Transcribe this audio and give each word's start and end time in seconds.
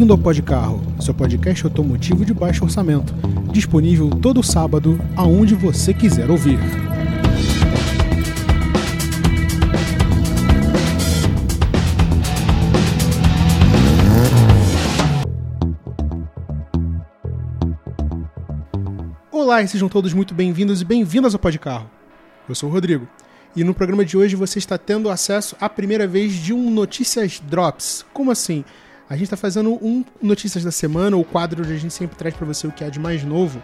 Bem-vindo 0.00 0.14
ao 0.14 0.18
Podcarro, 0.18 0.80
seu 0.98 1.12
podcast 1.12 1.62
automotivo 1.66 2.24
de 2.24 2.32
baixo 2.32 2.64
orçamento, 2.64 3.12
disponível 3.52 4.08
todo 4.08 4.42
sábado, 4.42 4.98
aonde 5.14 5.54
você 5.54 5.92
quiser 5.92 6.30
ouvir. 6.30 6.58
Olá 19.30 19.60
e 19.60 19.68
sejam 19.68 19.90
todos 19.90 20.14
muito 20.14 20.32
bem-vindos 20.32 20.80
e 20.80 20.84
bem-vindas 20.86 21.34
ao 21.34 21.38
Podcarro. 21.38 21.90
Eu 22.48 22.54
sou 22.54 22.70
o 22.70 22.72
Rodrigo. 22.72 23.06
E 23.54 23.62
no 23.62 23.74
programa 23.74 24.02
de 24.02 24.16
hoje 24.16 24.34
você 24.34 24.58
está 24.58 24.78
tendo 24.78 25.10
acesso 25.10 25.54
à 25.60 25.68
primeira 25.68 26.06
vez 26.06 26.32
de 26.32 26.54
um 26.54 26.70
Notícias 26.70 27.42
Drops. 27.46 28.06
Como 28.14 28.30
assim? 28.30 28.64
A 29.10 29.14
gente 29.14 29.24
está 29.24 29.36
fazendo 29.36 29.72
um 29.84 30.04
Notícias 30.22 30.62
da 30.62 30.70
Semana, 30.70 31.16
o 31.16 31.24
quadro 31.24 31.64
onde 31.64 31.72
a 31.72 31.76
gente 31.76 31.92
sempre 31.92 32.16
traz 32.16 32.32
para 32.32 32.46
você 32.46 32.68
o 32.68 32.70
que 32.70 32.84
há 32.84 32.88
de 32.88 33.00
mais 33.00 33.24
novo 33.24 33.60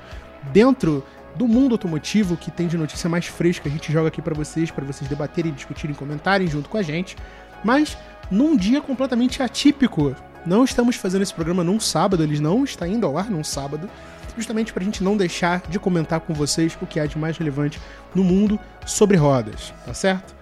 dentro 0.53 1.05
do 1.37 1.47
mundo 1.47 1.77
automotivo, 1.77 2.37
que 2.37 2.51
tem 2.51 2.67
de 2.67 2.77
notícia 2.77 3.09
mais 3.09 3.27
fresca. 3.27 3.69
A 3.69 3.71
gente 3.71 3.93
joga 3.93 4.09
aqui 4.09 4.21
para 4.21 4.35
vocês, 4.35 4.73
para 4.73 4.85
vocês 4.85 5.09
debaterem, 5.09 5.53
discutirem, 5.53 5.95
comentarem 5.95 6.49
junto 6.49 6.69
com 6.69 6.77
a 6.77 6.83
gente. 6.83 7.17
Mas 7.63 7.97
num 8.29 8.57
dia 8.57 8.83
completamente 8.83 9.41
atípico. 9.41 10.17
Não 10.45 10.65
estamos 10.65 10.97
fazendo 10.97 11.23
esse 11.23 11.35
programa 11.35 11.63
num 11.63 11.79
sábado, 11.79 12.25
eles 12.25 12.41
não 12.41 12.65
está 12.65 12.87
indo 12.87 13.07
ao 13.07 13.17
ar 13.17 13.31
num 13.31 13.45
sábado 13.45 13.89
justamente 14.37 14.73
para 14.73 14.83
a 14.83 14.85
gente 14.85 15.03
não 15.03 15.17
deixar 15.17 15.63
de 15.69 15.79
comentar 15.79 16.21
com 16.21 16.35
vocês 16.35 16.77
o 16.81 16.87
que 16.87 17.01
há 17.01 17.07
de 17.07 17.17
mais 17.17 17.39
relevante 17.39 17.81
no 18.15 18.23
mundo 18.23 18.61
sobre 18.85 19.17
rodas, 19.17 19.73
tá 19.85 19.95
certo? 19.95 20.36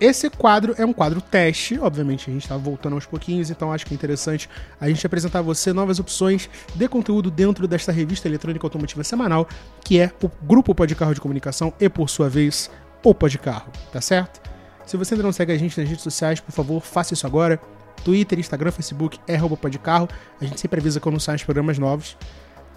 Esse 0.00 0.30
quadro 0.30 0.74
é 0.78 0.86
um 0.86 0.94
quadro 0.94 1.20
teste, 1.20 1.78
obviamente 1.78 2.30
a 2.30 2.32
gente 2.32 2.42
está 2.44 2.56
voltando 2.56 2.94
aos 2.94 3.04
pouquinhos, 3.04 3.50
então 3.50 3.70
acho 3.70 3.84
que 3.84 3.92
é 3.92 3.94
interessante 3.94 4.48
a 4.80 4.88
gente 4.88 5.06
apresentar 5.06 5.40
a 5.40 5.42
você 5.42 5.74
novas 5.74 5.98
opções 5.98 6.48
de 6.74 6.88
conteúdo 6.88 7.30
dentro 7.30 7.68
desta 7.68 7.92
revista 7.92 8.26
eletrônica 8.26 8.64
automotiva 8.64 9.04
semanal, 9.04 9.46
que 9.84 10.00
é 10.00 10.10
o 10.22 10.30
Grupo 10.42 10.74
Podcarro 10.74 11.14
de 11.14 11.20
Comunicação 11.20 11.74
e, 11.78 11.86
por 11.86 12.08
sua 12.08 12.30
vez, 12.30 12.70
o 13.04 13.14
Podcarro, 13.14 13.70
tá 13.92 14.00
certo? 14.00 14.40
Se 14.86 14.96
você 14.96 15.12
ainda 15.12 15.22
não 15.22 15.32
segue 15.32 15.52
a 15.52 15.58
gente 15.58 15.78
nas 15.78 15.86
redes 15.86 16.02
sociais, 16.02 16.40
por 16.40 16.52
favor, 16.52 16.80
faça 16.80 17.12
isso 17.12 17.26
agora. 17.26 17.60
Twitter, 18.02 18.38
Instagram, 18.38 18.72
Facebook, 18.72 19.20
é 19.28 19.38
Podcarro. 19.38 20.08
A 20.40 20.44
gente 20.46 20.58
sempre 20.58 20.80
avisa 20.80 20.98
quando 20.98 21.20
saem 21.20 21.36
os 21.36 21.44
programas 21.44 21.78
novos. 21.78 22.16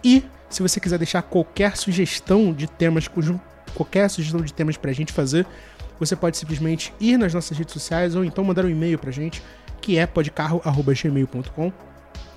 E 0.03 0.25
se 0.49 0.61
você 0.61 0.77
quiser 0.79 0.97
deixar 0.97 1.21
qualquer 1.21 1.77
sugestão 1.77 2.51
de 2.51 2.67
temas, 2.67 3.09
qualquer 3.73 4.09
sugestão 4.09 4.41
de 4.41 4.53
temas 4.53 4.75
pra 4.75 4.91
gente 4.91 5.13
fazer, 5.13 5.47
você 5.99 6.15
pode 6.15 6.37
simplesmente 6.37 6.93
ir 6.99 7.17
nas 7.17 7.33
nossas 7.33 7.57
redes 7.57 7.73
sociais 7.73 8.15
ou 8.15 8.23
então 8.23 8.43
mandar 8.43 8.65
um 8.65 8.69
e-mail 8.69 8.97
pra 8.97 9.11
gente, 9.11 9.41
que 9.81 9.97
é 9.97 10.05
podcarro.gmail.com. 10.05 11.73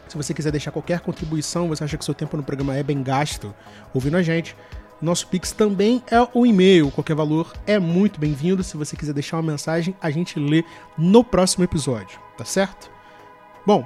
Se 0.09 0.17
você 0.17 0.33
quiser 0.33 0.51
deixar 0.51 0.71
qualquer 0.71 1.01
contribuição, 1.01 1.69
você 1.69 1.85
acha 1.85 1.97
que 1.97 2.05
seu 2.05 2.15
tempo 2.15 2.37
no 2.37 2.43
programa 2.43 2.77
é 2.77 2.83
bem 2.83 3.03
gasto 3.03 3.55
ouvindo 3.93 4.17
a 4.17 4.23
gente, 4.23 4.57
nosso 5.03 5.27
Pix 5.27 5.53
também 5.53 6.03
é 6.11 6.21
o 6.33 6.47
e-mail. 6.47 6.91
Qualquer 6.91 7.15
valor 7.15 7.53
é 7.67 7.79
muito 7.79 8.19
bem-vindo. 8.19 8.65
Se 8.65 8.77
você 8.77 8.97
quiser 8.97 9.13
deixar 9.13 9.37
uma 9.37 9.51
mensagem, 9.51 9.95
a 10.01 10.11
gente 10.11 10.39
lê 10.39 10.65
no 10.97 11.23
próximo 11.23 11.65
episódio, 11.65 12.19
tá 12.39 12.45
certo? 12.45 12.91
Bom, 13.67 13.85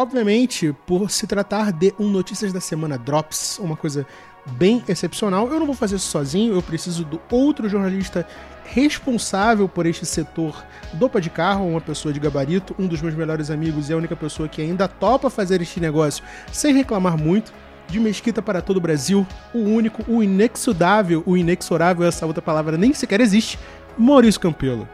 Obviamente, 0.00 0.74
por 0.86 1.10
se 1.10 1.26
tratar 1.26 1.72
de 1.72 1.92
um 1.98 2.08
Notícias 2.08 2.54
da 2.54 2.60
Semana 2.60 2.96
Drops, 2.96 3.58
uma 3.58 3.76
coisa 3.76 4.06
bem 4.52 4.82
excepcional, 4.88 5.46
eu 5.48 5.58
não 5.58 5.66
vou 5.66 5.74
fazer 5.74 5.96
isso 5.96 6.08
sozinho, 6.08 6.54
eu 6.54 6.62
preciso 6.62 7.04
do 7.04 7.20
outro 7.30 7.68
jornalista 7.68 8.26
responsável 8.72 9.68
por 9.68 9.84
este 9.84 10.06
setor 10.06 10.64
do 10.92 11.08
de 11.20 11.28
carro, 11.28 11.66
uma 11.66 11.80
pessoa 11.80 12.12
de 12.14 12.20
gabarito, 12.20 12.74
um 12.78 12.86
dos 12.86 13.02
meus 13.02 13.14
melhores 13.14 13.50
amigos 13.50 13.90
e 13.90 13.92
a 13.92 13.96
única 13.96 14.14
pessoa 14.14 14.48
que 14.48 14.62
ainda 14.62 14.86
topa 14.86 15.28
fazer 15.28 15.60
este 15.60 15.80
negócio 15.80 16.22
sem 16.52 16.74
reclamar 16.74 17.16
muito. 17.18 17.52
De 17.88 17.98
Mesquita 17.98 18.40
para 18.40 18.62
todo 18.62 18.76
o 18.76 18.80
Brasil, 18.80 19.26
o 19.52 19.58
único, 19.58 20.04
o 20.06 20.22
inexudável, 20.22 21.24
o 21.26 21.36
inexorável, 21.36 22.06
essa 22.06 22.24
outra 22.24 22.40
palavra 22.40 22.76
nem 22.76 22.94
sequer 22.94 23.20
existe, 23.20 23.58
Maurício 23.98 24.40
Campelo. 24.40 24.88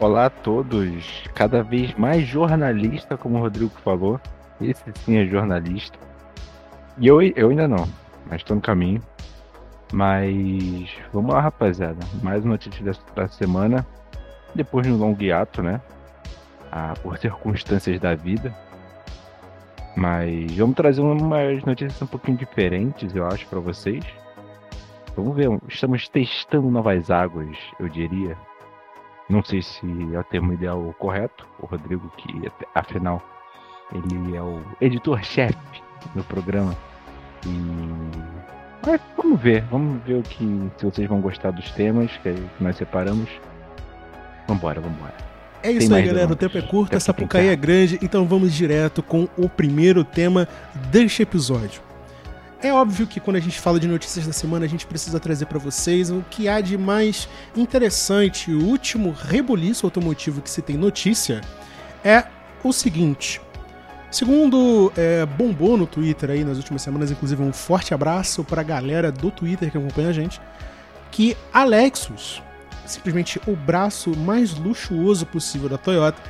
Olá 0.00 0.26
a 0.26 0.30
todos, 0.30 1.22
cada 1.36 1.62
vez 1.62 1.94
mais 1.94 2.26
jornalista, 2.26 3.16
como 3.16 3.38
o 3.38 3.40
Rodrigo 3.40 3.70
falou. 3.84 4.20
Esse 4.60 4.82
sim 5.04 5.16
é 5.16 5.24
jornalista. 5.24 5.96
E 6.98 7.06
eu, 7.06 7.22
eu 7.22 7.50
ainda 7.50 7.68
não, 7.68 7.88
mas 8.28 8.40
estou 8.40 8.56
no 8.56 8.60
caminho. 8.60 9.00
Mas 9.92 10.90
vamos 11.12 11.32
lá, 11.32 11.40
rapaziada. 11.40 11.98
Mais 12.22 12.44
uma 12.44 12.52
notícia 12.52 12.84
dessa 12.84 13.28
semana. 13.28 13.86
Depois 14.54 14.86
de 14.86 14.92
um 14.92 14.96
longo 14.96 15.22
hiato, 15.22 15.62
né? 15.62 15.80
Ah, 16.72 16.94
por 17.02 17.16
circunstâncias 17.18 18.00
da 18.00 18.14
vida. 18.14 18.54
Mas 19.96 20.52
vamos 20.54 20.76
trazer 20.76 21.00
umas 21.00 21.64
notícias 21.64 22.00
um 22.02 22.06
pouquinho 22.06 22.36
diferentes, 22.36 23.14
eu 23.14 23.26
acho, 23.26 23.46
para 23.46 23.60
vocês. 23.60 24.04
Vamos 25.16 25.34
ver, 25.34 25.48
estamos 25.68 26.06
testando 26.08 26.70
novas 26.70 27.10
águas, 27.10 27.56
eu 27.80 27.88
diria. 27.88 28.36
Não 29.30 29.42
sei 29.42 29.62
se 29.62 29.86
é 30.12 30.18
o 30.18 30.24
termo 30.24 30.52
ideal 30.52 30.94
correto, 30.98 31.48
o 31.58 31.66
Rodrigo, 31.66 32.12
que 32.18 32.52
afinal 32.74 33.22
ele 33.92 34.36
é 34.36 34.42
o 34.42 34.62
editor-chefe 34.80 35.56
do 36.14 36.22
programa. 36.24 36.76
E. 37.46 38.35
Mas 38.86 39.00
vamos 39.16 39.40
ver, 39.40 39.64
vamos 39.64 40.00
ver 40.04 40.14
o 40.14 40.22
que. 40.22 40.70
Se 40.78 40.84
vocês 40.84 41.08
vão 41.08 41.20
gostar 41.20 41.50
dos 41.50 41.68
temas 41.72 42.10
que 42.22 42.34
nós 42.60 42.76
separamos. 42.76 43.28
Vambora, 44.46 44.80
vambora. 44.80 45.14
É 45.62 45.72
isso 45.72 45.92
aí, 45.92 46.06
galera. 46.06 46.32
O 46.32 46.36
tempo 46.36 46.56
é 46.56 46.62
curto, 46.62 46.94
essa 46.94 47.06
Sapucaí 47.06 47.48
é 47.48 47.56
grande, 47.56 47.98
então 48.00 48.24
vamos 48.24 48.54
direto 48.54 49.02
com 49.02 49.28
o 49.36 49.48
primeiro 49.48 50.04
tema 50.04 50.46
deste 50.92 51.22
episódio. 51.22 51.82
É 52.62 52.72
óbvio 52.72 53.06
que 53.06 53.18
quando 53.18 53.36
a 53.36 53.40
gente 53.40 53.60
fala 53.60 53.80
de 53.80 53.88
notícias 53.88 54.26
da 54.26 54.32
semana, 54.32 54.64
a 54.64 54.68
gente 54.68 54.86
precisa 54.86 55.18
trazer 55.18 55.46
para 55.46 55.58
vocês 55.58 56.10
o 56.10 56.24
que 56.30 56.48
há 56.48 56.60
de 56.60 56.78
mais 56.78 57.28
interessante. 57.56 58.52
O 58.52 58.64
último 58.64 59.10
rebuliço 59.10 59.84
automotivo 59.84 60.40
que 60.40 60.48
se 60.48 60.62
tem 60.62 60.76
notícia 60.76 61.40
é 62.04 62.24
o 62.62 62.72
seguinte. 62.72 63.40
Segundo 64.10 64.92
é, 64.96 65.26
bombou 65.26 65.76
no 65.76 65.86
Twitter 65.86 66.30
aí 66.30 66.44
nas 66.44 66.56
últimas 66.56 66.82
semanas, 66.82 67.10
inclusive 67.10 67.42
um 67.42 67.52
forte 67.52 67.92
abraço 67.92 68.44
para 68.44 68.60
a 68.60 68.64
galera 68.64 69.10
do 69.10 69.30
Twitter 69.30 69.70
que 69.70 69.76
acompanha 69.76 70.08
a 70.08 70.12
gente, 70.12 70.40
que 71.10 71.36
a 71.52 71.64
Lexus, 71.64 72.42
simplesmente 72.86 73.40
o 73.46 73.56
braço 73.56 74.16
mais 74.16 74.54
luxuoso 74.54 75.26
possível 75.26 75.68
da 75.68 75.76
Toyota, 75.76 76.22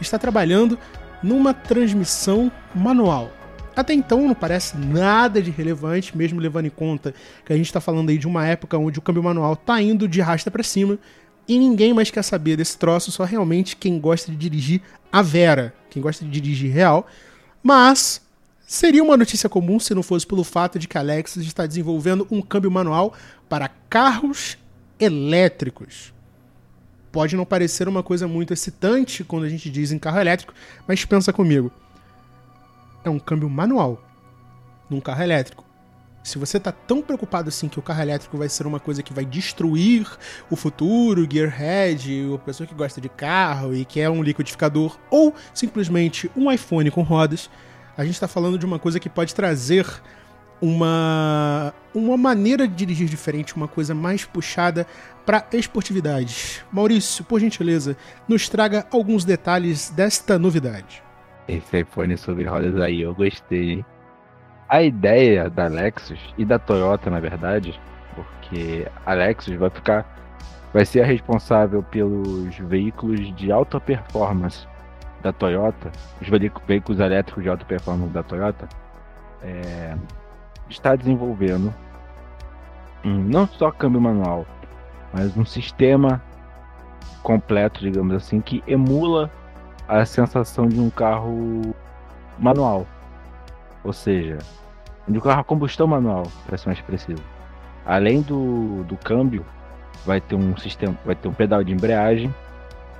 está 0.00 0.18
trabalhando 0.18 0.78
numa 1.22 1.52
transmissão 1.52 2.52
manual. 2.74 3.30
Até 3.76 3.92
então 3.92 4.28
não 4.28 4.34
parece 4.34 4.76
nada 4.76 5.42
de 5.42 5.50
relevante, 5.50 6.16
mesmo 6.16 6.40
levando 6.40 6.66
em 6.66 6.70
conta 6.70 7.12
que 7.44 7.52
a 7.52 7.56
gente 7.56 7.66
está 7.66 7.80
falando 7.80 8.10
aí 8.10 8.18
de 8.18 8.26
uma 8.26 8.46
época 8.46 8.78
onde 8.78 8.98
o 9.00 9.02
câmbio 9.02 9.22
manual 9.22 9.54
está 9.54 9.82
indo 9.82 10.06
de 10.06 10.20
rasta 10.20 10.50
para 10.50 10.62
cima 10.62 10.98
e 11.48 11.58
ninguém 11.58 11.92
mais 11.92 12.10
quer 12.10 12.22
saber 12.22 12.56
desse 12.56 12.78
troço, 12.78 13.10
só 13.10 13.24
realmente 13.24 13.76
quem 13.76 13.98
gosta 13.98 14.30
de 14.30 14.36
dirigir 14.36 14.80
a 15.12 15.20
Vera, 15.20 15.74
quem 15.94 16.02
gosta 16.02 16.24
de 16.24 16.30
dirigir 16.30 16.70
real. 16.70 17.06
Mas 17.62 18.20
seria 18.66 19.02
uma 19.02 19.16
notícia 19.16 19.48
comum 19.48 19.80
se 19.80 19.94
não 19.94 20.02
fosse 20.02 20.26
pelo 20.26 20.44
fato 20.44 20.78
de 20.78 20.86
que 20.86 20.98
a 20.98 21.02
Lexus 21.02 21.44
está 21.44 21.64
desenvolvendo 21.66 22.26
um 22.30 22.42
câmbio 22.42 22.70
manual 22.70 23.14
para 23.48 23.68
carros 23.88 24.58
elétricos. 25.00 26.12
Pode 27.10 27.36
não 27.36 27.46
parecer 27.46 27.88
uma 27.88 28.02
coisa 28.02 28.28
muito 28.28 28.52
excitante 28.52 29.24
quando 29.24 29.44
a 29.44 29.48
gente 29.48 29.70
diz 29.70 29.92
em 29.92 29.98
carro 29.98 30.20
elétrico, 30.20 30.52
mas 30.86 31.04
pensa 31.04 31.32
comigo 31.32 31.72
é 33.04 33.10
um 33.10 33.18
câmbio 33.18 33.48
manual 33.48 34.02
num 34.88 35.00
carro 35.00 35.22
elétrico. 35.22 35.64
Se 36.24 36.38
você 36.38 36.56
está 36.56 36.72
tão 36.72 37.02
preocupado 37.02 37.50
assim 37.50 37.68
que 37.68 37.78
o 37.78 37.82
carro 37.82 38.00
elétrico 38.00 38.38
vai 38.38 38.48
ser 38.48 38.66
uma 38.66 38.80
coisa 38.80 39.02
que 39.02 39.12
vai 39.12 39.26
destruir 39.26 40.08
o 40.50 40.56
futuro, 40.56 41.28
gearhead, 41.30 42.32
a 42.34 42.38
pessoa 42.38 42.66
que 42.66 42.74
gosta 42.74 42.98
de 42.98 43.10
carro 43.10 43.74
e 43.74 43.84
quer 43.84 44.08
um 44.08 44.22
liquidificador, 44.22 44.98
ou 45.10 45.34
simplesmente 45.52 46.30
um 46.34 46.50
iPhone 46.50 46.90
com 46.90 47.02
rodas, 47.02 47.50
a 47.94 48.04
gente 48.06 48.14
está 48.14 48.26
falando 48.26 48.58
de 48.58 48.64
uma 48.64 48.78
coisa 48.78 48.98
que 48.98 49.10
pode 49.10 49.34
trazer 49.34 49.86
uma, 50.62 51.74
uma 51.94 52.16
maneira 52.16 52.66
de 52.66 52.74
dirigir 52.74 53.06
diferente, 53.06 53.54
uma 53.54 53.68
coisa 53.68 53.94
mais 53.94 54.24
puxada 54.24 54.86
para 55.26 55.44
esportividade. 55.52 56.64
Maurício, 56.72 57.22
por 57.22 57.38
gentileza, 57.38 57.98
nos 58.26 58.48
traga 58.48 58.86
alguns 58.90 59.26
detalhes 59.26 59.90
desta 59.90 60.38
novidade. 60.38 61.02
Esse 61.46 61.80
iPhone 61.80 62.16
sobre 62.16 62.44
rodas 62.44 62.80
aí, 62.80 63.02
eu 63.02 63.14
gostei. 63.14 63.84
A 64.74 64.82
ideia 64.82 65.48
da 65.48 65.68
Lexus 65.68 66.18
e 66.36 66.44
da 66.44 66.58
Toyota, 66.58 67.08
na 67.08 67.20
verdade, 67.20 67.80
porque 68.12 68.88
a 69.06 69.14
Lexus 69.14 69.54
vai 69.54 69.70
ficar, 69.70 70.04
vai 70.72 70.84
ser 70.84 71.02
a 71.02 71.06
responsável 71.06 71.80
pelos 71.80 72.58
veículos 72.58 73.32
de 73.36 73.52
alta 73.52 73.78
performance 73.78 74.66
da 75.22 75.32
Toyota, 75.32 75.92
os 76.20 76.28
veículos 76.66 76.98
elétricos 76.98 77.44
de 77.44 77.48
alta 77.48 77.64
performance 77.64 78.12
da 78.12 78.24
Toyota, 78.24 78.68
é, 79.44 79.96
está 80.68 80.96
desenvolvendo 80.96 81.72
não 83.04 83.46
só 83.46 83.70
câmbio 83.70 84.00
manual, 84.00 84.44
mas 85.12 85.36
um 85.36 85.44
sistema 85.44 86.20
completo, 87.22 87.78
digamos 87.78 88.12
assim, 88.12 88.40
que 88.40 88.60
emula 88.66 89.30
a 89.86 90.04
sensação 90.04 90.66
de 90.66 90.80
um 90.80 90.90
carro 90.90 91.62
manual. 92.40 92.84
Ou 93.84 93.92
seja, 93.92 94.38
o 95.08 95.20
carro 95.20 95.40
a 95.40 95.44
combustão 95.44 95.86
manual, 95.86 96.24
para 96.46 96.56
ser 96.56 96.68
mais 96.68 96.80
preciso. 96.80 97.22
Além 97.84 98.22
do, 98.22 98.84
do 98.84 98.96
câmbio, 98.96 99.44
vai 100.06 100.20
ter 100.20 100.34
um 100.34 100.56
sistema, 100.56 100.96
vai 101.04 101.14
ter 101.14 101.28
um 101.28 101.34
pedal 101.34 101.62
de 101.62 101.72
embreagem 101.72 102.34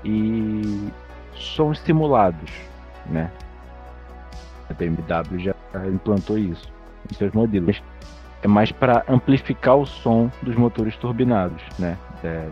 e 0.05 0.91
sons 1.35 1.79
simulados, 1.81 2.51
né? 3.07 3.31
A 4.69 4.75
BMW 4.75 5.39
já 5.39 5.55
implantou 5.93 6.39
isso 6.39 6.73
em 7.11 7.15
seus 7.15 7.33
modelos. 7.33 7.83
É 8.43 8.49
mais 8.49 8.71
para 8.71 9.05
amplificar 9.09 9.77
o 9.77 9.87
som 9.87 10.31
dos 10.43 10.55
motores 10.55 10.97
turbinados, 10.97 11.63
né? 11.79 11.97
É, 12.23 12.49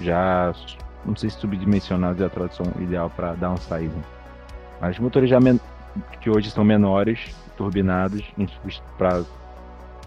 já 0.00 0.52
não 1.04 1.14
sei 1.16 1.30
se 1.30 1.38
subdimensionados 1.38 2.20
é 2.20 2.26
a 2.26 2.28
tradução 2.28 2.66
ideal 2.80 3.10
para 3.10 3.34
downsizing. 3.34 4.02
Mas 4.80 4.98
motores 4.98 5.30
já 5.30 5.38
que 6.20 6.28
hoje 6.28 6.50
são 6.50 6.64
menores, 6.64 7.34
turbinados, 7.56 8.22
para 8.98 9.22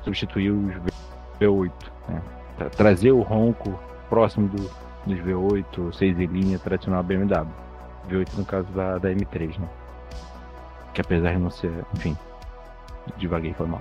substituir 0.04 0.52
os 0.52 0.74
V8. 1.40 1.72
Né? 2.08 2.22
Trazer 2.76 3.12
o 3.12 3.22
ronco 3.22 3.80
próximo 4.10 4.48
do, 4.48 4.70
dos 5.06 5.20
V8, 5.20 5.94
6 5.94 6.20
em 6.20 6.26
linha 6.26 6.60
tradicional 6.60 7.04
BMW. 7.04 7.48
V8 8.10 8.38
no 8.38 8.46
caso 8.46 8.68
da, 8.72 8.98
da 8.98 9.10
M3, 9.10 9.60
né? 9.60 9.68
Que 10.94 11.02
apesar 11.02 11.34
de 11.34 11.38
não 11.38 11.52
ser, 11.52 11.72
enfim, 11.96 12.18
devaguei 13.18 13.54
foi 13.54 13.68
mal. 13.68 13.80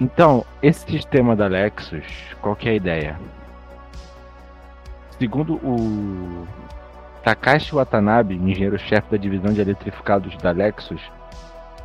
Então, 0.00 0.44
esse 0.62 0.86
sistema 0.86 1.34
da 1.34 1.46
Lexus, 1.48 2.06
qual 2.40 2.54
que 2.54 2.68
é 2.68 2.72
a 2.72 2.74
ideia? 2.74 3.20
Segundo 5.18 5.54
o 5.54 6.46
Takashi 7.24 7.74
Watanabe, 7.74 8.36
engenheiro-chefe 8.36 9.10
da 9.10 9.16
divisão 9.16 9.52
de 9.52 9.60
eletrificados 9.60 10.36
da 10.36 10.52
Lexus, 10.52 11.02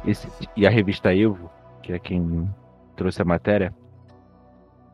esse, 0.05 0.27
e 0.55 0.67
a 0.67 0.69
revista 0.69 1.15
Evo, 1.15 1.50
que 1.81 1.94
é 1.94 2.00
quem 2.00 2.50
trouxe 2.95 3.21
a 3.21 3.25
matéria, 3.25 3.73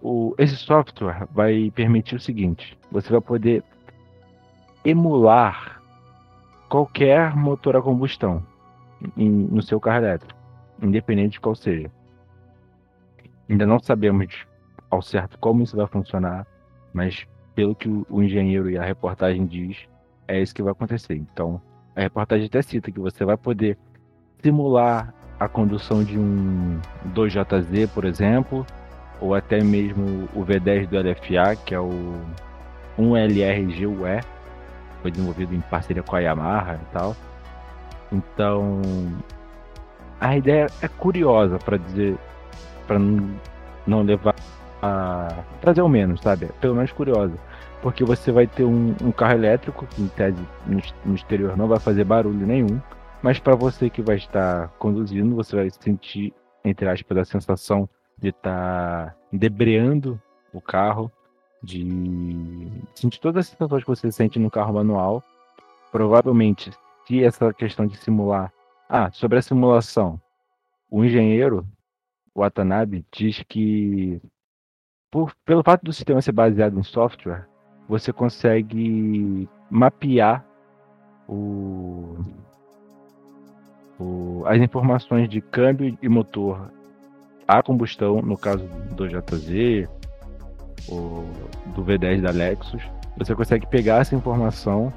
o, 0.02 0.34
esse 0.38 0.56
software 0.56 1.28
vai 1.32 1.72
permitir 1.72 2.16
o 2.16 2.20
seguinte: 2.20 2.78
você 2.92 3.10
vai 3.10 3.22
poder 3.22 3.64
emular 4.84 5.82
qualquer 6.70 7.36
motor 7.36 7.76
a 7.76 7.82
combustão 7.82 8.44
em, 9.18 9.30
no 9.30 9.62
seu 9.62 9.80
carro 9.80 10.06
elétrico, 10.06 10.40
independente 10.82 11.34
de 11.34 11.40
qual 11.40 11.56
seja. 11.56 11.92
Ainda 13.50 13.66
não 13.66 13.80
sabemos 13.80 14.46
ao 14.90 15.02
certo 15.02 15.38
como 15.40 15.64
isso 15.64 15.76
vai 15.76 15.88
funcionar, 15.88 16.46
mas 16.94 17.28
pelo 17.56 17.76
que 17.76 17.90
o, 17.90 18.06
o 18.10 18.24
engenheiro 18.24 18.70
e 18.70 18.78
a 18.78 18.84
reportagem 18.84 19.46
diz, 19.46 19.78
é 20.28 20.40
isso 20.40 20.54
que 20.54 20.64
vai 20.64 20.72
acontecer. 20.72 21.16
Então, 21.16 21.62
a 21.96 22.02
reportagem 22.02 22.46
até 22.46 22.62
cita 22.62 22.92
que 22.92 23.00
você 23.00 23.26
vai 23.26 23.36
poder 23.36 23.78
simular 24.42 25.14
a 25.40 25.48
condução 25.48 26.04
de 26.04 26.18
um 26.18 26.80
2JZ, 27.14 27.90
por 27.94 28.06
exemplo, 28.06 28.66
ou 29.22 29.34
até 29.34 29.62
mesmo 29.62 30.28
o 30.34 30.46
V10 30.46 30.88
do 30.88 30.98
LFA, 30.98 31.56
que 31.66 31.74
é 31.74 31.80
o 31.80 32.14
1LRGUE, 32.98 34.24
foi 35.02 35.12
desenvolvido 35.12 35.56
em 35.56 35.62
parceria 35.62 36.04
com 36.04 36.16
a 36.16 36.20
Yamaha 36.20 36.76
e 36.76 36.94
tal. 36.94 37.16
Então, 38.12 38.82
a 40.20 40.36
ideia 40.36 40.68
é 40.82 40.88
curiosa 40.88 41.58
para 41.58 41.78
dizer, 41.78 42.18
para 42.88 42.98
não 43.88 44.02
levar 44.02 44.36
a 44.82 45.44
trazer 45.62 45.82
o 45.82 45.90
menos, 45.90 46.22
sabe? 46.22 46.48
Pelo 46.60 46.76
menos 46.76 46.92
curiosa, 46.92 47.36
porque 47.82 48.04
você 48.04 48.32
vai 48.32 48.48
ter 48.48 48.64
um, 48.64 48.96
um 49.02 49.12
carro 49.12 49.34
elétrico 49.34 49.86
que 49.86 50.02
em 50.02 50.08
tese 50.08 50.42
no, 50.66 50.82
no 51.06 51.16
exterior 51.16 51.56
não 51.58 51.68
vai 51.68 51.80
fazer 51.80 52.04
barulho 52.04 52.46
nenhum, 52.46 52.80
mas 53.22 53.40
para 53.40 53.56
você 53.56 53.90
que 53.90 54.02
vai 54.02 54.18
estar 54.18 54.70
conduzindo, 54.80 55.36
você 55.36 55.56
vai 55.56 55.70
sentir 55.70 56.34
entre 56.64 56.90
aspas 56.90 57.18
a 57.18 57.26
sensação 57.26 57.90
de 58.18 58.30
estar 58.30 59.12
tá 59.12 59.16
debreando 59.32 60.22
o 60.54 60.62
carro, 60.62 61.12
de 61.62 62.68
sentir 62.96 63.20
todas 63.20 63.46
as 63.46 63.52
sensações 63.52 63.84
que 63.84 63.90
você 63.90 64.12
sente 64.12 64.40
no 64.40 64.52
carro 64.52 64.74
manual. 64.74 65.24
Provavelmente, 65.92 66.72
se 67.08 67.24
essa 67.24 67.54
questão 67.54 67.88
de 67.88 67.98
simular. 67.98 68.52
Ah, 68.88 69.12
sobre 69.12 69.38
a 69.38 69.42
simulação, 69.42 70.20
o 70.90 71.06
engenheiro, 71.06 71.66
o 72.34 72.42
Watanabe, 72.42 73.06
diz 73.12 73.44
que 73.48 74.20
por, 75.12 75.34
pelo 75.46 75.64
fato 75.64 75.84
do 75.84 75.94
sistema 75.94 76.22
ser 76.22 76.32
baseado 76.32 76.80
em 76.80 76.84
software, 76.84 77.48
você 77.88 78.12
consegue 78.12 79.48
mapear 79.70 80.44
o, 81.28 82.18
o, 84.00 84.44
as 84.46 84.60
informações 84.62 85.30
de 85.30 85.42
câmbio 85.42 85.98
e 86.02 86.10
motor 86.10 86.72
a 87.48 87.62
combustão, 87.62 88.22
no 88.22 88.38
caso 88.38 88.64
do 88.92 89.08
JZ, 89.08 89.90
ou 90.88 91.26
do 91.76 91.84
V10 91.84 92.22
da 92.22 92.32
Lexus, 92.32 92.82
você 93.18 93.36
consegue 93.36 93.68
pegar 93.68 94.02
essa 94.02 94.16
informação 94.16 94.94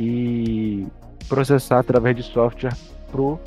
e 0.00 0.86
processar 1.28 1.78
através 1.78 2.16
de 2.16 2.22
software 2.22 2.74
pro 3.10 3.38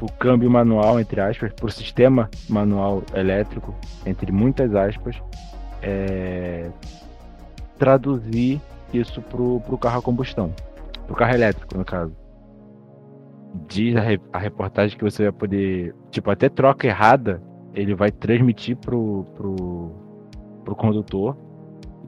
o 0.00 0.12
câmbio 0.18 0.50
manual, 0.50 1.00
entre 1.00 1.18
aspas, 1.18 1.50
para 1.54 1.64
o 1.64 1.70
sistema 1.70 2.28
manual 2.46 3.02
elétrico, 3.14 3.74
entre 4.04 4.30
muitas 4.30 4.74
aspas, 4.74 5.16
é, 5.80 6.68
traduzir 7.78 8.60
isso 8.92 9.22
para 9.22 9.40
o 9.40 9.78
carro 9.78 10.00
a 10.00 10.02
combustão, 10.02 10.52
para 11.06 11.12
o 11.12 11.16
carro 11.16 11.32
elétrico, 11.32 11.78
no 11.78 11.86
caso 11.86 12.12
diz 13.68 13.96
a, 13.96 14.00
re, 14.00 14.20
a, 14.32 14.38
reportagem 14.38 14.96
que 14.98 15.04
você 15.04 15.24
vai 15.24 15.32
poder, 15.32 15.94
tipo, 16.10 16.30
até 16.30 16.48
troca 16.48 16.86
errada, 16.86 17.42
ele 17.72 17.94
vai 17.94 18.10
transmitir 18.10 18.76
pro, 18.76 19.24
pro, 19.36 19.92
pro 20.64 20.76
condutor 20.76 21.36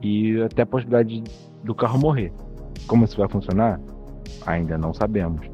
e 0.01 0.41
até 0.41 0.63
a 0.63 0.65
possibilidade 0.65 1.23
do 1.63 1.73
carro 1.73 1.99
morrer. 1.99 2.31
Como 2.85 3.05
isso 3.05 3.17
vai 3.17 3.27
funcionar? 3.27 3.79
Ainda 4.45 4.77
não 4.77 4.93
sabemos. 4.93 5.49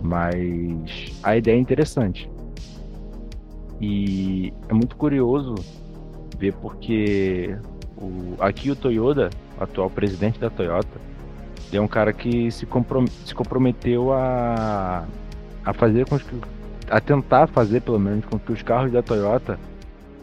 Mas 0.00 1.18
a 1.22 1.36
ideia 1.36 1.56
é 1.56 1.58
interessante. 1.58 2.30
E 3.80 4.52
é 4.68 4.72
muito 4.72 4.96
curioso 4.96 5.54
ver 6.36 6.52
porque 6.54 7.56
o, 7.96 8.34
aqui 8.40 8.70
o 8.70 8.76
Toyota, 8.76 9.30
atual 9.58 9.90
presidente 9.90 10.38
da 10.38 10.50
Toyota, 10.50 11.00
é 11.76 11.80
um 11.80 11.88
cara 11.88 12.12
que 12.12 12.50
se, 12.50 12.64
comprom 12.66 13.06
se 13.06 13.34
comprometeu 13.34 14.12
a, 14.12 15.04
a 15.64 15.72
fazer 15.72 16.08
com 16.08 16.18
que 16.18 16.40
a 16.90 17.00
tentar 17.00 17.46
fazer 17.48 17.82
pelo 17.82 17.98
menos 17.98 18.24
com 18.24 18.38
que 18.38 18.52
os 18.52 18.62
carros 18.62 18.90
da 18.90 19.02
Toyota 19.02 19.58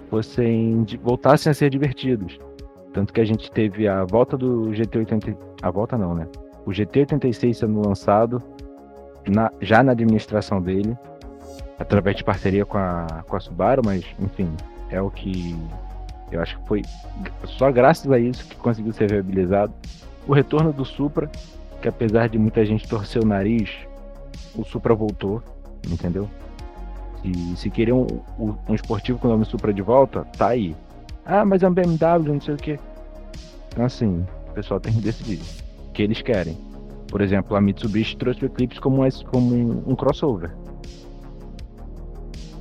fossem 0.10 0.86
voltassem 1.04 1.52
a 1.52 1.54
ser 1.54 1.70
divertidos. 1.70 2.40
Tanto 2.94 3.14
que 3.14 3.22
a 3.22 3.26
gente 3.26 3.52
teve 3.52 3.88
a 3.88 4.04
volta 4.06 4.38
do 4.38 4.70
GT80, 4.72 5.38
a 5.62 5.70
volta 5.70 5.98
não, 5.98 6.16
né? 6.16 6.28
O 6.66 6.72
GT86 6.72 7.54
sendo 7.54 7.88
lançado 7.88 8.42
na, 9.28 9.52
já 9.62 9.84
na 9.84 9.92
administração 9.92 10.62
dele, 10.62 10.98
através 11.78 12.16
de 12.16 12.24
parceria 12.24 12.66
com 12.66 12.78
a, 12.78 13.24
com 13.28 13.36
a 13.36 13.40
Subaru, 13.40 13.82
mas 13.86 14.06
enfim, 14.20 14.50
é 14.90 15.02
o 15.02 15.12
que 15.12 15.56
eu 16.32 16.42
acho 16.42 16.58
que 16.60 16.68
foi 16.68 16.82
só 17.44 17.72
graças 17.72 18.12
a 18.12 18.18
isso 18.18 18.46
que 18.48 18.56
conseguiu 18.56 18.94
ser 18.94 19.12
viabilizado 19.12 19.74
o 20.28 20.34
retorno 20.34 20.74
do 20.74 20.86
Supra, 20.86 21.30
que 21.82 21.88
apesar 21.88 22.30
de 22.30 22.38
muita 22.38 22.66
gente 22.66 22.88
torcer 22.88 23.22
o 23.22 23.26
nariz, 23.26 23.70
o 24.56 24.64
Supra 24.64 24.94
voltou, 24.94 25.42
entendeu? 25.90 26.30
E 27.24 27.56
se 27.56 27.70
querer 27.70 27.94
um, 27.94 28.06
um 28.68 28.76
esportivo 28.76 29.18
com 29.20 29.28
o 29.28 29.32
nome 29.32 29.46
Supra 29.46 29.74
de 29.74 29.82
volta, 29.82 30.24
tá 30.38 30.50
aí. 30.50 30.76
Ah, 31.26 31.44
mas 31.44 31.64
é 31.64 31.70
um 31.70 31.74
BMW, 31.74 32.34
não 32.34 32.42
sei 32.42 32.54
o 32.54 32.58
que. 32.58 32.80
Então 33.70 33.86
assim, 33.86 34.26
o 34.50 34.54
pessoal 34.54 34.80
tem 34.80 34.94
que 34.94 35.02
decidir 35.02 35.40
o 35.88 35.92
que 35.92 36.04
eles 36.04 36.22
querem. 36.22 36.58
Por 37.08 37.22
exemplo, 37.22 37.56
a 37.56 37.62
Mitsubishi 37.62 38.18
trouxe 38.18 38.44
o 38.44 38.48
Eclipse 38.48 38.80
como, 38.80 39.02
como 39.32 39.56
um 39.88 39.96
crossover. 39.96 40.52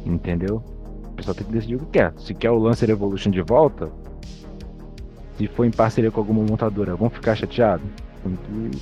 Entendeu? 0.04 0.62
O 1.04 1.16
pessoal 1.16 1.34
tem 1.34 1.46
que 1.46 1.52
decidir 1.52 1.76
o 1.76 1.80
que 1.80 1.86
quer. 1.98 2.12
Se 2.18 2.34
quer 2.34 2.50
o 2.50 2.58
Lancer 2.58 2.90
Evolution 2.90 3.30
de 3.30 3.40
volta, 3.40 3.90
se 5.36 5.48
for 5.48 5.64
em 5.64 5.70
parceria 5.70 6.10
com 6.10 6.20
alguma 6.20 6.42
montadora, 6.42 6.94
vão 6.94 7.10
ficar 7.10 7.34
chateados? 7.34 7.86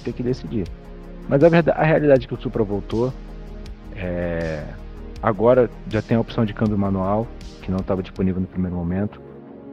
Tem 0.04 0.12
que 0.12 0.22
decidir. 0.22 0.66
Mas 1.28 1.42
a, 1.42 1.48
verdade, 1.48 1.78
a 1.78 1.84
realidade 1.84 2.24
é 2.24 2.28
que 2.28 2.34
o 2.34 2.40
Supra 2.40 2.62
voltou. 2.62 3.12
É... 3.96 4.64
Agora 5.22 5.70
já 5.88 6.02
tem 6.02 6.16
a 6.16 6.20
opção 6.20 6.44
de 6.44 6.52
câmbio 6.52 6.76
manual, 6.76 7.26
que 7.62 7.70
não 7.70 7.78
estava 7.78 8.02
disponível 8.02 8.40
no 8.40 8.46
primeiro 8.46 8.76
momento. 8.76 9.20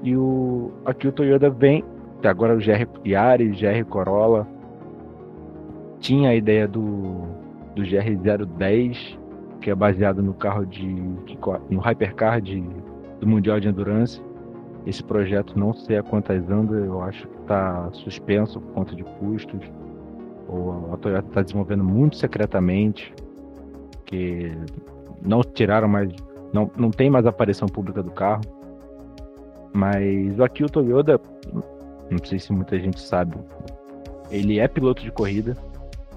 E 0.04 0.16
o 0.16 0.72
aqui 0.86 1.08
o 1.08 1.12
Toyota 1.12 1.50
vem, 1.50 1.84
agora 2.24 2.56
o 2.56 2.58
GR 2.58 2.88
Yaris, 3.06 3.60
GR 3.60 3.84
Corolla. 3.90 4.48
Tinha 6.00 6.30
a 6.30 6.36
ideia 6.36 6.68
do, 6.68 7.28
do 7.76 7.82
GR010, 7.82 9.18
que 9.60 9.70
é 9.70 9.76
baseado 9.76 10.22
no 10.22 10.34
carro 10.34 10.66
de. 10.66 10.86
no 11.70 11.80
Hypercar 11.80 12.40
de, 12.40 12.64
do 13.20 13.28
Mundial 13.28 13.60
de 13.60 13.68
Endurance. 13.68 14.22
Esse 14.90 15.04
projeto 15.04 15.58
não 15.58 15.72
sei 15.72 15.98
a 16.00 16.04
quantas 16.04 16.50
anda, 16.50 16.74
eu 16.74 17.00
acho 17.04 17.28
que 17.28 17.42
está 17.42 17.92
suspenso 17.94 18.60
por 18.60 18.74
conta 18.74 18.96
de 18.96 19.04
custos. 19.04 19.62
Ou 20.48 20.92
a 20.92 20.98
Toyota 20.98 21.28
está 21.28 21.44
desenvolvendo 21.44 21.84
muito 21.84 22.16
secretamente. 22.16 23.14
porque 23.92 24.52
não 25.22 25.42
tiraram 25.42 25.88
mais, 25.88 26.12
não, 26.52 26.72
não 26.76 26.90
tem 26.90 27.08
mais 27.08 27.28
aparição 27.28 27.68
pública 27.68 28.02
do 28.02 28.10
carro. 28.10 28.42
Mas 29.72 30.40
o 30.40 30.44
Akio 30.44 30.68
Toyoda, 30.68 31.22
não 32.10 32.18
sei 32.26 32.40
se 32.40 32.52
muita 32.52 32.80
gente 32.80 33.00
sabe, 33.00 33.38
ele 34.32 34.58
é 34.58 34.68
piloto 34.68 35.04
de 35.04 35.12
corrida. 35.12 35.56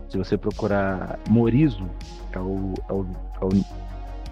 Se 0.08 0.16
você 0.16 0.38
procurar 0.38 1.18
Morizo, 1.28 1.84
é 2.32 2.38
o, 2.38 2.72
é 2.88 2.92
o, 2.94 3.06
é 3.38 3.44
o, 3.44 3.48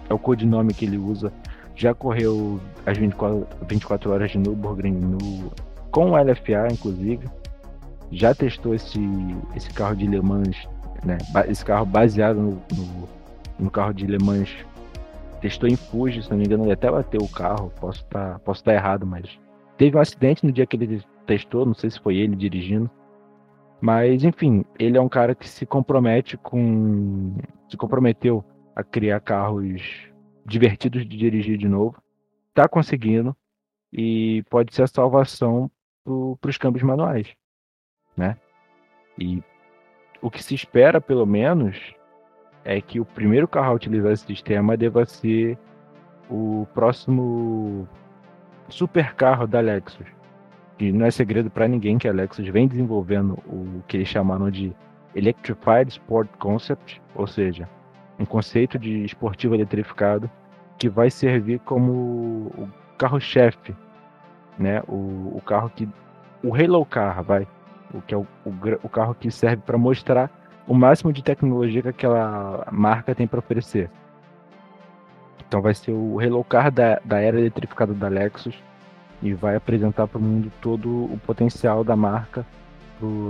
é 0.09 0.13
o 0.15 0.17
codinome 0.17 0.73
que 0.73 0.85
ele 0.85 0.97
usa. 0.97 1.31
Já 1.75 1.93
correu 1.93 2.59
as 2.85 2.97
24, 2.97 3.47
24 3.67 4.11
horas 4.11 4.31
de 4.31 4.37
Nürburgring 4.37 4.93
no, 4.93 5.51
com 5.91 6.11
o 6.11 6.15
LFA, 6.15 6.67
inclusive. 6.71 7.27
Já 8.11 8.35
testou 8.35 8.75
esse, 8.75 8.99
esse 9.55 9.71
carro 9.73 9.95
de 9.95 10.05
Le 10.05 10.21
Mans, 10.21 10.67
né? 11.03 11.17
Esse 11.47 11.63
carro 11.63 11.85
baseado 11.85 12.37
no, 12.37 12.51
no, 12.75 13.09
no 13.59 13.71
carro 13.71 13.93
de 13.93 14.05
Le 14.05 14.17
Mans. 14.23 14.53
Testou 15.39 15.67
em 15.67 15.75
Fuji, 15.75 16.21
se 16.21 16.29
não 16.29 16.37
me 16.37 16.45
engano, 16.45 16.65
ele 16.65 16.73
até 16.73 16.91
bateu 16.91 17.21
o 17.21 17.29
carro. 17.29 17.71
Posso 17.79 18.01
estar 18.01 18.33
tá, 18.33 18.39
posso 18.39 18.63
tá 18.63 18.73
errado, 18.73 19.07
mas 19.07 19.39
teve 19.77 19.97
um 19.97 20.01
acidente 20.01 20.45
no 20.45 20.51
dia 20.51 20.65
que 20.65 20.75
ele 20.75 21.03
testou. 21.25 21.65
Não 21.65 21.73
sei 21.73 21.89
se 21.89 21.99
foi 21.99 22.17
ele 22.17 22.35
dirigindo. 22.35 22.89
Mas, 23.79 24.23
enfim, 24.23 24.63
ele 24.77 24.97
é 24.97 25.01
um 25.01 25.09
cara 25.09 25.33
que 25.33 25.49
se 25.49 25.65
compromete 25.65 26.37
com. 26.37 27.33
se 27.67 27.75
comprometeu 27.75 28.43
a 28.75 28.83
criar 28.83 29.19
carros 29.19 30.10
divertidos 30.45 31.05
de 31.07 31.17
dirigir 31.17 31.57
de 31.57 31.67
novo. 31.67 32.01
Tá 32.53 32.67
conseguindo. 32.67 33.35
E 33.93 34.43
pode 34.49 34.73
ser 34.73 34.83
a 34.83 34.87
salvação 34.87 35.69
para 36.39 36.49
os 36.49 36.57
câmbios 36.57 36.83
manuais, 36.83 37.27
né? 38.15 38.37
E 39.19 39.43
o 40.21 40.31
que 40.31 40.41
se 40.41 40.55
espera, 40.55 41.01
pelo 41.01 41.25
menos, 41.25 41.93
é 42.63 42.79
que 42.79 42.99
o 42.99 43.05
primeiro 43.05 43.47
carro 43.47 43.71
a 43.71 43.75
utilizar 43.75 44.11
esse 44.11 44.25
sistema 44.25 44.77
deva 44.77 45.05
ser 45.05 45.57
o 46.29 46.65
próximo 46.73 47.87
supercarro 48.69 49.45
da 49.45 49.59
Lexus. 49.59 50.07
E 50.79 50.91
não 50.91 51.05
é 51.05 51.11
segredo 51.11 51.49
para 51.49 51.67
ninguém 51.67 51.97
que 51.97 52.07
a 52.07 52.13
Lexus 52.13 52.47
vem 52.47 52.67
desenvolvendo 52.67 53.33
o 53.45 53.83
que 53.87 53.97
eles 53.97 54.07
chamaram 54.07 54.49
de 54.49 54.73
Electrified 55.13 55.89
Sport 55.89 56.29
Concept, 56.37 57.01
ou 57.13 57.27
seja, 57.27 57.69
um 58.21 58.25
conceito 58.25 58.77
de 58.77 59.03
esportivo 59.03 59.55
eletrificado 59.55 60.29
que 60.77 60.87
vai 60.87 61.09
servir 61.09 61.59
como 61.59 61.91
o 62.57 62.69
carro-chefe, 62.97 63.75
né? 64.57 64.81
O, 64.87 65.35
o 65.35 65.41
carro 65.45 65.69
que 65.69 65.89
o 66.43 66.55
Halo 66.55 66.85
Car, 66.85 67.23
vai, 67.23 67.47
o 67.93 68.01
que 68.01 68.13
é 68.13 68.17
o, 68.17 68.25
o, 68.45 68.53
o 68.83 68.89
carro 68.89 69.15
que 69.15 69.31
serve 69.31 69.63
para 69.65 69.77
mostrar 69.77 70.29
o 70.67 70.73
máximo 70.73 71.11
de 71.11 71.23
tecnologia 71.23 71.81
que 71.81 71.89
aquela 71.89 72.67
marca 72.71 73.15
tem 73.15 73.27
para 73.27 73.39
oferecer. 73.39 73.89
Então 75.47 75.61
vai 75.61 75.73
ser 75.73 75.91
o 75.91 76.19
Halo 76.19 76.43
Car 76.43 76.71
da, 76.71 76.99
da 77.03 77.19
era 77.19 77.39
eletrificada 77.39 77.93
da 77.93 78.07
Lexus 78.07 78.55
e 79.21 79.33
vai 79.33 79.55
apresentar 79.55 80.07
para 80.07 80.17
o 80.17 80.21
mundo 80.21 80.51
todo 80.61 80.89
o 80.89 81.19
potencial 81.25 81.83
da 81.83 81.95
marca 81.95 82.45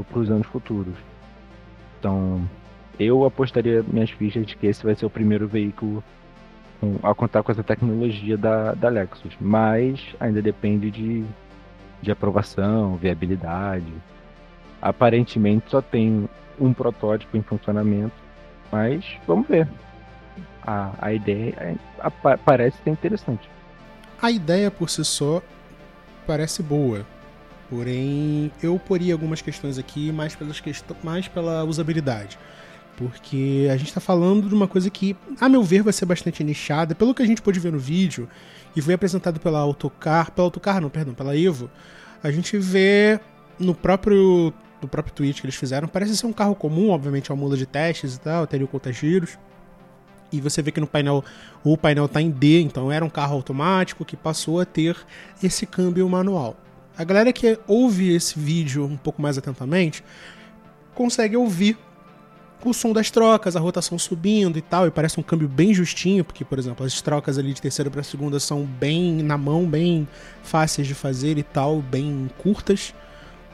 para 0.10 0.20
os 0.20 0.30
anos 0.30 0.48
futuros. 0.48 0.96
Então, 2.00 2.42
eu 3.02 3.26
apostaria 3.26 3.84
minhas 3.88 4.12
fichas 4.12 4.46
de 4.46 4.56
que 4.56 4.68
esse 4.68 4.84
vai 4.84 4.96
ser 4.96 5.06
o 5.06 5.10
primeiro 5.10 5.48
veículo 5.48 6.04
a 7.04 7.14
contar 7.14 7.44
com 7.44 7.52
essa 7.52 7.64
tecnologia 7.64 8.38
da, 8.38 8.74
da 8.74 8.90
Lexus, 8.90 9.34
mas 9.40 10.00
ainda 10.20 10.42
depende 10.42 10.90
de, 10.90 11.24
de 12.02 12.12
aprovação, 12.12 12.96
viabilidade. 12.96 13.92
Aparentemente 14.82 15.70
só 15.70 15.82
tem 15.82 16.28
um 16.60 16.74
protótipo 16.74 17.38
em 17.38 17.42
funcionamento, 17.42 18.14
mas 18.72 19.06
vamos 19.28 19.48
ver. 19.48 19.68
A, 20.64 20.92
a 21.00 21.14
ideia 21.14 21.56
é, 21.58 21.76
a, 22.00 22.10
parece 22.38 22.78
ser 22.84 22.90
interessante. 22.90 23.50
A 24.22 24.30
ideia 24.30 24.70
por 24.70 24.90
si 24.90 25.04
só 25.04 25.42
parece 26.26 26.62
boa. 26.62 27.06
Porém, 27.70 28.52
eu 28.62 28.78
poria 28.78 29.14
algumas 29.14 29.42
questões 29.42 29.78
aqui 29.78 30.12
mais, 30.12 30.36
pelas 30.36 30.60
quest 30.60 30.86
mais 31.04 31.28
pela 31.28 31.64
usabilidade. 31.64 32.38
Porque 32.98 33.68
a 33.72 33.78
gente 33.78 33.88
está 33.88 34.00
falando 34.00 34.48
de 34.48 34.54
uma 34.54 34.68
coisa 34.68 34.90
que, 34.90 35.16
a 35.40 35.50
meu 35.50 35.64
ver, 35.64 35.82
vai 35.82 35.94
ser 35.94 36.06
bastante 36.06 36.44
nichada. 36.44 36.94
Pelo 36.94 37.14
que 37.14 37.22
a 37.22 37.26
gente 37.26 37.42
pôde 37.42 37.60
ver 37.60 37.72
no 37.72 37.80
vídeo, 37.80 38.28
e 38.76 38.82
foi 38.82 38.94
apresentado 38.94 39.40
pela 39.40 39.60
Autocar, 39.60 40.32
pela 40.32 40.48
Autocar 40.48 40.82
não, 40.82 40.90
perdão, 40.90 41.14
pela 41.14 41.38
Evo, 41.38 41.70
a 42.24 42.32
gente 42.32 42.58
vê 42.58 43.20
no 43.60 43.74
próprio, 43.74 44.54
no 44.82 44.88
próprio 44.88 45.14
tweet 45.14 45.42
que 45.42 45.46
eles 45.46 45.56
fizeram, 45.56 45.88
parece 45.88 46.16
ser 46.16 46.26
um 46.26 46.34
carro 46.34 46.56
comum, 46.56 46.90
obviamente 46.90 47.32
é 47.32 47.34
uma 47.34 47.42
mula 47.42 47.58
de 47.58 47.66
testes 47.66 48.16
e 48.16 48.20
tal, 48.20 48.48
teria 48.48 48.66
o 48.66 48.70
conta-giros. 48.70 49.38
E 50.32 50.40
você 50.40 50.62
vê 50.62 50.72
que 50.72 50.80
no 50.80 50.88
painel, 50.88 51.26
o 51.62 51.78
painel 51.78 52.06
está 52.06 52.22
em 52.22 52.30
D, 52.30 52.62
então 52.62 52.90
era 52.90 53.04
um 53.04 53.10
carro 53.10 53.36
automático 53.36 54.06
que 54.06 54.16
passou 54.16 54.62
a 54.62 54.66
ter 54.66 54.96
esse 55.44 55.66
câmbio 55.66 56.08
manual. 56.08 56.56
A 56.98 57.04
galera 57.04 57.34
que 57.34 57.60
ouve 57.68 58.14
esse 58.14 58.40
vídeo 58.40 58.86
um 58.86 58.96
pouco 58.96 59.22
mais 59.22 59.38
atentamente 59.38 60.04
consegue 60.94 61.36
ouvir 61.36 61.78
o 62.70 62.74
som 62.74 62.94
das 62.94 63.10
trocas, 63.10 63.56
a 63.56 63.60
rotação 63.60 63.98
subindo 63.98 64.58
e 64.58 64.62
tal, 64.62 64.88
e 64.88 64.92
parece 64.92 65.20
um 65.20 65.24
câmbio 65.24 65.48
bem 65.48 65.74
justinho, 65.74 66.24
porque, 66.24 66.46
por 66.46 66.60
exemplo, 66.60 66.86
as 66.86 67.02
trocas 67.02 67.38
ali 67.38 67.54
de 67.54 67.62
terceira 67.62 67.90
para 67.90 68.04
segunda 68.04 68.40
são 68.40 68.64
bem 68.64 69.24
na 69.24 69.38
mão, 69.38 69.66
bem 69.66 70.08
fáceis 70.44 70.88
de 70.88 70.94
fazer 70.94 71.38
e 71.38 71.44
tal, 71.44 71.82
bem 71.82 72.30
curtas. 72.38 72.94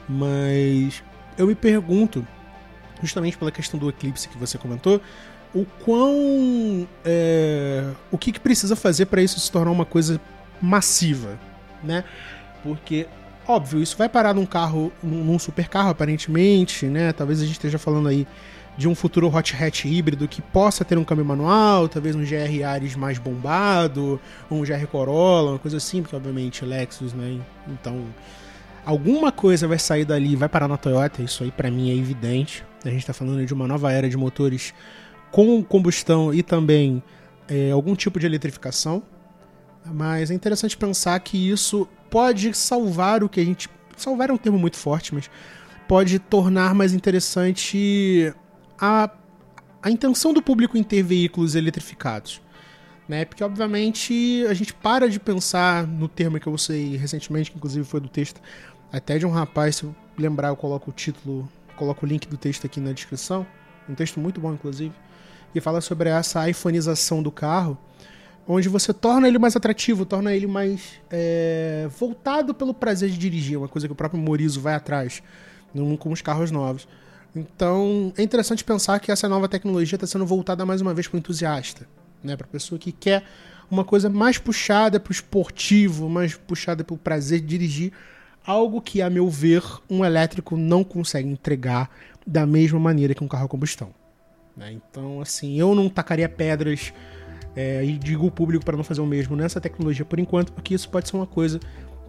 Mas 0.08 1.02
eu 1.36 1.46
me 1.46 1.54
pergunto, 1.54 2.26
justamente 3.02 3.38
pela 3.38 3.50
questão 3.50 3.78
do 3.78 3.88
eclipse 3.88 4.28
que 4.28 4.38
você 4.38 4.58
comentou, 4.58 5.00
o 5.54 5.64
quão. 5.84 6.86
É, 7.04 7.90
o 8.10 8.18
que, 8.18 8.32
que 8.32 8.40
precisa 8.40 8.76
fazer 8.76 9.06
para 9.06 9.22
isso 9.22 9.38
se 9.40 9.50
tornar 9.50 9.70
uma 9.70 9.84
coisa 9.84 10.20
massiva, 10.60 11.38
né? 11.82 12.04
Porque, 12.62 13.06
óbvio, 13.46 13.80
isso 13.80 13.96
vai 13.96 14.08
parar 14.08 14.34
num 14.34 14.46
carro, 14.46 14.92
num 15.02 15.38
supercarro 15.38 15.90
aparentemente, 15.90 16.86
né? 16.86 17.12
Talvez 17.12 17.40
a 17.40 17.44
gente 17.44 17.52
esteja 17.52 17.78
falando 17.78 18.08
aí 18.08 18.26
de 18.78 18.86
um 18.86 18.94
futuro 18.94 19.26
hot 19.26 19.56
hatch 19.56 19.86
híbrido 19.86 20.28
que 20.28 20.40
possa 20.40 20.84
ter 20.84 20.96
um 20.96 21.02
câmbio 21.02 21.24
manual, 21.24 21.88
talvez 21.88 22.14
um 22.14 22.22
GR 22.22 22.64
Ares 22.64 22.94
mais 22.94 23.18
bombado, 23.18 24.20
um 24.48 24.62
GR 24.62 24.86
Corolla, 24.88 25.50
uma 25.50 25.58
coisa 25.58 25.78
assim, 25.78 26.00
porque 26.00 26.14
obviamente 26.14 26.64
Lexus, 26.64 27.12
né? 27.12 27.40
Então, 27.66 28.04
alguma 28.86 29.32
coisa 29.32 29.66
vai 29.66 29.80
sair 29.80 30.04
dali 30.04 30.36
vai 30.36 30.48
parar 30.48 30.68
na 30.68 30.76
Toyota, 30.76 31.20
isso 31.20 31.42
aí 31.42 31.50
para 31.50 31.72
mim 31.72 31.90
é 31.90 31.96
evidente. 31.96 32.64
A 32.84 32.88
gente 32.88 33.00
está 33.00 33.12
falando 33.12 33.44
de 33.44 33.52
uma 33.52 33.66
nova 33.66 33.90
era 33.92 34.08
de 34.08 34.16
motores 34.16 34.72
com 35.32 35.60
combustão 35.64 36.32
e 36.32 36.40
também 36.40 37.02
é, 37.48 37.72
algum 37.72 37.96
tipo 37.96 38.20
de 38.20 38.26
eletrificação. 38.26 39.02
Mas 39.84 40.30
é 40.30 40.34
interessante 40.34 40.76
pensar 40.76 41.18
que 41.18 41.50
isso 41.50 41.88
pode 42.08 42.54
salvar 42.54 43.24
o 43.24 43.28
que 43.28 43.40
a 43.40 43.44
gente. 43.44 43.68
Salvar 43.96 44.30
é 44.30 44.32
um 44.32 44.38
termo 44.38 44.56
muito 44.56 44.76
forte, 44.76 45.12
mas 45.12 45.28
pode 45.88 46.20
tornar 46.20 46.76
mais 46.76 46.92
interessante 46.92 48.32
a, 48.80 49.10
a 49.82 49.90
intenção 49.90 50.32
do 50.32 50.42
público 50.42 50.76
em 50.76 50.82
ter 50.82 51.02
veículos 51.02 51.54
eletrificados. 51.54 52.40
Né? 53.08 53.24
Porque, 53.24 53.42
obviamente, 53.42 54.44
a 54.48 54.54
gente 54.54 54.74
para 54.74 55.08
de 55.08 55.18
pensar 55.18 55.86
no 55.86 56.08
termo 56.08 56.38
que 56.38 56.46
eu 56.46 56.52
usei 56.52 56.96
recentemente, 56.96 57.50
que 57.50 57.56
inclusive 57.56 57.84
foi 57.84 58.00
do 58.00 58.08
texto 58.08 58.40
até 58.92 59.18
de 59.18 59.26
um 59.26 59.30
rapaz, 59.30 59.76
se 59.76 59.84
eu 59.84 59.94
lembrar, 60.16 60.48
eu 60.48 60.56
coloco 60.56 60.90
o 60.90 60.92
título, 60.92 61.48
coloco 61.76 62.04
o 62.04 62.08
link 62.08 62.26
do 62.26 62.36
texto 62.36 62.66
aqui 62.66 62.80
na 62.80 62.92
descrição. 62.92 63.46
Um 63.88 63.94
texto 63.94 64.20
muito 64.20 64.40
bom, 64.40 64.52
inclusive. 64.52 64.94
E 65.54 65.60
fala 65.60 65.80
sobre 65.80 66.10
essa 66.10 66.48
iPhoneização 66.48 67.22
do 67.22 67.30
carro, 67.30 67.78
onde 68.46 68.68
você 68.68 68.92
torna 68.92 69.28
ele 69.28 69.38
mais 69.38 69.56
atrativo, 69.56 70.04
torna 70.04 70.34
ele 70.34 70.46
mais 70.46 71.00
é, 71.10 71.88
voltado 71.98 72.54
pelo 72.54 72.74
prazer 72.74 73.10
de 73.10 73.18
dirigir, 73.18 73.58
uma 73.58 73.68
coisa 73.68 73.86
que 73.86 73.92
o 73.92 73.96
próprio 73.96 74.20
Morizo 74.20 74.60
vai 74.60 74.74
atrás 74.74 75.22
com 75.98 76.12
os 76.12 76.22
carros 76.22 76.50
novos. 76.50 76.88
Então, 77.34 78.12
é 78.16 78.22
interessante 78.22 78.64
pensar 78.64 78.98
que 79.00 79.12
essa 79.12 79.28
nova 79.28 79.48
tecnologia 79.48 79.96
está 79.96 80.06
sendo 80.06 80.26
voltada 80.26 80.64
mais 80.64 80.80
uma 80.80 80.94
vez 80.94 81.06
para 81.06 81.16
o 81.16 81.18
entusiasta, 81.18 81.86
né? 82.22 82.36
para 82.36 82.46
a 82.46 82.50
pessoa 82.50 82.78
que 82.78 82.90
quer 82.90 83.24
uma 83.70 83.84
coisa 83.84 84.08
mais 84.08 84.38
puxada 84.38 84.98
para 84.98 85.10
o 85.10 85.12
esportivo, 85.12 86.08
mais 86.08 86.34
puxada 86.34 86.82
para 86.82 86.94
o 86.94 86.98
prazer 86.98 87.40
de 87.40 87.46
dirigir, 87.46 87.92
algo 88.46 88.80
que, 88.80 89.02
a 89.02 89.10
meu 89.10 89.28
ver, 89.28 89.62
um 89.90 90.04
elétrico 90.04 90.56
não 90.56 90.82
consegue 90.82 91.28
entregar 91.28 91.90
da 92.26 92.46
mesma 92.46 92.78
maneira 92.78 93.14
que 93.14 93.22
um 93.22 93.28
carro 93.28 93.44
a 93.44 93.48
combustão. 93.48 93.90
Né? 94.56 94.72
Então, 94.72 95.20
assim, 95.20 95.58
eu 95.58 95.74
não 95.74 95.88
tacaria 95.88 96.28
pedras 96.28 96.92
é, 97.54 97.84
e 97.84 97.98
digo 97.98 98.26
o 98.26 98.30
público 98.30 98.64
para 98.64 98.76
não 98.76 98.84
fazer 98.84 99.00
o 99.00 99.06
mesmo 99.06 99.36
nessa 99.36 99.60
tecnologia 99.60 100.04
por 100.04 100.18
enquanto, 100.18 100.52
porque 100.52 100.74
isso 100.74 100.88
pode 100.88 101.08
ser 101.08 101.16
uma 101.16 101.26
coisa 101.26 101.60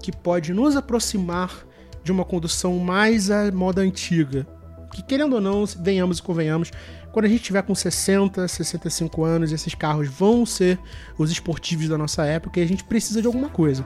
que 0.01 0.11
pode 0.11 0.53
nos 0.53 0.75
aproximar 0.75 1.65
de 2.03 2.11
uma 2.11 2.23
condução 2.23 2.77
mais 2.79 3.29
à 3.29 3.51
moda 3.51 3.81
antiga, 3.81 4.47
que 4.91 5.01
querendo 5.01 5.33
ou 5.33 5.41
não, 5.41 5.65
venhamos 5.65 6.19
e 6.19 6.23
convenhamos, 6.23 6.71
quando 7.11 7.25
a 7.25 7.29
gente 7.29 7.43
tiver 7.43 7.61
com 7.63 7.73
60, 7.73 8.47
65 8.47 9.23
anos, 9.23 9.51
esses 9.51 9.73
carros 9.73 10.07
vão 10.07 10.45
ser 10.45 10.79
os 11.17 11.31
esportivos 11.31 11.87
da 11.87 11.97
nossa 11.97 12.23
época 12.25 12.59
e 12.59 12.63
a 12.63 12.67
gente 12.67 12.83
precisa 12.83 13.21
de 13.21 13.27
alguma 13.27 13.49
coisa. 13.49 13.85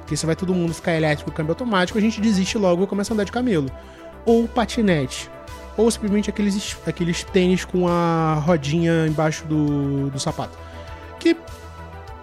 Porque 0.00 0.16
se 0.16 0.26
vai 0.26 0.36
todo 0.36 0.54
mundo 0.54 0.74
ficar 0.74 0.92
elétrico 0.94 1.32
câmbio 1.32 1.52
automático, 1.52 1.98
a 1.98 2.00
gente 2.00 2.20
desiste 2.20 2.58
logo 2.58 2.84
e 2.84 2.86
começa 2.86 3.12
a 3.12 3.14
andar 3.14 3.24
de 3.24 3.32
camelo. 3.32 3.70
Ou 4.24 4.48
patinete. 4.48 5.30
ou 5.76 5.90
simplesmente 5.90 6.30
aqueles, 6.30 6.76
aqueles 6.86 7.24
tênis 7.24 7.64
com 7.64 7.88
a 7.88 8.34
rodinha 8.34 9.06
embaixo 9.06 9.46
do, 9.46 10.10
do 10.10 10.20
sapato. 10.20 10.56
Que, 11.18 11.36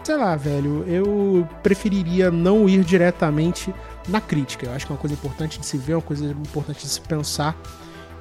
sei 0.03 0.15
lá, 0.15 0.35
velho, 0.35 0.83
eu 0.87 1.47
preferiria 1.61 2.31
não 2.31 2.69
ir 2.69 2.83
diretamente 2.83 3.73
na 4.07 4.21
crítica. 4.21 4.67
Eu 4.67 4.73
acho 4.73 4.85
que 4.85 4.91
é 4.91 4.95
uma 4.95 5.01
coisa 5.01 5.13
importante 5.13 5.59
de 5.59 5.65
se 5.65 5.77
ver, 5.77 5.95
uma 5.95 6.01
coisa 6.01 6.25
importante 6.25 6.81
de 6.81 6.89
se 6.89 7.01
pensar. 7.01 7.55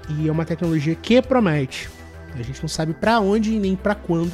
E 0.08 0.28
é 0.28 0.32
uma 0.32 0.44
tecnologia 0.44 0.94
que 0.94 1.20
promete. 1.22 1.88
A 2.34 2.42
gente 2.42 2.60
não 2.62 2.68
sabe 2.68 2.92
para 2.94 3.20
onde 3.20 3.54
e 3.54 3.58
nem 3.58 3.76
para 3.76 3.94
quando, 3.94 4.32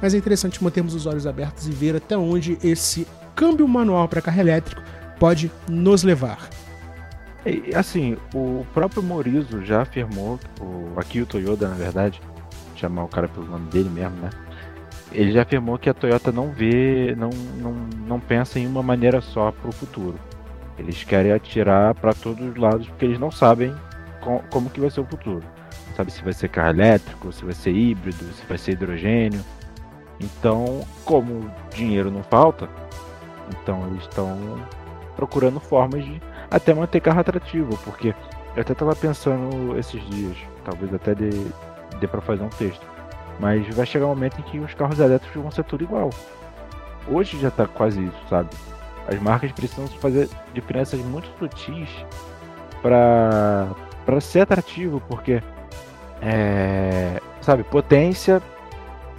mas 0.00 0.14
é 0.14 0.18
interessante 0.18 0.62
mantermos 0.62 0.94
os 0.94 1.06
olhos 1.06 1.26
abertos 1.26 1.66
e 1.66 1.70
ver 1.70 1.96
até 1.96 2.16
onde 2.16 2.58
esse 2.62 3.06
câmbio 3.34 3.66
manual 3.66 4.08
para 4.08 4.20
carro 4.20 4.40
elétrico 4.40 4.82
pode 5.18 5.50
nos 5.68 6.02
levar. 6.02 6.48
E, 7.46 7.74
assim, 7.74 8.16
o 8.34 8.66
próprio 8.74 9.02
Morizo 9.02 9.64
já 9.64 9.82
afirmou, 9.82 10.38
o 10.60 10.98
Akio 10.98 11.24
Toyoda, 11.24 11.68
na 11.68 11.74
verdade, 11.74 12.20
chamar 12.74 13.04
o 13.04 13.08
cara 13.08 13.28
pelo 13.28 13.46
nome 13.46 13.68
dele 13.70 13.88
mesmo, 13.88 14.16
né? 14.16 14.30
Ele 15.10 15.32
já 15.32 15.42
afirmou 15.42 15.78
que 15.78 15.88
a 15.88 15.94
Toyota 15.94 16.30
não 16.30 16.50
vê, 16.50 17.14
não, 17.16 17.30
não, 17.30 17.72
não 18.06 18.20
pensa 18.20 18.58
em 18.58 18.66
uma 18.66 18.82
maneira 18.82 19.20
só 19.20 19.50
para 19.50 19.68
o 19.68 19.72
futuro. 19.72 20.18
Eles 20.78 21.02
querem 21.02 21.32
atirar 21.32 21.94
para 21.94 22.12
todos 22.12 22.46
os 22.46 22.56
lados 22.56 22.86
porque 22.88 23.06
eles 23.06 23.18
não 23.18 23.30
sabem 23.30 23.74
com, 24.28 24.42
como 24.50 24.68
que 24.68 24.80
vai 24.80 24.90
ser 24.90 25.00
o 25.00 25.06
futuro. 25.06 25.42
Sabe 25.96 26.12
se 26.12 26.22
vai 26.22 26.34
ser 26.34 26.48
carro 26.48 26.68
elétrico, 26.68 27.32
se 27.32 27.44
vai 27.44 27.54
ser 27.54 27.72
híbrido, 27.72 28.24
se 28.34 28.44
vai 28.46 28.58
ser 28.58 28.72
hidrogênio. 28.72 29.40
Então, 30.20 30.82
como 31.04 31.50
dinheiro 31.74 32.10
não 32.10 32.22
falta, 32.22 32.68
então 33.48 33.86
eles 33.86 34.02
estão 34.02 34.36
procurando 35.16 35.58
formas 35.58 36.04
de 36.04 36.20
até 36.50 36.74
manter 36.74 37.00
carro 37.00 37.20
atrativo, 37.20 37.78
porque 37.84 38.14
eu 38.54 38.60
até 38.60 38.72
estava 38.72 38.94
pensando 38.94 39.78
esses 39.78 40.04
dias, 40.08 40.36
talvez 40.64 40.92
até 40.92 41.14
dê, 41.14 41.30
dê 42.00 42.06
para 42.06 42.20
fazer 42.20 42.42
um 42.42 42.48
texto, 42.48 42.84
mas 43.38 43.66
vai 43.74 43.86
chegar 43.86 44.06
um 44.06 44.10
momento 44.10 44.40
em 44.40 44.42
que 44.42 44.58
os 44.58 44.74
carros 44.74 44.98
elétricos 44.98 45.40
vão 45.40 45.50
ser 45.50 45.64
tudo 45.64 45.84
igual. 45.84 46.10
Hoje 47.08 47.40
já 47.40 47.48
está 47.48 47.66
quase 47.66 48.02
isso, 48.02 48.28
sabe? 48.28 48.50
As 49.06 49.20
marcas 49.20 49.52
precisam 49.52 49.86
fazer 49.86 50.28
diferenças 50.52 51.00
muito 51.00 51.28
sutis 51.38 51.88
para 52.82 53.68
para 54.08 54.22
ser 54.22 54.40
atrativo, 54.40 55.02
porque 55.06 55.42
é, 56.22 57.20
sabe, 57.42 57.62
potência 57.62 58.40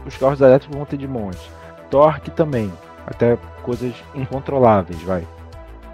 os 0.04 0.18
carros 0.18 0.42
elétricos 0.42 0.76
vão 0.76 0.84
ter 0.84 0.98
de 0.98 1.08
monte. 1.08 1.48
Torque 1.92 2.32
também, 2.32 2.74
até 3.06 3.38
coisas 3.62 3.94
incontroláveis, 4.16 5.00
vai. 5.04 5.28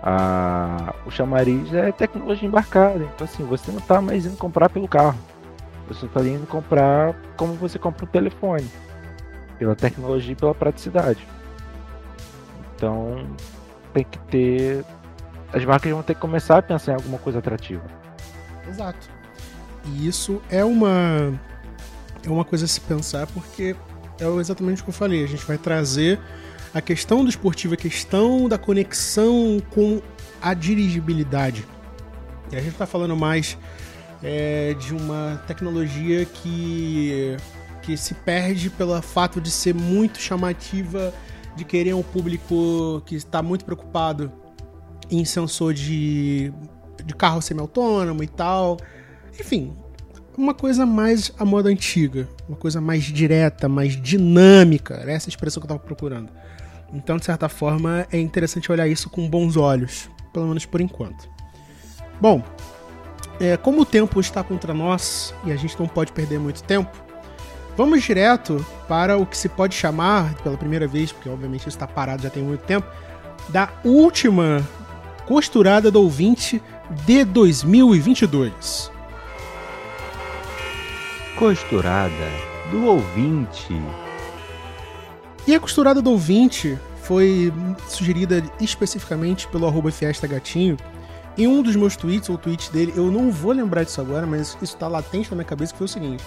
A, 0.02 0.96
o 1.06 1.12
chamariz 1.12 1.74
é 1.74 1.92
tecnologia 1.92 2.48
embarcada, 2.48 3.04
então 3.04 3.26
assim, 3.26 3.44
você 3.44 3.70
não 3.70 3.80
está 3.80 4.00
mais 4.00 4.26
indo 4.26 4.38
comprar 4.38 4.70
pelo 4.70 4.88
carro. 4.88 5.20
Você 5.90 6.06
está 6.06 6.22
indo 6.22 6.48
comprar 6.48 7.14
como 7.36 7.54
você 7.56 7.78
compra 7.78 8.06
um 8.06 8.08
telefone. 8.08 8.72
Pela 9.60 9.76
tecnologia 9.76 10.32
e 10.32 10.36
pela 10.38 10.56
praticidade. 10.56 11.28
Então 12.74 13.28
tem 13.94 14.06
que 14.06 14.20
ter. 14.20 14.86
As 15.52 15.66
marcas 15.66 15.92
vão 15.92 16.02
ter 16.02 16.14
que 16.14 16.22
começar 16.22 16.60
a 16.60 16.62
pensar 16.62 16.94
em 16.94 16.96
alguma 16.96 17.18
coisa 17.18 17.40
atrativa. 17.40 18.05
Exato. 18.68 19.10
E 19.86 20.08
isso 20.08 20.42
é 20.50 20.64
uma 20.64 21.34
é 22.24 22.30
uma 22.30 22.44
coisa 22.44 22.66
a 22.66 22.68
se 22.68 22.82
pensar 22.82 23.28
porque 23.28 23.76
é 24.20 24.26
exatamente 24.40 24.82
o 24.82 24.84
que 24.84 24.90
eu 24.90 24.94
falei. 24.94 25.24
A 25.24 25.28
gente 25.28 25.46
vai 25.46 25.58
trazer 25.58 26.20
a 26.74 26.82
questão 26.82 27.24
do 27.24 27.30
esportivo, 27.30 27.74
a 27.74 27.78
questão 27.78 28.50
da 28.50 28.58
conexão 28.58 29.62
com 29.70 30.02
a 30.42 30.54
dirigibilidade. 30.54 31.66
E 32.52 32.56
a 32.56 32.60
gente 32.60 32.74
está 32.74 32.86
falando 32.86 33.16
mais 33.16 33.58
é, 34.22 34.74
de 34.74 34.94
uma 34.94 35.42
tecnologia 35.48 36.26
que, 36.26 37.38
que 37.82 37.96
se 37.96 38.14
perde 38.14 38.70
pelo 38.70 39.00
fato 39.02 39.40
de 39.40 39.52
ser 39.52 39.74
muito 39.74 40.20
chamativa, 40.20 41.14
de 41.56 41.64
querer 41.64 41.94
um 41.94 42.04
público 42.04 43.02
que 43.06 43.16
está 43.16 43.42
muito 43.42 43.64
preocupado 43.64 44.32
em 45.10 45.24
sensor 45.24 45.74
de, 45.74 46.52
de 47.04 47.16
carro 47.16 47.42
semi-autônomo 47.42 48.24
e 48.24 48.28
tal. 48.28 48.78
Enfim, 49.40 49.76
uma 50.38 50.54
coisa 50.54 50.86
mais 50.86 51.32
a 51.38 51.46
moda 51.46 51.70
antiga, 51.70 52.28
uma 52.48 52.58
coisa 52.58 52.82
mais 52.82 53.04
direta, 53.04 53.70
mais 53.70 54.00
dinâmica, 54.00 54.96
era 54.96 55.12
essa 55.12 55.30
expressão 55.30 55.62
que 55.62 55.66
eu 55.66 55.76
estava 55.76 55.80
procurando. 55.80 56.30
Então, 56.94 57.18
de 57.18 57.26
certa 57.26 57.50
forma, 57.50 58.08
é 58.12 58.20
interessante 58.20 58.72
olhar 58.72 58.88
isso 58.88 59.10
com 59.10 59.30
bons 59.30 59.58
olhos, 59.58 60.10
pelo 60.32 60.48
menos 60.48 60.66
por 60.66 60.82
enquanto. 60.82 61.30
Bom, 62.22 62.44
é, 63.40 63.58
como 63.58 63.82
o 63.82 63.86
tempo 63.86 64.20
está 64.20 64.44
contra 64.44 64.74
nós 64.74 65.34
e 65.44 65.52
a 65.52 65.56
gente 65.56 65.78
não 65.80 65.88
pode 65.88 66.12
perder 66.12 66.40
muito 66.40 66.64
tempo, 66.64 66.92
vamos 67.76 68.04
direto 68.04 68.66
para 68.88 69.18
o 69.18 69.26
que 69.26 69.38
se 69.38 69.50
pode 69.50 69.76
chamar, 69.76 70.36
pela 70.36 70.58
primeira 70.58 70.88
vez, 70.88 71.12
porque 71.12 71.30
obviamente 71.30 71.62
isso 71.62 71.70
está 71.70 71.88
parado 71.88 72.24
já 72.24 72.30
tem 72.30 72.44
muito 72.44 72.62
tempo, 72.62 72.88
da 73.50 73.70
última 73.84 74.66
costurada 75.26 75.92
do 75.92 76.02
ouvinte 76.02 76.62
de 76.90 77.26
2022. 77.26 78.92
Costurada 81.38 82.32
do 82.72 82.86
ouvinte. 82.86 83.76
E 85.48 85.54
a 85.54 85.60
costurada 85.60 86.02
do 86.02 86.12
ouvinte 86.12 86.78
foi 87.04 87.52
sugerida 87.88 88.44
especificamente 88.60 89.48
pelo 89.48 89.68
arroba 89.68 89.92
Fiesta 89.92 90.28
Gatinho. 90.28 90.78
Em 91.38 91.48
um 91.48 91.62
dos 91.62 91.76
meus 91.76 91.96
tweets, 91.96 92.30
ou 92.30 92.38
tweet 92.38 92.72
dele, 92.72 92.94
eu 92.96 93.12
não 93.12 93.30
vou 93.32 93.52
lembrar 93.52 93.84
disso 93.84 94.00
agora, 94.00 94.26
mas 94.26 94.58
isso 94.62 94.64
está 94.64 94.88
latente 94.88 95.30
na 95.30 95.36
minha 95.36 95.46
cabeça, 95.46 95.74
que 95.74 95.78
foi 95.78 95.86
o 95.86 95.90
seguinte. 95.90 96.24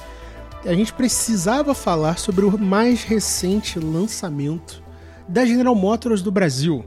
A 0.65 0.75
gente 0.75 0.93
precisava 0.93 1.75
falar 1.75 2.19
sobre 2.19 2.45
o 2.45 2.59
mais 2.59 3.05
recente 3.05 3.79
lançamento 3.79 4.83
da 5.27 5.47
General 5.47 5.75
Motors 5.75 6.21
do 6.21 6.31
Brasil, 6.31 6.85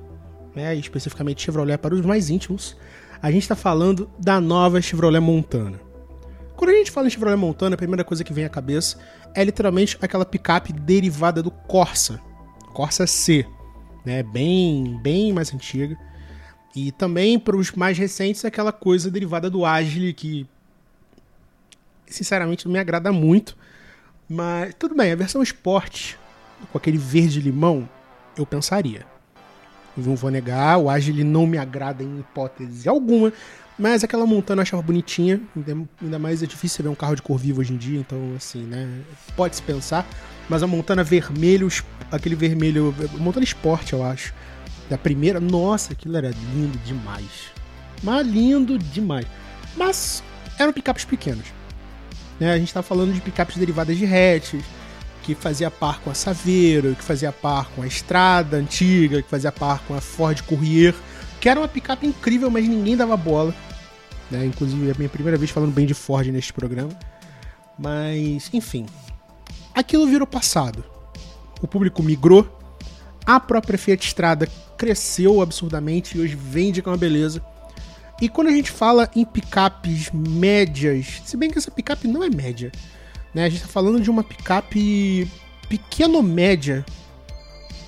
né, 0.55 0.75
especificamente 0.75 1.41
Chevrolet 1.41 1.77
para 1.77 1.95
os 1.95 2.01
mais 2.01 2.29
íntimos. 2.29 2.75
A 3.21 3.29
gente 3.31 3.43
está 3.43 3.55
falando 3.55 4.09
da 4.17 4.41
nova 4.41 4.81
Chevrolet 4.81 5.19
Montana. 5.19 5.79
Quando 6.55 6.71
a 6.71 6.73
gente 6.73 6.89
fala 6.89 7.05
em 7.05 7.09
Chevrolet 7.11 7.37
Montana, 7.37 7.75
a 7.75 7.77
primeira 7.77 8.03
coisa 8.03 8.23
que 8.23 8.33
vem 8.33 8.45
à 8.45 8.49
cabeça 8.49 8.97
é 9.35 9.43
literalmente 9.43 9.95
aquela 10.01 10.25
picape 10.25 10.73
derivada 10.73 11.43
do 11.43 11.51
Corsa, 11.51 12.19
Corsa 12.73 13.05
C, 13.05 13.45
né? 14.03 14.23
Bem, 14.23 14.99
bem 15.03 15.31
mais 15.31 15.53
antiga. 15.53 15.95
E 16.75 16.91
também 16.91 17.37
para 17.37 17.55
os 17.55 17.71
mais 17.73 17.95
recentes 17.95 18.43
aquela 18.43 18.71
coisa 18.71 19.11
derivada 19.11 19.51
do 19.51 19.65
Agile 19.65 20.13
que 20.13 20.47
sinceramente 22.07 22.65
não 22.65 22.73
me 22.73 22.79
agrada 22.79 23.11
muito, 23.11 23.55
mas 24.27 24.73
tudo 24.79 24.95
bem, 24.95 25.11
a 25.11 25.15
versão 25.15 25.43
Sport 25.43 26.15
com 26.71 26.77
aquele 26.77 26.97
verde 26.97 27.39
limão, 27.39 27.87
eu 28.35 28.45
pensaria. 28.45 29.10
Não 30.05 30.15
vou 30.15 30.29
negar, 30.29 30.77
o 30.77 30.89
Agile 30.89 31.23
não 31.23 31.45
me 31.45 31.57
agrada 31.57 32.03
em 32.03 32.19
hipótese 32.19 32.87
alguma, 32.87 33.31
mas 33.77 34.03
aquela 34.03 34.25
montana 34.25 34.59
eu 34.59 34.63
achava 34.63 34.81
bonitinha, 34.81 35.41
ainda 36.01 36.19
mais 36.19 36.43
é 36.43 36.45
difícil 36.45 36.83
ver 36.83 36.89
um 36.89 36.95
carro 36.95 37.15
de 37.15 37.21
cor 37.21 37.37
viva 37.37 37.61
hoje 37.61 37.73
em 37.73 37.77
dia, 37.77 37.99
então 37.99 38.33
assim, 38.35 38.63
né, 38.63 38.87
pode 39.35 39.55
se 39.55 39.61
pensar. 39.61 40.07
Mas 40.49 40.61
a 40.61 40.67
montana 40.67 41.03
vermelho, 41.03 41.67
aquele 42.11 42.35
vermelho, 42.35 42.93
montana 43.17 43.43
esporte 43.43 43.93
eu 43.93 44.03
acho, 44.03 44.33
da 44.89 44.97
primeira, 44.97 45.39
nossa, 45.39 45.93
aquilo 45.93 46.17
era 46.17 46.31
lindo 46.53 46.77
demais. 46.79 47.51
Mas 48.03 48.27
lindo 48.27 48.77
demais. 48.77 49.25
Mas 49.75 50.21
eram 50.59 50.73
picapes 50.73 51.05
pequenos. 51.05 51.45
Né? 52.39 52.51
A 52.51 52.57
gente 52.57 52.73
tá 52.73 52.81
falando 52.81 53.13
de 53.13 53.21
picapes 53.21 53.57
derivadas 53.57 53.97
de 53.97 54.05
hatches, 54.05 54.63
que 55.23 55.35
fazia 55.35 55.69
par 55.69 55.99
com 55.99 56.09
a 56.09 56.13
Saveiro, 56.13 56.95
que 56.95 57.03
fazia 57.03 57.31
par 57.31 57.69
com 57.71 57.81
a 57.81 57.87
Estrada 57.87 58.57
antiga, 58.57 59.21
que 59.21 59.29
fazia 59.29 59.51
par 59.51 59.83
com 59.85 59.93
a 59.93 60.01
Ford 60.01 60.41
Courier, 60.43 60.95
que 61.39 61.49
era 61.49 61.59
uma 61.59 61.67
picape 61.67 62.05
incrível, 62.05 62.49
mas 62.49 62.67
ninguém 62.67 62.97
dava 62.97 63.15
bola. 63.15 63.53
Né? 64.29 64.45
Inclusive, 64.45 64.87
é 64.87 64.91
a 64.91 64.95
minha 64.97 65.09
primeira 65.09 65.37
vez 65.37 65.51
falando 65.51 65.73
bem 65.73 65.85
de 65.85 65.93
Ford 65.93 66.27
neste 66.27 66.53
programa. 66.53 66.91
Mas, 67.77 68.49
enfim. 68.53 68.85
Aquilo 69.73 70.07
virou 70.07 70.27
passado. 70.27 70.83
O 71.61 71.67
público 71.67 72.01
migrou. 72.03 72.59
A 73.25 73.39
própria 73.39 73.77
Fiat 73.77 74.05
Strada 74.05 74.47
cresceu 74.77 75.41
absurdamente 75.41 76.17
e 76.17 76.21
hoje 76.21 76.35
vende 76.35 76.81
com 76.81 76.89
uma 76.89 76.97
beleza. 76.97 77.43
E 78.21 78.29
quando 78.29 78.47
a 78.47 78.51
gente 78.51 78.71
fala 78.71 79.09
em 79.15 79.25
picapes 79.25 80.11
médias, 80.11 81.21
se 81.25 81.35
bem 81.35 81.49
que 81.49 81.57
essa 81.57 81.71
picape 81.71 82.07
não 82.07 82.23
é 82.23 82.29
média, 82.29 82.71
né? 83.33 83.45
A 83.45 83.49
gente 83.49 83.61
tá 83.61 83.67
falando 83.67 83.99
de 84.01 84.09
uma 84.09 84.23
picape 84.23 85.27
pequeno-média. 85.69 86.85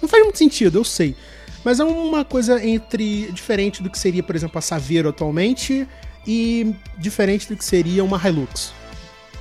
Não 0.02 0.08
faz 0.08 0.24
muito 0.24 0.38
sentido, 0.38 0.80
eu 0.80 0.84
sei. 0.84 1.16
Mas 1.64 1.80
é 1.80 1.84
uma 1.84 2.26
coisa 2.26 2.64
entre 2.66 3.32
diferente 3.32 3.82
do 3.82 3.90
que 3.90 3.98
seria, 3.98 4.22
por 4.22 4.36
exemplo, 4.36 4.58
a 4.58 4.62
Saveiro 4.62 5.10
atualmente 5.10 5.88
e 6.28 6.76
diferente 6.98 7.48
do 7.48 7.56
que 7.56 7.64
seria 7.64 8.04
uma 8.04 8.18
Hilux. 8.18 8.74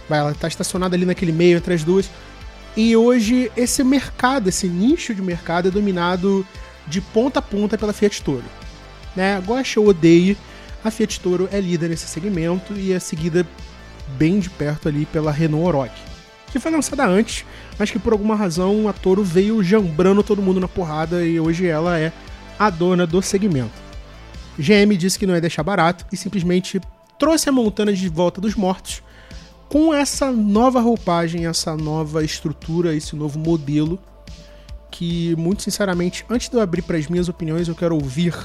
Vai, 0.09 0.19
ela 0.19 0.33
está 0.33 0.49
estacionada 0.49 0.95
ali 0.95 1.05
naquele 1.05 1.33
meio 1.33 1.59
entre 1.59 1.75
as 1.75 1.83
duas. 1.83 2.11
E 2.77 2.97
hoje 2.97 3.51
esse 3.57 3.83
mercado, 3.85 4.49
esse 4.49 4.67
nicho 4.67 5.15
de 5.15 5.23
mercado 5.23 5.69
é 5.69 5.71
dominado 5.71 6.47
de 6.87 7.01
ponta 7.01 7.39
a 7.39 7.43
ponta 7.43 7.77
pela 7.77 7.93
Fiat 7.93 8.23
Toro. 8.23 8.45
Né? 9.15 9.41
Goste 9.45 9.79
ou 9.79 9.89
odeie, 9.89 10.37
a 10.83 10.91
Fiat 10.91 11.21
Toro 11.21 11.49
é 11.53 11.61
líder 11.61 11.91
nesse 11.91 12.07
segmento 12.07 12.75
e 12.75 12.93
é 12.93 12.99
seguida 12.99 13.47
bem 14.19 14.39
de 14.39 14.51
perto 14.51 14.89
ali 14.89 15.07
pela 15.07 15.33
Renault 15.33 15.67
Oroch, 15.67 15.93
que 16.51 16.59
foi 16.59 16.71
lançada 16.71 17.07
antes, 17.07 17.45
mas 17.79 17.91
que 17.91 17.99
por 17.99 18.13
alguma 18.13 18.35
razão 18.35 18.89
a 18.89 18.93
Toro 18.93 19.25
veio 19.25 19.63
jambrando 19.63 20.23
todo 20.23 20.43
mundo 20.43 20.61
na 20.61 20.69
porrada 20.69 21.25
e 21.25 21.41
hoje 21.41 21.67
ela 21.67 21.99
é 21.99 22.13
a 22.59 22.71
dona 22.71 23.07
do 23.07 23.21
segmento. 23.23 23.81
GM 24.59 24.97
disse 24.97 25.19
que 25.19 25.27
não 25.27 25.35
ia 25.35 25.41
deixar 25.41 25.63
barato 25.63 26.05
e 26.13 26.17
simplesmente 26.17 26.81
trouxe 27.19 27.49
a 27.49 27.53
Montana 27.53 27.93
de 27.93 28.09
volta 28.09 28.41
dos 28.41 28.55
mortos 28.55 29.03
com 29.69 29.95
essa 29.95 30.31
nova 30.31 30.81
roupagem, 30.81 31.47
essa 31.47 31.75
nova 31.75 32.23
estrutura, 32.23 32.95
esse 32.95 33.17
novo 33.17 33.39
modelo 33.39 33.99
que, 34.91 35.35
muito 35.37 35.63
sinceramente, 35.63 36.27
antes 36.29 36.51
de 36.51 36.57
eu 36.57 36.61
abrir 36.61 36.83
para 36.83 36.99
as 36.99 37.09
minhas 37.09 37.27
opiniões, 37.27 37.67
eu 37.67 37.75
quero 37.75 37.95
ouvir 37.95 38.37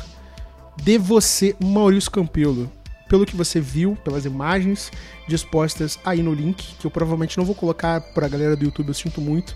de 0.82 0.98
você, 0.98 1.54
Maurício 1.62 2.10
Campelo. 2.10 2.72
Pelo 3.10 3.26
que 3.26 3.36
você 3.36 3.60
viu, 3.60 3.98
pelas 4.04 4.24
imagens 4.24 4.90
dispostas 5.28 6.00
aí 6.06 6.24
no 6.24 6.34
link, 6.34 6.76
que 6.80 6.86
eu 6.86 6.92
provavelmente 6.92 7.38
não 7.38 7.46
vou 7.46 7.56
colocar 7.56 8.02
para 8.02 8.26
a 8.26 8.30
galera 8.30 8.56
do 8.56 8.66
YouTube, 8.66 8.88
eu 8.88 8.94
sinto 8.94 9.22
muito, 9.22 9.56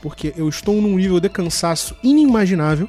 porque 0.00 0.32
eu 0.36 0.48
estou 0.48 0.80
num 0.80 0.96
nível 0.96 1.20
de 1.20 1.28
cansaço 1.28 1.96
inimaginável. 2.02 2.88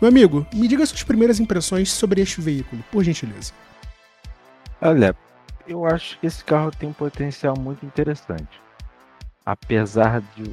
Meu 0.00 0.08
amigo, 0.08 0.46
me 0.54 0.66
diga 0.68 0.84
suas 0.86 1.02
primeiras 1.02 1.40
impressões 1.40 1.90
sobre 1.90 2.20
este 2.20 2.40
veículo, 2.40 2.82
por 2.90 3.04
gentileza. 3.04 3.52
Olha, 4.80 5.16
eu 5.66 5.86
acho 5.86 6.18
que 6.18 6.26
esse 6.26 6.44
carro 6.44 6.70
tem 6.70 6.88
um 6.88 6.92
potencial 6.92 7.54
muito 7.58 7.84
interessante. 7.84 8.60
Apesar 9.44 10.20
de, 10.36 10.44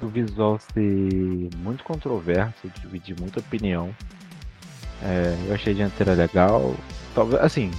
do 0.00 0.08
visual 0.08 0.58
ser 0.58 1.50
muito 1.56 1.84
controverso, 1.84 2.70
dividir 2.80 3.18
muita 3.18 3.40
opinião, 3.40 3.94
é, 5.02 5.36
eu 5.48 5.54
achei 5.54 5.72
a 5.72 5.76
dianteira 5.76 6.14
legal. 6.14 6.74
Talvez, 7.14 7.42
assim, 7.42 7.70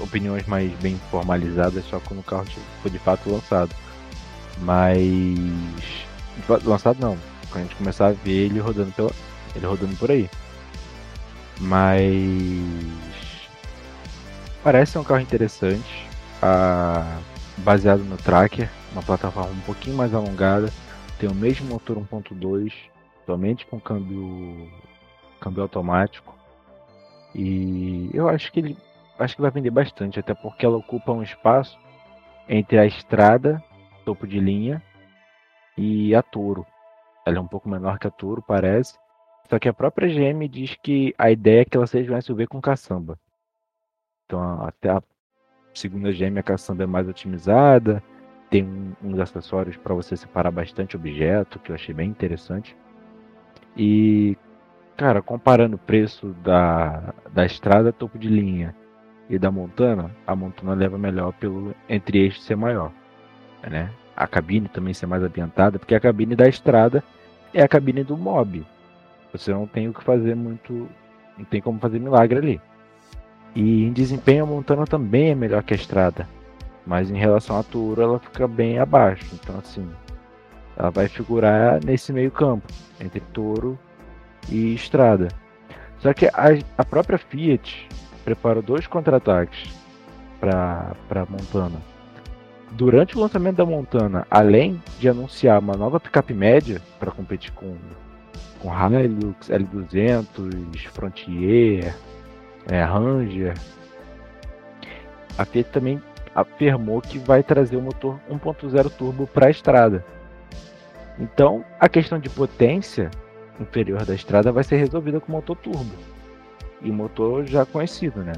opiniões 0.00 0.46
mais 0.46 0.70
bem 0.78 1.00
formalizadas 1.10 1.84
só 1.84 2.00
quando 2.00 2.20
o 2.20 2.22
carro 2.22 2.46
foi 2.82 2.90
de 2.90 2.98
fato 2.98 3.30
lançado. 3.30 3.74
Mas. 4.58 5.38
Lançado 6.64 6.98
não. 7.00 7.16
Quando 7.50 7.64
a 7.64 7.66
gente 7.66 7.76
começar 7.76 8.08
a 8.08 8.12
ver 8.12 8.46
ele 8.46 8.58
rodando 8.58 8.92
pela, 8.92 9.10
ele 9.54 9.66
rodando 9.66 9.96
por 9.96 10.10
aí. 10.10 10.28
Mas 11.60 12.26
parece 14.62 14.98
um 14.98 15.04
carro 15.04 15.20
interessante, 15.20 16.06
baseado 17.58 18.00
no 18.00 18.16
Tracker, 18.16 18.68
uma 18.92 19.02
plataforma 19.02 19.52
um 19.52 19.60
pouquinho 19.60 19.96
mais 19.96 20.12
alongada, 20.12 20.70
tem 21.18 21.30
o 21.30 21.34
mesmo 21.34 21.66
motor 21.68 21.96
1.2, 21.96 22.72
somente 23.24 23.64
com 23.64 23.80
câmbio 23.80 24.68
câmbio 25.40 25.62
automático. 25.62 26.36
E 27.34 28.10
eu 28.12 28.28
acho 28.28 28.52
que 28.52 28.60
ele 28.60 28.76
acho 29.18 29.36
que 29.36 29.42
vai 29.42 29.50
vender 29.50 29.70
bastante, 29.70 30.20
até 30.20 30.34
porque 30.34 30.64
ela 30.64 30.76
ocupa 30.76 31.12
um 31.12 31.22
espaço 31.22 31.78
entre 32.48 32.78
a 32.78 32.86
estrada, 32.86 33.62
topo 34.04 34.26
de 34.26 34.38
linha, 34.38 34.82
e 35.76 36.14
a 36.14 36.22
Toro. 36.22 36.66
Ela 37.26 37.38
é 37.38 37.40
um 37.40 37.46
pouco 37.46 37.68
menor 37.68 37.98
que 37.98 38.06
a 38.06 38.10
Toro, 38.10 38.42
parece, 38.42 38.96
só 39.48 39.58
que 39.58 39.68
a 39.68 39.74
própria 39.74 40.08
GM 40.08 40.48
diz 40.48 40.76
que 40.82 41.14
a 41.18 41.30
ideia 41.30 41.62
é 41.62 41.64
que 41.64 41.76
ela 41.76 41.86
seja 41.86 42.14
um 42.14 42.20
SUV 42.20 42.46
com 42.46 42.60
caçamba. 42.60 43.18
Então 44.24 44.64
até 44.64 44.90
a 44.90 45.02
segunda 45.74 46.12
GM 46.12 46.38
a 46.38 46.42
caçamba 46.42 46.84
é 46.84 46.86
mais 46.86 47.08
otimizada, 47.08 48.02
tem 48.50 48.96
uns 49.02 49.18
acessórios 49.18 49.76
para 49.76 49.94
você 49.94 50.16
separar 50.16 50.50
bastante 50.50 50.96
objeto, 50.96 51.58
que 51.58 51.70
eu 51.70 51.74
achei 51.74 51.94
bem 51.94 52.08
interessante. 52.08 52.76
E, 53.76 54.36
cara, 54.96 55.20
comparando 55.20 55.76
o 55.76 55.78
preço 55.78 56.28
da, 56.42 57.12
da 57.32 57.44
estrada 57.44 57.92
topo 57.92 58.18
de 58.18 58.28
linha 58.28 58.74
e 59.28 59.38
da 59.38 59.50
Montana, 59.50 60.10
a 60.26 60.36
Montana 60.36 60.74
leva 60.74 60.96
melhor 60.96 61.32
pelo 61.32 61.74
entre 61.88 62.18
eixos 62.18 62.44
ser 62.44 62.56
maior, 62.56 62.92
né? 63.68 63.90
A 64.16 64.26
cabine 64.26 64.68
também 64.68 64.94
ser 64.94 65.06
mais 65.06 65.22
ambientada, 65.22 65.78
porque 65.78 65.94
a 65.94 66.00
cabine 66.00 66.34
da 66.34 66.48
estrada 66.48 67.02
é 67.52 67.62
a 67.62 67.68
cabine 67.68 68.02
do 68.02 68.16
Mob, 68.16 68.64
você 69.36 69.52
não 69.52 69.66
tem 69.66 69.88
o 69.88 69.92
que 69.92 70.02
fazer 70.02 70.34
muito. 70.34 70.88
Não 71.36 71.44
tem 71.44 71.60
como 71.60 71.78
fazer 71.78 71.98
milagre 71.98 72.38
ali. 72.38 72.60
E 73.54 73.84
em 73.84 73.92
desempenho 73.92 74.44
a 74.44 74.46
Montana 74.46 74.86
também 74.86 75.30
é 75.30 75.34
melhor 75.34 75.62
que 75.62 75.74
a 75.74 75.76
estrada. 75.76 76.26
Mas 76.86 77.10
em 77.10 77.16
relação 77.16 77.58
à 77.58 77.62
Turo 77.62 78.00
ela 78.00 78.18
fica 78.18 78.48
bem 78.48 78.78
abaixo. 78.78 79.26
Então 79.34 79.58
assim. 79.58 79.86
Ela 80.76 80.90
vai 80.90 81.08
figurar 81.08 81.84
nesse 81.84 82.12
meio 82.12 82.30
campo. 82.30 82.66
Entre 82.98 83.20
Toro 83.20 83.78
e 84.48 84.74
estrada. 84.74 85.28
Só 85.98 86.14
que 86.14 86.26
a, 86.26 86.58
a 86.78 86.84
própria 86.84 87.18
Fiat 87.18 87.88
preparou 88.26 88.60
dois 88.60 88.88
contra-ataques 88.88 89.72
para 90.40 91.24
Montana. 91.28 91.80
Durante 92.72 93.16
o 93.16 93.20
lançamento 93.20 93.58
da 93.58 93.64
Montana, 93.64 94.26
além 94.28 94.82
de 94.98 95.08
anunciar 95.08 95.60
uma 95.60 95.74
nova 95.74 96.00
picape 96.00 96.34
média 96.34 96.82
para 96.98 97.12
competir 97.12 97.52
com 97.52 97.76
com 98.58 98.70
Hilux, 98.72 99.48
L200, 99.48 100.88
Frontier, 100.88 101.94
é, 102.68 102.82
Ranger. 102.82 103.54
A 105.38 105.44
Fiat 105.44 105.70
também 105.70 106.02
afirmou 106.34 107.00
que 107.00 107.18
vai 107.18 107.44
trazer 107.44 107.76
o 107.76 107.82
motor 107.82 108.18
1.0 108.28 108.90
turbo 108.90 109.26
para 109.28 109.46
a 109.46 109.50
estrada. 109.50 110.04
Então, 111.18 111.64
a 111.78 111.88
questão 111.88 112.18
de 112.18 112.28
potência 112.28 113.10
inferior 113.60 114.04
da 114.04 114.14
estrada 114.14 114.50
vai 114.50 114.64
ser 114.64 114.76
resolvida 114.76 115.20
com 115.20 115.30
motor 115.30 115.56
turbo. 115.56 116.15
E 116.82 116.90
motor 116.90 117.46
já 117.46 117.64
conhecido, 117.64 118.22
né? 118.22 118.32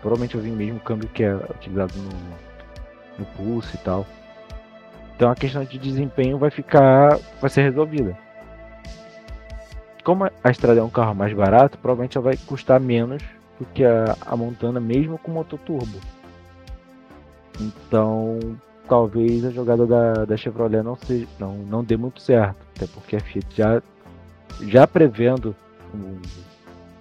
Provavelmente 0.00 0.34
eu 0.34 0.40
vi 0.40 0.50
mesmo 0.50 0.80
câmbio 0.80 1.08
que 1.08 1.22
é 1.22 1.34
utilizado 1.34 1.94
no, 1.96 2.10
no 3.18 3.26
pulse 3.36 3.76
e 3.76 3.78
tal. 3.78 4.06
Então 5.16 5.30
a 5.30 5.34
questão 5.34 5.64
de 5.64 5.78
desempenho 5.78 6.38
vai 6.38 6.50
ficar, 6.50 7.18
vai 7.40 7.50
ser 7.50 7.62
resolvida 7.62 8.16
como 10.02 10.24
a 10.24 10.50
Estrada 10.50 10.80
é 10.80 10.82
um 10.82 10.90
carro 10.90 11.14
mais 11.14 11.32
barato, 11.32 11.78
provavelmente 11.78 12.16
ela 12.16 12.24
vai 12.24 12.36
custar 12.36 12.80
menos 12.80 13.22
do 13.58 13.66
que 13.66 13.84
a, 13.84 14.16
a 14.26 14.36
Montana, 14.36 14.80
mesmo 14.80 15.18
com 15.18 15.30
motor 15.30 15.58
turbo. 15.60 16.00
Então, 17.60 18.38
talvez 18.88 19.44
a 19.44 19.50
jogada 19.50 19.86
da, 19.86 20.24
da 20.24 20.36
Chevrolet 20.36 20.82
não, 20.82 20.96
seja, 20.96 21.26
não, 21.38 21.54
não 21.58 21.84
dê 21.84 21.96
muito 21.96 22.20
certo, 22.20 22.56
até 22.74 22.86
porque 22.86 23.16
a 23.16 23.20
Fiat 23.20 23.46
já, 23.54 23.82
já 24.62 24.86
prevendo 24.86 25.54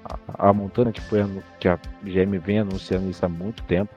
a, 0.09 0.49
a, 0.49 0.53
Montana, 0.53 0.91
que, 0.91 1.01
foi, 1.01 1.19
que 1.59 1.67
a 1.67 1.79
GM 2.03 2.37
vem 2.39 2.59
anunciando 2.59 3.09
isso 3.09 3.25
há 3.25 3.29
muito 3.29 3.63
tempo, 3.63 3.93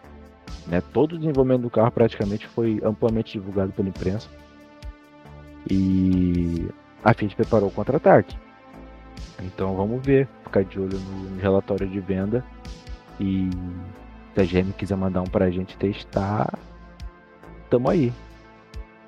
né? 0.66 0.82
todo 0.92 1.14
o 1.14 1.18
desenvolvimento 1.18 1.62
do 1.62 1.70
carro 1.70 1.90
praticamente 1.90 2.46
foi 2.46 2.80
amplamente 2.84 3.32
divulgado 3.32 3.72
pela 3.72 3.88
imprensa. 3.88 4.28
E 5.70 6.68
a 7.04 7.14
Fiat 7.14 7.36
preparou 7.36 7.68
o 7.68 7.72
contra-ataque. 7.72 8.36
Então 9.42 9.74
vamos 9.76 10.04
ver, 10.04 10.28
ficar 10.44 10.64
de 10.64 10.78
olho 10.78 10.98
no 10.98 11.40
relatório 11.40 11.88
de 11.88 12.00
venda. 12.00 12.44
E 13.20 13.48
se 14.34 14.40
a 14.40 14.44
GM 14.44 14.72
quiser 14.72 14.96
mandar 14.96 15.22
um 15.22 15.26
pra 15.26 15.50
gente 15.50 15.76
testar, 15.76 16.52
tamo 17.70 17.88
aí. 17.88 18.12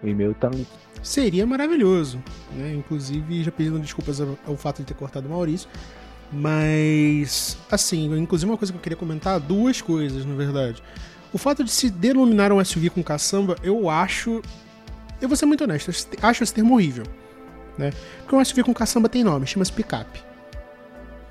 O 0.02 0.08
e-mail 0.08 0.34
tá 0.34 0.50
no. 0.50 0.66
Seria 1.02 1.46
maravilhoso. 1.46 2.22
Né? 2.52 2.74
Inclusive, 2.74 3.42
já 3.42 3.50
pedindo 3.50 3.78
desculpas 3.78 4.20
ao 4.20 4.56
fato 4.56 4.78
de 4.78 4.84
ter 4.84 4.94
cortado 4.94 5.26
o 5.26 5.30
Maurício. 5.30 5.68
Mas, 6.34 7.56
assim, 7.70 8.12
inclusive 8.18 8.50
uma 8.50 8.58
coisa 8.58 8.72
que 8.72 8.78
eu 8.78 8.82
queria 8.82 8.96
comentar, 8.96 9.38
duas 9.38 9.80
coisas, 9.80 10.24
na 10.24 10.34
verdade. 10.34 10.82
O 11.32 11.38
fato 11.38 11.62
de 11.62 11.70
se 11.70 11.90
denominar 11.90 12.52
um 12.52 12.64
SUV 12.64 12.90
com 12.90 13.02
caçamba, 13.02 13.56
eu 13.62 13.88
acho. 13.88 14.42
Eu 15.20 15.28
vou 15.28 15.36
ser 15.36 15.46
muito 15.46 15.64
honesto, 15.64 15.90
acho 16.22 16.42
esse 16.42 16.54
termo 16.54 16.74
horrível. 16.74 17.04
Né? 17.78 17.92
Porque 18.20 18.34
um 18.34 18.44
SUV 18.44 18.64
com 18.64 18.74
caçamba 18.74 19.08
tem 19.08 19.22
nome, 19.22 19.46
chama-se 19.46 19.72
picape. 19.72 20.22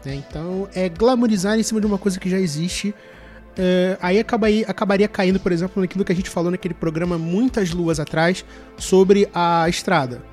Né? 0.05 0.15
Então 0.15 0.67
é 0.73 0.89
glamorizar 0.89 1.57
em 1.57 1.63
cima 1.63 1.79
de 1.79 1.87
uma 1.87 1.97
coisa 1.97 2.19
que 2.19 2.29
já 2.29 2.39
existe. 2.39 2.93
É, 3.57 3.97
aí 4.01 4.19
acabaria, 4.19 4.65
acabaria 4.67 5.07
caindo, 5.07 5.39
por 5.39 5.51
exemplo, 5.51 5.81
naquilo 5.81 6.03
que 6.03 6.11
a 6.11 6.15
gente 6.15 6.29
falou 6.29 6.49
naquele 6.49 6.73
programa 6.73 7.17
muitas 7.17 7.71
luas 7.71 7.99
atrás 7.99 8.43
sobre 8.77 9.29
a 9.33 9.67
estrada. 9.69 10.32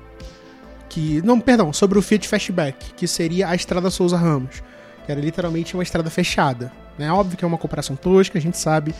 Que. 0.91 1.21
Não, 1.21 1.39
perdão, 1.39 1.71
sobre 1.71 1.97
o 1.97 2.01
Fiat 2.01 2.27
Fastback, 2.27 2.93
que 2.95 3.07
seria 3.07 3.47
a 3.47 3.55
estrada 3.55 3.89
Souza 3.89 4.17
Ramos. 4.17 4.61
Que 5.05 5.11
era 5.11 5.21
literalmente 5.21 5.73
uma 5.73 5.83
estrada 5.83 6.09
fechada. 6.09 6.69
Né? 6.97 7.09
óbvio 7.11 7.37
que 7.37 7.45
é 7.45 7.47
uma 7.47 7.57
comparação 7.57 7.95
tosca, 7.95 8.37
a 8.37 8.41
gente 8.41 8.57
sabe 8.57 8.93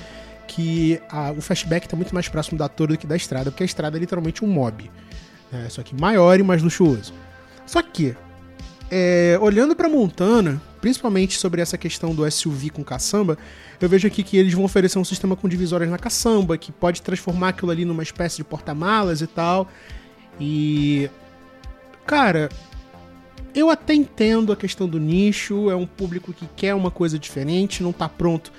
que 0.48 1.02
a, 1.10 1.32
o 1.32 1.42
Fastback 1.42 1.86
está 1.86 1.98
muito 1.98 2.14
mais 2.16 2.30
próximo 2.30 2.58
da 2.58 2.70
Toro 2.70 2.94
do 2.94 2.98
que 2.98 3.06
da 3.06 3.18
estrada, 3.18 3.52
porque 3.52 3.64
a 3.64 3.66
estrada 3.66 3.98
é 3.98 4.00
literalmente 4.00 4.44
um 4.44 4.48
mob. 4.48 4.90
Né? 5.52 5.68
Só 5.70 5.84
que 5.84 5.94
maior 5.94 6.40
e 6.40 6.44
mais 6.44 6.64
luxuoso. 6.64 7.14
Só 7.66 7.82
que, 7.82 8.16
é, 8.90 9.38
olhando 9.42 9.76
para 9.76 9.90
Montana, 9.90 10.62
principalmente 10.80 11.38
sobre 11.38 11.62
essa 11.62 11.78
questão 11.78 12.16
do 12.16 12.30
SUV 12.32 12.70
com 12.70 12.86
caçamba, 12.86 13.38
eu 13.82 13.90
vejo 13.90 14.08
aqui 14.08 14.24
que 14.24 14.38
eles 14.38 14.54
vão 14.54 14.64
oferecer 14.64 14.98
um 14.98 15.06
sistema 15.06 15.36
com 15.36 15.50
divisórias 15.50 15.90
na 15.90 15.98
caçamba, 15.98 16.58
que 16.58 16.72
pode 16.72 17.02
transformar 17.02 17.50
aquilo 17.50 17.70
ali 17.70 17.84
numa 17.84 18.02
espécie 18.02 18.38
de 18.38 18.46
porta-malas 18.46 19.20
e 19.22 19.28
tal. 19.28 19.68
E. 20.40 21.10
Cara, 22.06 22.50
eu 23.54 23.70
até 23.70 23.94
entendo 23.94 24.52
a 24.52 24.56
questão 24.56 24.88
do 24.88 25.00
nicho, 25.00 25.70
é 25.70 25.76
um 25.76 25.86
público 25.86 26.34
que 26.34 26.48
quer 26.56 26.74
uma 26.74 26.92
coisa 26.92 27.20
diferente, 27.20 27.84
não 27.84 27.92
tá 27.92 28.08
pronto 28.08 28.52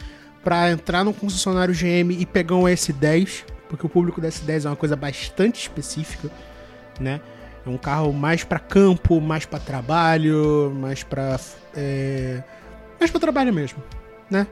para 0.44 0.70
entrar 0.70 1.04
no 1.04 1.14
concessionário 1.14 1.74
GM 1.74 2.12
e 2.12 2.26
pegar 2.26 2.56
um 2.56 2.64
S10, 2.64 3.44
porque 3.68 3.86
o 3.86 3.88
público 3.88 4.20
do 4.20 4.26
S10 4.26 4.66
é 4.66 4.68
uma 4.68 4.76
coisa 4.76 4.96
bastante 4.96 5.60
específica, 5.60 6.30
né? 7.00 7.20
É 7.64 7.70
um 7.70 7.78
carro 7.78 8.12
mais 8.12 8.42
para 8.42 8.58
campo, 8.58 9.20
mais 9.20 9.46
para 9.46 9.60
trabalho, 9.60 10.72
mais 10.74 11.04
para 11.04 11.38
é, 11.76 12.42
mais 12.98 13.10
para 13.10 13.20
trabalho 13.20 13.52
mesmo, 13.52 13.82
né? 14.28 14.46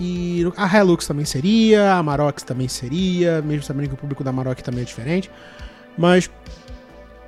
E 0.00 0.42
a 0.56 0.78
Hilux 0.78 1.06
também 1.06 1.24
seria, 1.24 1.94
a 1.94 2.02
Maroc 2.02 2.40
também 2.40 2.66
seria, 2.66 3.40
mesmo 3.40 3.62
sabendo 3.62 3.88
que 3.88 3.94
o 3.94 3.96
público 3.96 4.24
da 4.24 4.32
Maroc 4.32 4.60
também 4.60 4.82
é 4.82 4.84
diferente. 4.84 5.30
Mas 5.96 6.28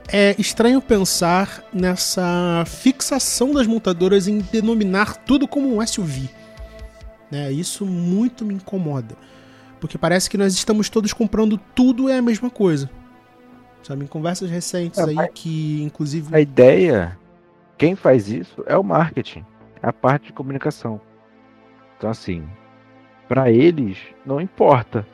é 0.09 0.35
estranho 0.39 0.81
pensar 0.81 1.65
nessa 1.73 2.65
fixação 2.67 3.53
das 3.53 3.67
montadoras 3.67 4.29
em 4.29 4.39
denominar 4.39 5.17
tudo 5.17 5.49
como 5.49 5.77
um 5.77 5.87
SUV. 5.87 6.29
Né? 7.31 7.51
Isso 7.53 7.85
muito 7.85 8.45
me 8.45 8.55
incomoda. 8.55 9.17
Porque 9.81 9.99
parece 9.99 10.31
que 10.31 10.39
nós 10.39 10.55
estamos 10.55 10.89
todos 10.89 11.13
comprando 11.13 11.59
tudo 11.75 12.09
é 12.09 12.19
a 12.19 12.23
mesma 12.23 12.51
coisa. 12.51 12.89
Sabe, 13.83 14.05
em 14.05 14.09
conversas 14.09 14.51
recentes 14.51 14.99
é, 14.99 15.05
aí 15.05 15.29
que, 15.33 15.83
inclusive. 15.83 16.35
A 16.35 16.41
ideia, 16.41 17.17
quem 17.79 17.95
faz 17.95 18.29
isso 18.29 18.65
é 18.67 18.77
o 18.77 18.83
marketing, 18.83 19.45
é 19.83 19.89
a 19.89 19.93
parte 19.93 20.27
de 20.27 20.33
comunicação. 20.33 21.01
Então, 21.97 22.11
assim, 22.11 22.45
para 23.29 23.51
eles 23.51 23.99
não 24.25 24.41
importa, 24.41 25.07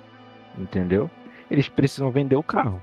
entendeu? 0.58 1.10
Eles 1.50 1.68
precisam 1.68 2.10
vender 2.10 2.36
o 2.36 2.42
carro. 2.42 2.82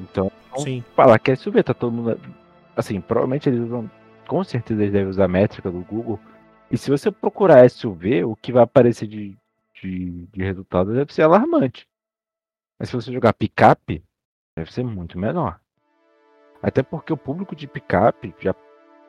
Então, 0.00 0.30
Sim. 0.56 0.82
falar 0.94 1.18
que 1.18 1.30
é 1.30 1.36
SUV, 1.36 1.62
tá 1.62 1.74
todo 1.74 1.92
mundo. 1.92 2.20
Assim, 2.76 3.00
provavelmente 3.00 3.48
eles 3.48 3.60
usam. 3.60 3.90
Com 4.26 4.44
certeza 4.44 4.82
eles 4.82 4.92
devem 4.92 5.08
usar 5.08 5.24
a 5.24 5.28
métrica 5.28 5.70
do 5.70 5.80
Google. 5.80 6.18
E 6.70 6.78
se 6.78 6.90
você 6.90 7.10
procurar 7.10 7.68
SUV, 7.68 8.24
o 8.24 8.36
que 8.36 8.52
vai 8.52 8.62
aparecer 8.62 9.08
de, 9.08 9.36
de, 9.82 10.26
de 10.26 10.42
resultado 10.42 10.94
deve 10.94 11.12
ser 11.12 11.22
alarmante. 11.22 11.86
Mas 12.78 12.88
se 12.88 12.96
você 12.96 13.12
jogar 13.12 13.32
picape, 13.32 14.02
deve 14.56 14.72
ser 14.72 14.84
muito 14.84 15.18
menor. 15.18 15.60
Até 16.62 16.82
porque 16.82 17.12
o 17.12 17.16
público 17.16 17.56
de 17.56 17.66
picape 17.66 18.34
já 18.38 18.54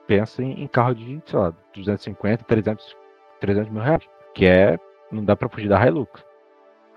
pensa 0.08 0.44
em, 0.44 0.64
em 0.64 0.68
carro 0.68 0.96
de, 0.96 1.22
sei 1.26 1.40
lá, 1.40 1.54
250, 1.74 2.44
300, 2.44 2.98
300 3.40 3.72
mil 3.72 3.82
reais. 3.82 4.08
Que 4.34 4.46
é. 4.46 4.80
Não 5.12 5.24
dá 5.24 5.36
pra 5.36 5.50
fugir 5.50 5.68
da 5.68 5.86
Hilux. 5.86 6.26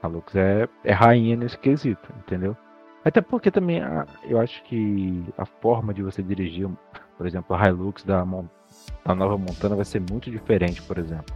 A 0.02 0.08
Hilux 0.08 0.34
é, 0.36 0.68
é 0.84 0.92
rainha 0.92 1.36
nesse 1.36 1.58
quesito, 1.58 2.12
entendeu? 2.18 2.56
Até 3.04 3.20
porque 3.20 3.50
também 3.50 3.82
a, 3.82 4.06
eu 4.24 4.40
acho 4.40 4.62
que 4.64 5.22
a 5.36 5.44
forma 5.44 5.92
de 5.92 6.02
você 6.02 6.22
dirigir, 6.22 6.68
por 7.18 7.26
exemplo, 7.26 7.54
a 7.54 7.68
Hilux 7.68 8.02
da, 8.02 8.24
da 9.04 9.14
nova 9.14 9.36
Montana 9.36 9.76
vai 9.76 9.84
ser 9.84 10.00
muito 10.00 10.30
diferente, 10.30 10.80
por 10.82 10.98
exemplo. 10.98 11.34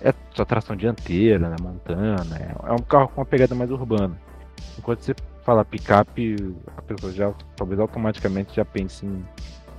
É 0.00 0.14
só 0.34 0.44
tração 0.44 0.76
dianteira, 0.76 1.48
né, 1.48 1.56
Montana, 1.60 2.36
é, 2.36 2.70
é 2.70 2.72
um 2.72 2.78
carro 2.78 3.08
com 3.08 3.20
uma 3.20 3.26
pegada 3.26 3.54
mais 3.54 3.70
urbana. 3.70 4.16
Enquanto 4.78 5.00
você 5.00 5.14
fala 5.42 5.64
picape, 5.64 6.54
a 6.76 6.82
pessoa 6.82 7.12
já 7.12 7.32
talvez 7.56 7.80
automaticamente 7.80 8.54
já 8.54 8.64
pense 8.64 9.04
em, 9.04 9.24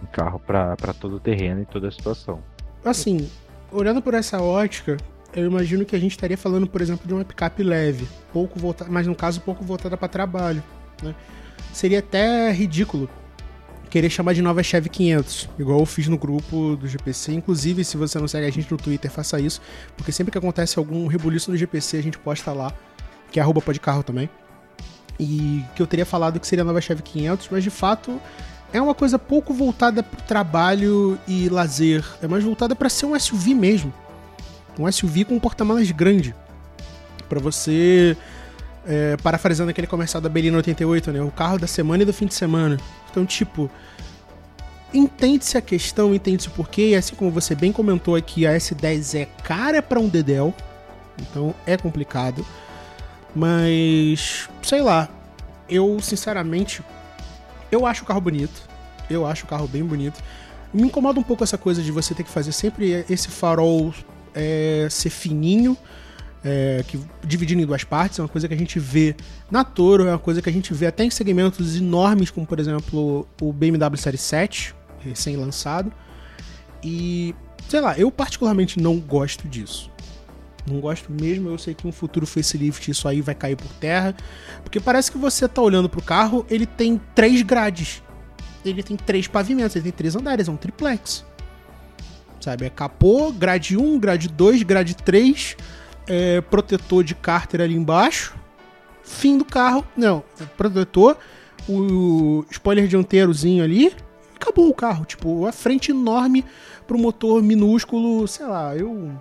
em 0.03 0.05
carro 0.11 0.39
para 0.39 0.75
todo 0.99 1.15
o 1.15 1.19
terreno 1.19 1.61
e 1.61 1.65
toda 1.65 1.87
a 1.87 1.91
situação. 1.91 2.39
Assim, 2.83 3.29
olhando 3.71 4.01
por 4.01 4.13
essa 4.13 4.41
ótica, 4.41 4.97
eu 5.33 5.45
imagino 5.45 5.85
que 5.85 5.95
a 5.95 5.99
gente 5.99 6.11
estaria 6.11 6.37
falando, 6.37 6.67
por 6.67 6.81
exemplo, 6.81 7.07
de 7.07 7.13
uma 7.13 7.23
picape 7.23 7.63
leve, 7.63 8.07
pouco 8.33 8.59
voltada, 8.59 8.91
mas 8.91 9.07
no 9.07 9.15
caso 9.15 9.41
pouco 9.41 9.63
voltada 9.63 9.95
para 9.95 10.07
trabalho, 10.07 10.63
né? 11.03 11.15
Seria 11.73 11.99
até 11.99 12.51
ridículo 12.51 13.09
querer 13.89 14.09
chamar 14.09 14.33
de 14.33 14.41
nova 14.41 14.61
Chevy 14.61 14.89
500, 14.89 15.49
igual 15.57 15.79
eu 15.79 15.85
fiz 15.85 16.07
no 16.07 16.17
grupo 16.17 16.75
do 16.75 16.87
GPC. 16.87 17.33
Inclusive, 17.33 17.83
se 17.83 17.95
você 17.95 18.19
não 18.19 18.27
segue 18.27 18.45
a 18.45 18.49
gente 18.49 18.69
no 18.71 18.77
Twitter, 18.77 19.09
faça 19.09 19.39
isso, 19.39 19.61
porque 19.95 20.11
sempre 20.11 20.31
que 20.31 20.37
acontece 20.37 20.77
algum 20.77 21.07
rebuliço 21.07 21.51
no 21.51 21.57
GPC, 21.57 21.97
a 21.97 22.03
gente 22.03 22.17
posta 22.17 22.51
lá, 22.51 22.73
que 23.31 23.39
é 23.39 23.43
arroba 23.43 23.61
podcarro 23.61 24.03
também 24.03 24.29
e 25.19 25.63
que 25.75 25.81
eu 25.81 25.87
teria 25.87 26.05
falado 26.05 26.39
que 26.39 26.47
seria 26.47 26.63
a 26.63 26.65
nova 26.65 26.81
Chevy 26.81 27.01
500, 27.01 27.49
mas 27.51 27.63
de 27.63 27.69
fato 27.69 28.19
é 28.73 28.81
uma 28.81 28.93
coisa 28.93 29.17
pouco 29.17 29.53
voltada 29.53 30.03
para 30.03 30.19
trabalho 30.21 31.17
e 31.27 31.47
lazer, 31.49 32.03
é 32.21 32.27
mais 32.27 32.43
voltada 32.43 32.75
para 32.75 32.89
ser 32.89 33.05
um 33.05 33.17
SUV 33.17 33.53
mesmo. 33.53 33.93
Um 34.77 34.91
SUV 34.91 35.23
com 35.23 35.35
um 35.35 35.39
porta-malas 35.39 35.89
grande. 35.91 36.35
Para 37.29 37.39
você, 37.39 38.17
é, 38.87 39.17
parafraseando 39.17 39.71
aquele 39.71 39.87
comercial 39.87 40.21
da 40.21 40.29
Belina 40.29 40.57
88, 40.57 41.11
né? 41.11 41.21
O 41.21 41.31
carro 41.31 41.57
da 41.57 41.67
semana 41.67 42.03
e 42.03 42.05
do 42.05 42.13
fim 42.13 42.25
de 42.25 42.33
semana. 42.33 42.77
Então, 43.09 43.25
tipo, 43.25 43.69
entende-se 44.93 45.57
a 45.57 45.61
questão, 45.61 46.13
entende-se 46.13 46.47
o 46.47 46.51
porquê, 46.51 46.89
e 46.89 46.95
assim 46.95 47.15
como 47.15 47.31
você 47.31 47.55
bem 47.55 47.71
comentou 47.71 48.15
aqui, 48.15 48.45
a 48.45 48.53
S10 48.53 49.19
é 49.19 49.25
cara 49.43 49.81
para 49.81 49.99
um 49.99 50.07
Dedel, 50.07 50.53
então 51.19 51.53
é 51.65 51.77
complicado. 51.77 52.45
Mas, 53.35 54.47
sei 54.61 54.81
lá, 54.81 55.09
eu 55.69 55.99
sinceramente, 55.99 56.81
eu 57.71 57.85
acho 57.85 58.03
o 58.03 58.05
carro 58.05 58.21
bonito. 58.21 58.75
Eu 59.09 59.25
acho 59.25 59.45
o 59.45 59.47
carro 59.47 59.67
bem 59.67 59.83
bonito. 59.83 60.21
Me 60.73 60.83
incomoda 60.83 61.19
um 61.19 61.23
pouco 61.23 61.43
essa 61.43 61.57
coisa 61.57 61.81
de 61.81 61.91
você 61.91 62.13
ter 62.13 62.23
que 62.23 62.29
fazer 62.29 62.51
sempre 62.51 63.05
esse 63.09 63.27
farol 63.27 63.93
é, 64.33 64.87
ser 64.89 65.09
fininho, 65.09 65.77
é, 66.45 66.83
que, 66.87 66.99
dividindo 67.23 67.63
em 67.63 67.65
duas 67.65 67.83
partes. 67.83 68.19
É 68.19 68.21
uma 68.21 68.29
coisa 68.29 68.47
que 68.47 68.53
a 68.53 68.57
gente 68.57 68.77
vê 68.77 69.15
na 69.49 69.63
Toro, 69.63 70.05
é 70.05 70.11
uma 70.11 70.19
coisa 70.19 70.41
que 70.41 70.49
a 70.49 70.53
gente 70.53 70.71
vê 70.73 70.85
até 70.85 71.03
em 71.03 71.09
segmentos 71.09 71.75
enormes, 71.75 72.29
como 72.29 72.45
por 72.45 72.59
exemplo 72.59 73.27
o 73.41 73.51
BMW 73.51 73.97
Série 73.97 74.17
7, 74.17 74.75
recém-lançado. 74.99 75.91
E, 76.83 77.33
sei 77.67 77.81
lá, 77.81 77.97
eu 77.97 78.11
particularmente 78.11 78.79
não 78.79 78.99
gosto 78.99 79.47
disso. 79.47 79.89
Não 80.69 80.79
gosto 80.79 81.11
mesmo, 81.11 81.49
eu 81.49 81.57
sei 81.57 81.73
que 81.73 81.87
um 81.87 81.91
futuro 81.91 82.25
facelift 82.25 82.89
isso 82.89 83.07
aí 83.07 83.21
vai 83.21 83.33
cair 83.35 83.55
por 83.55 83.71
terra. 83.73 84.15
Porque 84.63 84.79
parece 84.79 85.11
que 85.11 85.17
você 85.17 85.47
tá 85.47 85.61
olhando 85.61 85.89
pro 85.89 86.01
carro, 86.01 86.45
ele 86.49 86.65
tem 86.65 87.01
três 87.15 87.41
grades. 87.41 88.03
Ele 88.63 88.81
tem 88.81 88.97
três 88.97 89.27
pavimentos, 89.27 89.75
ele 89.75 89.83
tem 89.83 89.91
três 89.91 90.15
andares, 90.15 90.47
é 90.47 90.51
um 90.51 90.57
triplex. 90.57 91.23
Sabe? 92.39 92.65
É 92.65 92.69
capô, 92.69 93.31
grade 93.31 93.77
1, 93.77 93.99
grade 93.99 94.27
2, 94.27 94.63
grade 94.63 94.95
3, 94.95 95.55
é, 96.07 96.41
protetor 96.41 97.03
de 97.03 97.15
cárter 97.15 97.61
ali 97.61 97.75
embaixo. 97.75 98.35
Fim 99.03 99.37
do 99.37 99.45
carro. 99.45 99.85
Não, 99.95 100.23
protetor, 100.57 101.17
o 101.67 102.43
spoiler 102.49 102.87
dianteirozinho 102.87 103.63
ali. 103.63 103.93
Acabou 104.35 104.69
o 104.69 104.73
carro. 104.73 105.05
Tipo, 105.05 105.45
a 105.45 105.51
frente 105.51 105.91
enorme 105.91 106.43
pro 106.85 106.97
motor 106.97 107.41
minúsculo, 107.41 108.27
sei 108.27 108.45
lá, 108.45 108.75
eu 108.75 109.11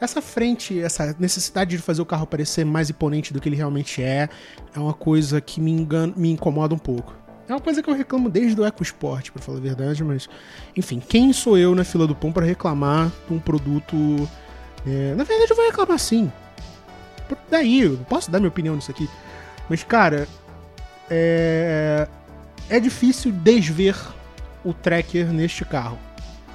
essa 0.00 0.20
frente, 0.20 0.78
essa 0.80 1.16
necessidade 1.18 1.76
de 1.76 1.78
fazer 1.78 2.02
o 2.02 2.06
carro 2.06 2.26
parecer 2.26 2.64
mais 2.64 2.90
imponente 2.90 3.32
do 3.32 3.40
que 3.40 3.48
ele 3.48 3.56
realmente 3.56 4.02
é, 4.02 4.28
é 4.74 4.78
uma 4.78 4.92
coisa 4.92 5.40
que 5.40 5.60
me, 5.60 5.70
engana, 5.70 6.12
me 6.16 6.30
incomoda 6.30 6.74
um 6.74 6.78
pouco. 6.78 7.16
É 7.48 7.52
uma 7.52 7.60
coisa 7.60 7.82
que 7.82 7.90
eu 7.90 7.94
reclamo 7.94 8.30
desde 8.30 8.58
o 8.58 8.64
EcoSport, 8.64 9.30
para 9.30 9.42
falar 9.42 9.58
a 9.58 9.60
verdade, 9.60 10.02
mas 10.02 10.28
enfim, 10.76 11.00
quem 11.00 11.32
sou 11.32 11.58
eu 11.58 11.74
na 11.74 11.84
fila 11.84 12.06
do 12.06 12.14
pão 12.14 12.32
para 12.32 12.44
reclamar 12.46 13.10
de 13.28 13.34
um 13.34 13.38
produto? 13.38 13.96
É... 14.86 15.14
na 15.14 15.24
verdade, 15.24 15.50
eu 15.50 15.56
vou 15.56 15.66
reclamar 15.66 15.98
sim. 15.98 16.30
Daí, 17.50 17.80
eu 17.80 17.98
posso 18.08 18.30
dar 18.30 18.38
minha 18.38 18.48
opinião 18.48 18.76
nisso 18.76 18.90
aqui, 18.90 19.08
mas 19.68 19.82
cara, 19.82 20.28
é, 21.10 22.06
é 22.68 22.78
difícil 22.78 23.32
desver 23.32 23.96
o 24.64 24.74
tracker 24.74 25.32
neste 25.32 25.64
carro, 25.64 25.98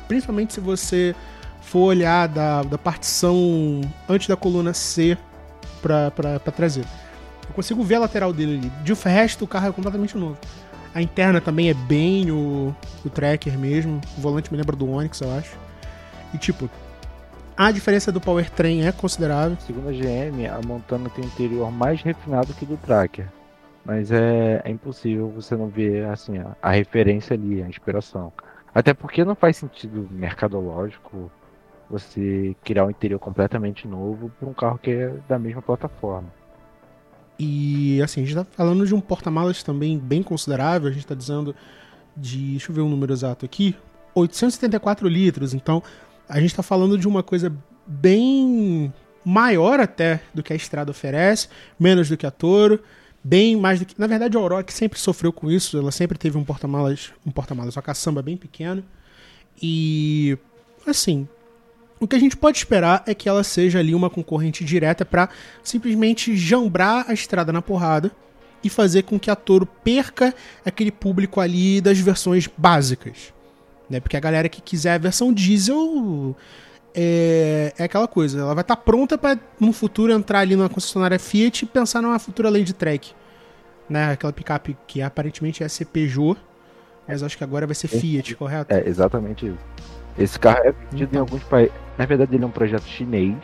principalmente 0.07 0.53
se 0.53 0.59
você 0.59 1.15
for 1.61 1.87
olhar 1.89 2.27
da, 2.27 2.63
da 2.63 2.77
partição 2.77 3.81
antes 4.07 4.27
da 4.27 4.35
coluna 4.35 4.73
C 4.73 5.17
pra 5.81 6.11
trazer. 6.55 6.85
Eu 7.47 7.53
consigo 7.53 7.83
ver 7.83 7.95
a 7.95 7.99
lateral 7.99 8.31
dele 8.31 8.57
ali. 8.57 8.71
De 8.83 8.93
resto, 8.93 9.45
o 9.45 9.47
carro 9.47 9.69
é 9.69 9.71
completamente 9.71 10.17
novo. 10.17 10.37
A 10.93 11.01
interna 11.01 11.39
também 11.39 11.69
é 11.69 11.73
bem 11.73 12.31
o, 12.31 12.75
o 13.05 13.09
tracker 13.09 13.57
mesmo. 13.57 14.01
O 14.17 14.21
volante 14.21 14.51
me 14.51 14.57
lembra 14.57 14.75
do 14.75 14.89
Onix, 14.89 15.21
eu 15.21 15.31
acho. 15.35 15.57
E 16.33 16.37
tipo, 16.37 16.69
a 17.59 17.71
diferença 17.71 18.09
do 18.09 18.21
powertrain 18.21 18.83
é 18.85 18.91
considerável. 18.93 19.57
Segundo 19.59 19.89
a 19.89 19.91
GM, 19.91 20.47
a 20.47 20.65
Montana 20.65 21.09
tem 21.09 21.25
um 21.25 21.27
interior 21.27 21.69
mais 21.69 22.01
refinado 22.01 22.53
que 22.53 22.63
o 22.63 22.67
do 22.67 22.77
Tracker. 22.77 23.27
Mas 23.83 24.13
é, 24.13 24.61
é 24.63 24.71
impossível 24.71 25.27
você 25.27 25.57
não 25.57 25.67
ver 25.67 26.05
assim, 26.05 26.37
a, 26.37 26.55
a 26.61 26.71
referência 26.71 27.33
ali, 27.33 27.61
a 27.61 27.67
inspiração. 27.67 28.31
Até 28.73 28.93
porque 28.93 29.25
não 29.25 29.35
faz 29.35 29.57
sentido 29.57 30.07
mercadológico 30.09 31.29
você 31.89 32.55
criar 32.63 32.85
um 32.85 32.91
interior 32.91 33.19
completamente 33.19 33.89
novo 33.89 34.31
para 34.39 34.47
um 34.47 34.53
carro 34.53 34.79
que 34.81 34.91
é 34.91 35.13
da 35.27 35.37
mesma 35.37 35.61
plataforma. 35.61 36.31
E 37.37 38.01
assim, 38.01 38.21
a 38.21 38.25
gente 38.25 38.37
está 38.37 38.45
falando 38.55 38.87
de 38.87 38.95
um 38.95 39.01
porta-malas 39.01 39.63
também 39.63 39.99
bem 39.99 40.23
considerável, 40.23 40.87
a 40.87 40.91
gente 40.91 41.03
está 41.03 41.15
dizendo 41.15 41.53
de. 42.15 42.51
Deixa 42.51 42.71
eu 42.71 42.75
ver 42.75 42.81
o 42.81 42.85
um 42.85 42.89
número 42.89 43.11
exato 43.11 43.45
aqui. 43.45 43.75
874 44.15 45.07
litros. 45.09 45.53
Então, 45.53 45.83
a 46.29 46.39
gente 46.39 46.51
está 46.51 46.63
falando 46.63 46.97
de 46.97 47.07
uma 47.07 47.23
coisa 47.23 47.51
bem 47.85 48.93
maior 49.25 49.79
até 49.79 50.21
do 50.33 50.43
que 50.43 50.53
a 50.53 50.55
Estrada 50.55 50.91
oferece, 50.91 51.49
menos 51.79 52.07
do 52.07 52.15
que 52.15 52.25
a 52.25 52.31
Toro, 52.31 52.79
bem 53.23 53.55
mais 53.55 53.79
do 53.79 53.85
que. 53.85 53.99
Na 53.99 54.07
verdade, 54.07 54.37
a 54.37 54.39
Oroch 54.39 54.71
sempre 54.71 54.99
sofreu 54.99 55.33
com 55.33 55.51
isso, 55.51 55.77
ela 55.77 55.91
sempre 55.91 56.17
teve 56.17 56.37
um 56.37 56.43
porta-malas, 56.43 57.11
um 57.25 57.31
porta-malas, 57.31 57.75
uma 57.75 57.81
caçamba 57.81 58.21
bem 58.21 58.37
pequeno. 58.37 58.83
E 59.61 60.37
assim, 60.87 61.27
O 61.99 62.07
que 62.07 62.15
a 62.15 62.19
gente 62.19 62.37
pode 62.37 62.57
esperar 62.57 63.03
é 63.05 63.13
que 63.13 63.27
ela 63.27 63.43
seja 63.43 63.79
ali 63.79 63.93
uma 63.93 64.09
concorrente 64.09 64.63
direta 64.63 65.03
para 65.03 65.29
simplesmente 65.61 66.35
jambrar 66.35 67.05
a 67.09 67.13
estrada 67.13 67.51
na 67.51 67.61
porrada 67.61 68.09
e 68.63 68.69
fazer 68.69 69.03
com 69.03 69.19
que 69.19 69.29
a 69.29 69.35
Toro 69.35 69.65
perca 69.65 70.33
aquele 70.65 70.91
público 70.91 71.41
ali 71.41 71.81
das 71.81 71.99
versões 71.99 72.47
básicas. 72.57 73.33
Né? 73.89 73.99
Porque 73.99 74.15
a 74.15 74.19
galera 74.19 74.47
que 74.47 74.61
quiser 74.61 74.93
a 74.93 74.97
versão 74.97 75.33
diesel 75.33 76.35
é, 76.93 77.73
é 77.77 77.83
aquela 77.83 78.07
coisa, 78.07 78.39
ela 78.39 78.53
vai 78.53 78.61
estar 78.61 78.75
tá 78.75 78.81
pronta 78.81 79.17
para 79.17 79.39
no 79.59 79.71
futuro 79.73 80.11
entrar 80.11 80.39
ali 80.39 80.55
na 80.55 80.69
concessionária 80.69 81.17
Fiat 81.17 81.63
e 81.63 81.67
pensar 81.67 82.01
numa 82.01 82.19
futura 82.19 82.49
Land 82.49 82.73
Track. 82.73 83.13
Né? 83.89 84.11
Aquela 84.11 84.33
picape 84.33 84.77
que 84.85 85.01
aparentemente 85.01 85.63
é 85.63 85.67
ser 85.67 85.85
Peugeot, 85.85 86.39
mas 87.07 87.23
acho 87.23 87.37
que 87.37 87.43
agora 87.43 87.65
vai 87.65 87.75
ser 87.75 87.87
Fiat, 87.87 88.35
correto? 88.35 88.73
É, 88.73 88.87
exatamente 88.87 89.47
isso. 89.47 89.57
Esse 90.17 90.37
carro 90.37 90.59
é 90.63 90.71
vendido 90.71 91.11
então. 91.11 91.13
em 91.13 91.19
alguns 91.19 91.43
países. 91.43 91.73
Na 91.97 92.05
verdade, 92.05 92.35
ele 92.35 92.43
é 92.43 92.47
um 92.47 92.51
projeto 92.51 92.83
chinês 92.83 93.37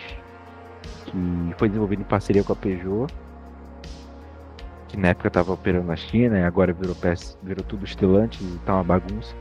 que 1.06 1.56
foi 1.58 1.70
desenvolvido 1.70 2.02
em 2.02 2.06
parceria 2.06 2.44
com 2.44 2.54
a 2.54 2.56
Peugeot, 2.56 3.12
que 4.88 4.98
na 4.98 5.10
época 5.10 5.30
estava 5.30 5.54
operando 5.54 5.88
na 5.88 5.96
China, 5.96 6.38
e 6.38 6.44
agora 6.44 6.74
virou, 6.74 6.96
peça, 6.96 7.38
virou 7.42 7.64
tudo 7.64 7.86
estilante 7.86 8.44
e 8.44 8.60
tá 8.66 8.76
uma 8.76 8.84
bagunça. 8.84 9.34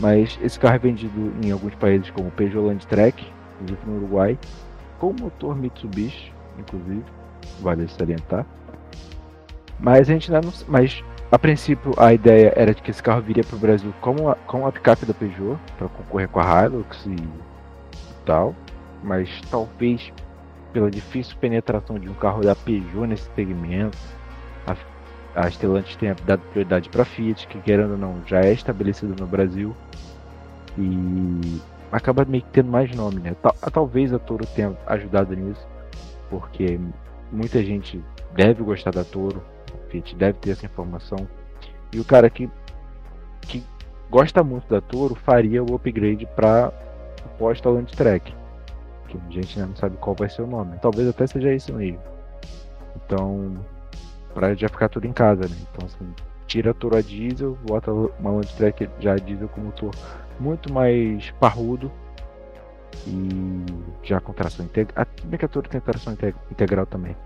Mas 0.00 0.38
esse 0.42 0.58
carro 0.58 0.74
é 0.76 0.78
vendido 0.78 1.32
em 1.42 1.50
alguns 1.50 1.74
países 1.76 2.10
como 2.10 2.30
Peugeot 2.30 2.66
Landtrek, 2.66 3.24
inclusive 3.60 3.86
no 3.86 3.96
Uruguai, 3.96 4.38
com 4.98 5.14
motor 5.20 5.56
Mitsubishi, 5.56 6.32
inclusive, 6.58 7.04
vale 7.60 7.86
salientar. 7.88 8.44
Mas 9.78 10.08
a 10.08 10.12
gente 10.12 10.32
ainda 10.32 10.46
não. 10.46 10.52
Mas 10.68 11.02
a 11.30 11.38
princípio 11.38 11.92
a 11.96 12.12
ideia 12.12 12.52
era 12.56 12.74
de 12.74 12.82
que 12.82 12.90
esse 12.90 13.02
carro 13.02 13.20
viria 13.20 13.44
para 13.44 13.56
o 13.56 13.58
Brasil 13.58 13.92
como 14.00 14.28
a, 14.28 14.34
como 14.46 14.66
a 14.66 14.72
picape 14.72 15.06
da 15.06 15.14
Peugeot, 15.14 15.58
para 15.76 15.88
concorrer 15.88 16.28
com 16.28 16.40
a 16.40 16.64
Hilux 16.64 17.06
e 17.06 17.16
tal. 18.24 18.54
Mas 19.02 19.28
talvez 19.50 20.12
pela 20.72 20.90
difícil 20.90 21.36
penetração 21.38 21.98
de 21.98 22.08
um 22.08 22.14
carro 22.14 22.42
da 22.42 22.54
Peugeot 22.54 23.06
nesse 23.06 23.28
segmento, 23.34 23.96
a, 24.66 24.76
a 25.34 25.50
Stellantis 25.50 25.96
tenha 25.96 26.14
dado 26.26 26.40
prioridade 26.50 26.88
para 26.88 27.02
a 27.02 27.04
Fiat, 27.04 27.46
que 27.48 27.60
querendo 27.60 27.92
ou 27.92 27.98
não 27.98 28.22
já 28.26 28.40
é 28.40 28.52
estabelecida 28.52 29.14
no 29.18 29.26
Brasil. 29.26 29.74
E 30.78 31.60
acaba 31.90 32.24
meio 32.24 32.42
que 32.42 32.50
tendo 32.50 32.70
mais 32.70 32.94
nome, 32.94 33.20
né? 33.20 33.34
Tal, 33.42 33.52
talvez 33.72 34.12
a 34.12 34.18
Toro 34.18 34.46
tenha 34.46 34.76
ajudado 34.86 35.34
nisso, 35.34 35.66
porque 36.30 36.78
muita 37.30 37.62
gente 37.62 38.02
deve 38.34 38.62
gostar 38.62 38.90
da 38.90 39.04
Toro, 39.04 39.42
a 39.72 39.90
Fiat 39.90 40.14
deve 40.16 40.38
ter 40.38 40.50
essa 40.50 40.66
informação. 40.66 41.26
E 41.92 42.00
o 42.00 42.04
cara 42.04 42.28
que, 42.28 42.50
que 43.42 43.62
gosta 44.10 44.42
muito 44.42 44.68
da 44.68 44.80
Toro 44.80 45.14
faria 45.14 45.62
o 45.62 45.74
upgrade 45.74 46.26
para 46.34 46.72
o 47.24 47.28
pós-Talent 47.38 47.90
Track. 47.92 48.34
Que 49.08 49.16
a 49.16 49.30
gente 49.30 49.58
ainda 49.58 49.68
não 49.68 49.76
sabe 49.76 49.96
qual 49.98 50.16
vai 50.16 50.28
ser 50.28 50.42
o 50.42 50.46
nome. 50.46 50.76
Talvez 50.80 51.08
até 51.08 51.26
seja 51.26 51.52
isso 51.52 51.72
mesmo. 51.72 52.00
Então, 52.96 53.56
para 54.34 54.54
já 54.54 54.68
ficar 54.68 54.88
tudo 54.88 55.06
em 55.06 55.12
casa, 55.12 55.42
né? 55.48 55.56
Então, 55.72 55.86
assim, 55.86 56.12
tira 56.46 56.72
a 56.72 56.74
Toro 56.74 56.96
a 56.96 57.00
diesel, 57.00 57.56
bota 57.66 57.90
uma 57.92 58.32
Land 58.32 58.54
Track 58.56 58.90
já 58.98 59.16
diesel 59.16 59.48
com 59.48 59.60
motor 59.60 59.94
muito 60.38 60.72
mais 60.72 61.30
parrudo 61.40 61.90
e 63.06 63.64
já 64.02 64.20
com 64.20 64.32
tração 64.32 64.64
integral. 64.64 65.06
A 65.32 65.36
que 65.36 65.44
a 65.44 65.48
Toro 65.48 65.68
tem 65.68 65.80
tração 65.80 66.16
integral 66.50 66.86
também. 66.86 67.16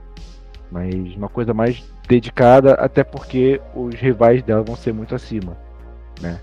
Mas 0.71 1.17
uma 1.17 1.29
coisa 1.29 1.55
mais 1.55 1.83
dedicada, 2.07 2.75
até 2.75 3.03
porque 3.03 3.61
os 3.75 3.95
rivais 3.95 4.43
dela 4.43 4.63
vão 4.63 4.77
ser 4.77 4.93
muito 4.93 5.15
acima, 5.15 5.57
né? 6.21 6.39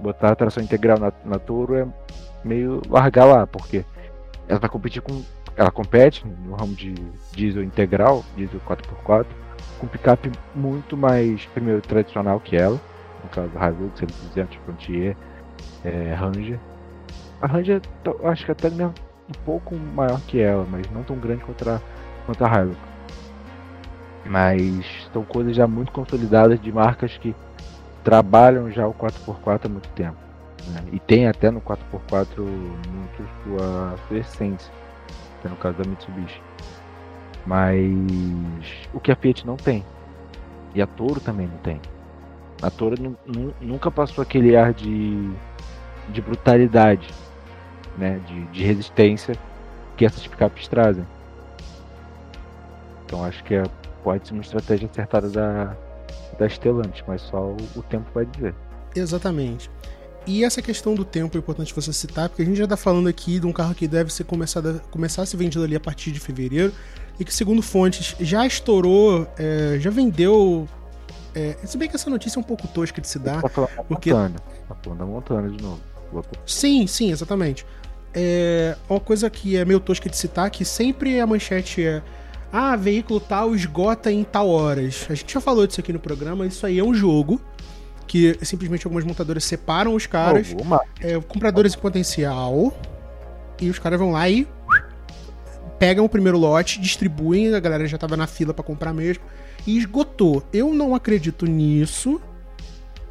Botar 0.00 0.32
a 0.32 0.34
tração 0.34 0.62
integral 0.62 0.98
na, 0.98 1.12
na 1.24 1.38
Toro 1.38 1.74
é 1.74 1.86
meio 2.42 2.80
largar 2.88 3.26
lá, 3.26 3.46
porque 3.46 3.84
ela 4.48 4.58
vai 4.58 4.70
competir 4.70 5.02
com. 5.02 5.22
Ela 5.56 5.70
compete 5.70 6.26
no 6.26 6.54
ramo 6.54 6.74
de 6.74 6.94
diesel 7.32 7.62
integral, 7.62 8.24
diesel 8.34 8.60
4x4, 8.66 9.26
com 9.80 9.86
picape 9.86 10.30
muito 10.54 10.96
mais, 10.96 11.46
primeiro, 11.46 11.80
tradicional 11.80 12.38
que 12.38 12.54
ela, 12.54 12.78
no 13.24 13.30
caso 13.30 13.50
Hilux, 13.50 14.00
L200, 14.00 14.58
Frontier, 14.64 15.16
é, 15.82 16.14
Ranger. 16.14 16.60
A 17.40 17.46
Ranger, 17.46 17.80
acho 18.24 18.44
que 18.44 18.52
até 18.52 18.68
mesmo 18.68 18.94
um 19.28 19.44
pouco 19.44 19.74
maior 19.74 20.20
que 20.22 20.40
ela, 20.40 20.66
mas 20.70 20.88
não 20.90 21.02
tão 21.02 21.16
grande 21.16 21.42
quanto 21.44 21.68
a, 21.68 21.80
quanto 22.26 22.44
a 22.44 22.48
Hilux. 22.48 22.78
Mas 24.26 25.08
são 25.12 25.24
coisas 25.24 25.56
já 25.56 25.66
muito 25.66 25.90
consolidadas 25.92 26.60
de 26.60 26.70
marcas 26.70 27.16
que 27.16 27.34
trabalham 28.04 28.70
já 28.70 28.86
o 28.86 28.92
4x4 28.92 29.60
há 29.64 29.68
muito 29.68 29.88
tempo. 29.90 30.18
Né? 30.68 30.84
E 30.92 31.00
tem 31.00 31.26
até 31.26 31.50
no 31.50 31.60
4x4 31.62 32.38
muito 32.38 33.28
sua, 33.42 33.96
sua 34.06 34.18
essência, 34.18 34.70
que 35.40 35.46
é 35.46 35.50
no 35.50 35.56
caso 35.56 35.78
da 35.78 35.88
Mitsubishi. 35.88 36.49
Mas 37.46 37.90
o 38.92 39.00
que 39.00 39.10
a 39.10 39.16
Fiat 39.16 39.46
não 39.46 39.56
tem. 39.56 39.84
E 40.74 40.82
a 40.82 40.86
Toro 40.86 41.20
também 41.20 41.46
não 41.46 41.58
tem. 41.58 41.80
A 42.62 42.70
Toro 42.70 43.16
nunca 43.60 43.90
passou 43.90 44.22
aquele 44.22 44.56
ar 44.56 44.72
de, 44.72 45.30
de 46.10 46.20
brutalidade, 46.20 47.08
né? 47.96 48.20
De, 48.26 48.44
de 48.46 48.64
resistência 48.64 49.34
que 49.96 50.04
essas 50.04 50.26
picapes 50.26 50.68
trazem. 50.68 51.06
Então 53.04 53.24
acho 53.24 53.42
que 53.44 53.54
é, 53.54 53.64
pode 54.04 54.28
ser 54.28 54.34
uma 54.34 54.42
estratégia 54.42 54.88
acertada 54.90 55.28
da, 55.28 55.76
da 56.38 56.48
Stellantis, 56.48 57.02
mas 57.06 57.22
só 57.22 57.38
o, 57.38 57.56
o 57.76 57.82
tempo 57.82 58.06
vai 58.14 58.24
dizer. 58.24 58.54
Exatamente. 58.94 59.70
E 60.26 60.44
essa 60.44 60.60
questão 60.60 60.94
do 60.94 61.04
tempo 61.04 61.36
é 61.36 61.40
importante 61.40 61.74
você 61.74 61.92
citar, 61.92 62.28
porque 62.28 62.42
a 62.42 62.44
gente 62.44 62.56
já 62.56 62.64
está 62.64 62.76
falando 62.76 63.08
aqui 63.08 63.40
de 63.40 63.46
um 63.46 63.52
carro 63.52 63.74
que 63.74 63.88
deve 63.88 64.12
ser 64.12 64.24
começado 64.24 64.80
começar 64.90 65.22
a 65.22 65.26
ser 65.26 65.36
vendido 65.36 65.64
ali 65.64 65.74
a 65.74 65.80
partir 65.80 66.12
de 66.12 66.20
fevereiro, 66.20 66.72
e 67.20 67.24
que, 67.24 67.34
segundo 67.34 67.60
fontes, 67.60 68.16
já 68.18 68.46
estourou, 68.46 69.28
é, 69.38 69.76
já 69.78 69.90
vendeu. 69.90 70.66
É, 71.34 71.54
se 71.64 71.76
bem 71.76 71.86
que 71.86 71.94
essa 71.94 72.08
notícia 72.08 72.38
é 72.38 72.40
um 72.40 72.44
pouco 72.44 72.66
tosca 72.66 72.98
de 72.98 73.06
se 73.06 73.18
dar. 73.18 73.42
Tá 73.42 73.68
porque... 73.86 74.10
Montana. 74.10 74.40
Tá 74.66 74.74
falando 74.82 74.98
da 74.98 75.04
Montana 75.04 75.50
de 75.50 75.62
novo. 75.62 75.80
Sim, 76.46 76.86
sim, 76.86 77.12
exatamente. 77.12 77.66
É 78.14 78.74
uma 78.88 78.98
coisa 78.98 79.28
que 79.28 79.54
é 79.54 79.64
meio 79.66 79.78
tosca 79.78 80.08
de 80.08 80.16
citar, 80.16 80.50
que 80.50 80.64
sempre 80.64 81.20
a 81.20 81.26
manchete 81.26 81.84
é 81.84 82.02
ah, 82.50 82.74
veículo 82.74 83.20
tal 83.20 83.54
esgota 83.54 84.10
em 84.10 84.24
tal 84.24 84.48
horas. 84.48 85.06
A 85.10 85.14
gente 85.14 85.32
já 85.32 85.40
falou 85.40 85.66
disso 85.66 85.78
aqui 85.78 85.92
no 85.92 86.00
programa, 86.00 86.46
isso 86.46 86.64
aí 86.64 86.78
é 86.78 86.82
um 86.82 86.94
jogo 86.94 87.40
que 88.08 88.36
simplesmente 88.42 88.84
algumas 88.86 89.04
montadoras 89.04 89.44
separam 89.44 89.94
os 89.94 90.06
caras, 90.06 90.48
é, 91.00 91.20
compradores 91.20 91.74
em 91.74 91.78
potencial, 91.78 92.74
e 93.60 93.70
os 93.70 93.78
caras 93.78 94.00
vão 94.00 94.10
lá 94.10 94.28
e 94.28 94.48
pegam 95.80 96.04
o 96.04 96.08
primeiro 96.10 96.36
lote, 96.36 96.78
distribuem, 96.78 97.54
a 97.54 97.58
galera 97.58 97.86
já 97.86 97.96
tava 97.96 98.14
na 98.14 98.26
fila 98.26 98.52
para 98.52 98.62
comprar 98.62 98.92
mesmo, 98.92 99.24
e 99.66 99.78
esgotou. 99.78 100.44
Eu 100.52 100.74
não 100.74 100.94
acredito 100.94 101.46
nisso. 101.46 102.20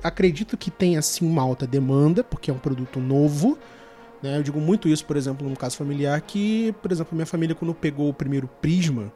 Acredito 0.03 0.55
que 0.55 0.69
tem 0.69 0.95
assim 0.95 1.27
uma 1.27 1.41
alta 1.41 1.65
demanda, 1.65 2.23
porque 2.23 2.51
é 2.51 2.53
um 2.53 2.59
produto 2.59 2.99
novo. 2.99 3.57
Né? 4.21 4.37
Eu 4.37 4.43
digo 4.43 4.61
muito 4.61 4.87
isso, 4.87 5.03
por 5.03 5.17
exemplo, 5.17 5.49
num 5.49 5.55
caso 5.55 5.77
familiar, 5.77 6.21
que, 6.21 6.71
por 6.79 6.91
exemplo, 6.91 7.15
minha 7.15 7.25
família, 7.25 7.55
quando 7.55 7.73
pegou 7.73 8.07
o 8.07 8.13
primeiro 8.13 8.47
Prisma, 8.61 9.11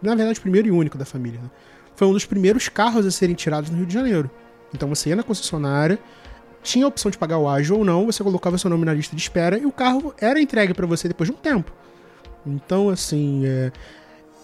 na 0.00 0.14
verdade, 0.14 0.38
o 0.38 0.42
primeiro 0.42 0.68
e 0.68 0.70
único 0.70 0.96
da 0.96 1.04
família, 1.04 1.38
né? 1.38 1.50
foi 1.94 2.08
um 2.08 2.14
dos 2.14 2.24
primeiros 2.24 2.66
carros 2.70 3.04
a 3.04 3.10
serem 3.10 3.34
tirados 3.34 3.68
no 3.68 3.76
Rio 3.76 3.86
de 3.86 3.92
Janeiro. 3.92 4.30
Então 4.74 4.88
você 4.88 5.10
ia 5.10 5.16
na 5.16 5.22
concessionária, 5.22 5.98
tinha 6.62 6.86
a 6.86 6.88
opção 6.88 7.10
de 7.10 7.18
pagar 7.18 7.36
o 7.36 7.46
ágio 7.46 7.76
ou 7.76 7.84
não, 7.84 8.06
você 8.06 8.24
colocava 8.24 8.56
seu 8.56 8.70
nome 8.70 8.86
na 8.86 8.94
lista 8.94 9.14
de 9.14 9.20
espera 9.20 9.58
e 9.58 9.66
o 9.66 9.70
carro 9.70 10.14
era 10.18 10.40
entregue 10.40 10.72
para 10.72 10.86
você 10.86 11.06
depois 11.08 11.28
de 11.28 11.36
um 11.36 11.38
tempo. 11.38 11.70
Então, 12.46 12.88
assim, 12.88 13.42
é, 13.44 13.72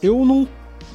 eu 0.02 0.24
não 0.24 0.48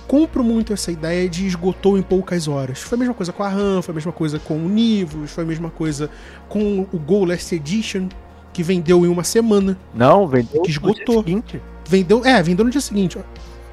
compro 0.08 0.43
muito 0.43 0.74
essa 0.74 0.91
ideia 0.91 1.28
de 1.28 1.45
esgotou 1.45 1.97
em 1.97 2.01
poucas 2.01 2.47
horas. 2.47 2.82
Foi 2.82 2.95
a 2.95 2.99
mesma 2.99 3.14
coisa 3.14 3.34
com 3.34 3.43
a 3.43 3.49
RAM, 3.49 3.82
foi 3.82 3.91
a 3.93 3.95
mesma 3.95 4.12
coisa 4.12 4.39
com 4.39 4.55
o 4.55 4.70
Nivus, 4.70 5.32
foi 5.32 5.43
a 5.43 5.47
mesma 5.47 5.70
coisa 5.70 6.10
com 6.47 6.88
o 6.91 6.99
Go 6.99 7.26
Last 7.26 7.53
Edition, 7.53 8.08
que 8.53 8.64
vendeu 8.64 9.05
em 9.05 9.10
uma 9.10 9.24
semana. 9.24 9.78
Não, 9.93 10.28
vendeu 10.28 10.62
que 10.62 10.72
esgotou. 10.72 11.18
no 11.18 11.24
dia 11.24 11.36
seguinte. 11.36 11.62
Vendeu, 11.88 12.26
é, 12.26 12.41
vendeu 12.43 12.66
no 12.66 12.72
dia 12.72 12.82
seguinte. 12.82 13.18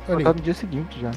Olha 0.09 0.25
tá 0.25 0.33
no 0.33 0.41
dia 0.41 0.55
seguinte 0.55 1.01
já. 1.01 1.11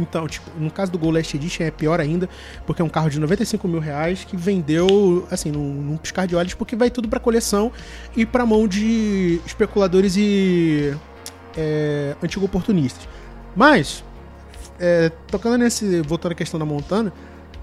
Então, 0.00 0.26
tipo, 0.26 0.50
no 0.58 0.70
caso 0.70 0.90
do 0.90 0.98
Gol 0.98 1.12
Last 1.12 1.36
Edition 1.36 1.64
é 1.64 1.70
pior 1.70 2.00
ainda, 2.00 2.28
porque 2.66 2.80
é 2.80 2.84
um 2.84 2.88
carro 2.88 3.10
de 3.10 3.20
95 3.20 3.68
mil 3.68 3.80
reais 3.80 4.24
que 4.24 4.36
vendeu, 4.36 5.26
assim, 5.30 5.50
num, 5.50 5.74
num 5.74 5.96
piscar 5.96 6.26
de 6.26 6.34
olhos, 6.34 6.54
porque 6.54 6.74
vai 6.74 6.90
tudo 6.90 7.08
pra 7.08 7.20
coleção 7.20 7.70
e 8.16 8.24
pra 8.24 8.46
mão 8.46 8.66
de 8.66 9.40
especuladores 9.44 10.16
e 10.16 10.94
é, 11.56 12.16
antigo 12.22 12.44
oportunistas. 12.46 13.06
Mas, 13.54 14.02
é, 14.78 15.10
tocando 15.28 15.58
nesse, 15.58 16.00
voltando 16.00 16.32
à 16.32 16.34
questão 16.34 16.58
da 16.58 16.64
Montana, 16.64 17.12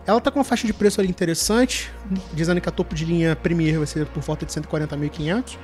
ela 0.05 0.21
tá 0.21 0.31
com 0.31 0.39
uma 0.39 0.45
faixa 0.45 0.65
de 0.65 0.73
preço 0.73 1.01
ali 1.01 1.09
interessante, 1.09 1.91
dizendo 2.33 2.61
que 2.61 2.69
a 2.69 2.71
topo 2.71 2.95
de 2.95 3.03
linha 3.03 3.35
Premier 3.35 3.77
vai 3.77 3.87
ser 3.87 4.05
por 4.05 4.21
volta 4.21 4.45
de 4.45 4.51
140.500. 4.53 5.57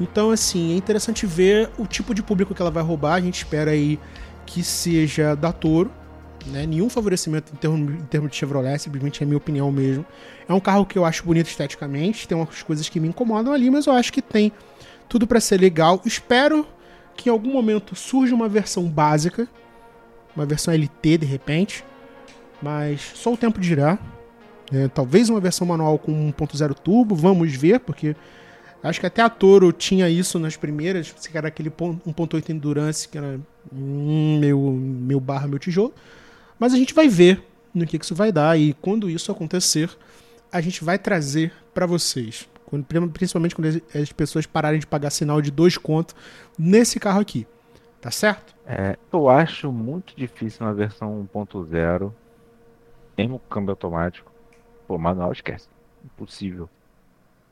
Então, 0.00 0.30
assim, 0.30 0.72
é 0.74 0.76
interessante 0.76 1.26
ver 1.26 1.70
o 1.78 1.86
tipo 1.86 2.14
de 2.14 2.22
público 2.22 2.54
que 2.54 2.62
ela 2.62 2.70
vai 2.70 2.82
roubar. 2.82 3.14
A 3.14 3.20
gente 3.20 3.38
espera 3.38 3.72
aí 3.72 3.98
que 4.46 4.62
seja 4.62 5.34
da 5.34 5.52
Toro, 5.52 5.90
né? 6.46 6.66
Nenhum 6.66 6.88
favorecimento 6.88 7.52
em 7.52 7.56
termos, 7.56 7.94
em 7.94 8.28
de 8.28 8.36
Chevrolet, 8.36 8.78
simplesmente 8.78 9.22
é 9.22 9.26
minha 9.26 9.36
opinião 9.36 9.70
mesmo. 9.70 10.04
É 10.48 10.52
um 10.52 10.60
carro 10.60 10.86
que 10.86 10.98
eu 10.98 11.04
acho 11.04 11.24
bonito 11.24 11.48
esteticamente, 11.48 12.26
tem 12.26 12.36
umas 12.36 12.62
coisas 12.62 12.88
que 12.88 12.98
me 13.00 13.08
incomodam 13.08 13.52
ali, 13.52 13.70
mas 13.70 13.86
eu 13.86 13.92
acho 13.92 14.12
que 14.12 14.22
tem 14.22 14.52
Tudo 15.08 15.26
para 15.26 15.40
ser 15.40 15.60
legal. 15.60 16.00
Espero 16.04 16.66
que 17.16 17.28
em 17.28 17.32
algum 17.32 17.52
momento 17.52 17.94
surja 17.94 18.34
uma 18.34 18.48
versão 18.48 18.84
básica, 18.84 19.46
uma 20.34 20.46
versão 20.46 20.72
LT 20.72 21.18
de 21.18 21.26
repente, 21.26 21.84
mas 22.62 23.12
só 23.14 23.32
o 23.32 23.36
tempo 23.36 23.60
dirá. 23.60 23.98
É, 24.72 24.88
talvez 24.88 25.28
uma 25.28 25.38
versão 25.38 25.66
manual 25.66 25.98
com 25.98 26.32
1.0 26.32 26.74
turbo, 26.74 27.14
vamos 27.14 27.54
ver, 27.54 27.80
porque 27.80 28.16
acho 28.82 28.98
que 28.98 29.06
até 29.06 29.20
a 29.20 29.28
Toro 29.28 29.70
tinha 29.70 30.08
isso 30.08 30.38
nas 30.38 30.56
primeiras, 30.56 31.12
que 31.12 31.36
era 31.36 31.48
aquele 31.48 31.70
1.8 31.70 32.48
Endurance, 32.48 33.06
que 33.06 33.18
era 33.18 33.38
hum, 33.70 34.38
meu, 34.40 34.58
meu 34.72 35.20
barra, 35.20 35.46
meu 35.46 35.58
tijolo. 35.58 35.92
Mas 36.62 36.72
a 36.72 36.76
gente 36.76 36.94
vai 36.94 37.08
ver 37.08 37.42
no 37.74 37.84
que, 37.84 37.98
que 37.98 38.04
isso 38.04 38.14
vai 38.14 38.30
dar 38.30 38.56
e 38.56 38.72
quando 38.74 39.10
isso 39.10 39.32
acontecer, 39.32 39.90
a 40.52 40.60
gente 40.60 40.84
vai 40.84 40.96
trazer 40.96 41.52
para 41.74 41.86
vocês. 41.86 42.48
Quando, 42.64 42.86
principalmente 43.10 43.52
quando 43.52 43.82
as 43.92 44.12
pessoas 44.12 44.46
pararem 44.46 44.78
de 44.78 44.86
pagar 44.86 45.10
sinal 45.10 45.42
de 45.42 45.50
dois 45.50 45.76
contos 45.76 46.14
nesse 46.56 47.00
carro 47.00 47.20
aqui. 47.20 47.48
Tá 48.00 48.12
certo? 48.12 48.54
É, 48.64 48.96
eu 49.12 49.28
acho 49.28 49.72
muito 49.72 50.14
difícil 50.14 50.64
uma 50.64 50.72
versão 50.72 51.28
1.0, 51.34 52.12
mesmo 53.18 53.40
com 53.40 53.48
câmbio 53.48 53.72
automático. 53.72 54.30
Pô, 54.86 54.96
manual 54.96 55.32
esquece. 55.32 55.66
Impossível. 56.04 56.70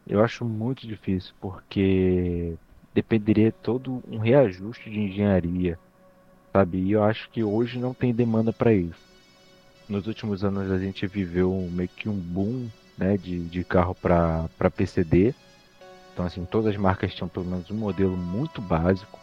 Eu 0.07 0.23
acho 0.23 0.45
muito 0.45 0.87
difícil, 0.87 1.35
porque 1.41 2.55
dependeria 2.95 3.51
todo 3.51 4.05
um 4.09 4.19
reajuste 4.19 4.89
de 4.89 5.01
engenharia, 5.01 5.77
sabe? 6.53 6.79
E 6.79 6.93
eu 6.93 7.03
acho 7.03 7.29
que 7.31 7.43
hoje 7.43 7.79
não 7.79 7.95
tem 7.95 8.13
demanda 8.13 8.53
para 8.53 8.73
isso. 8.73 9.11
Nos 9.89 10.07
últimos 10.07 10.45
anos 10.45 10.71
a 10.71 10.79
gente 10.79 11.07
viveu 11.07 11.69
meio 11.73 11.89
que 11.89 12.09
um 12.09 12.15
boom 12.17 12.69
né, 12.97 13.17
de, 13.17 13.41
de 13.41 13.65
carro 13.65 13.95
para 13.95 14.71
PCD. 14.77 15.35
Então, 16.13 16.27
assim, 16.27 16.45
todas 16.45 16.75
as 16.75 16.77
marcas 16.77 17.15
tinham 17.15 17.29
pelo 17.29 17.47
menos 17.47 17.71
um 17.71 17.75
modelo 17.75 18.17
muito 18.17 18.61
básico, 18.61 19.19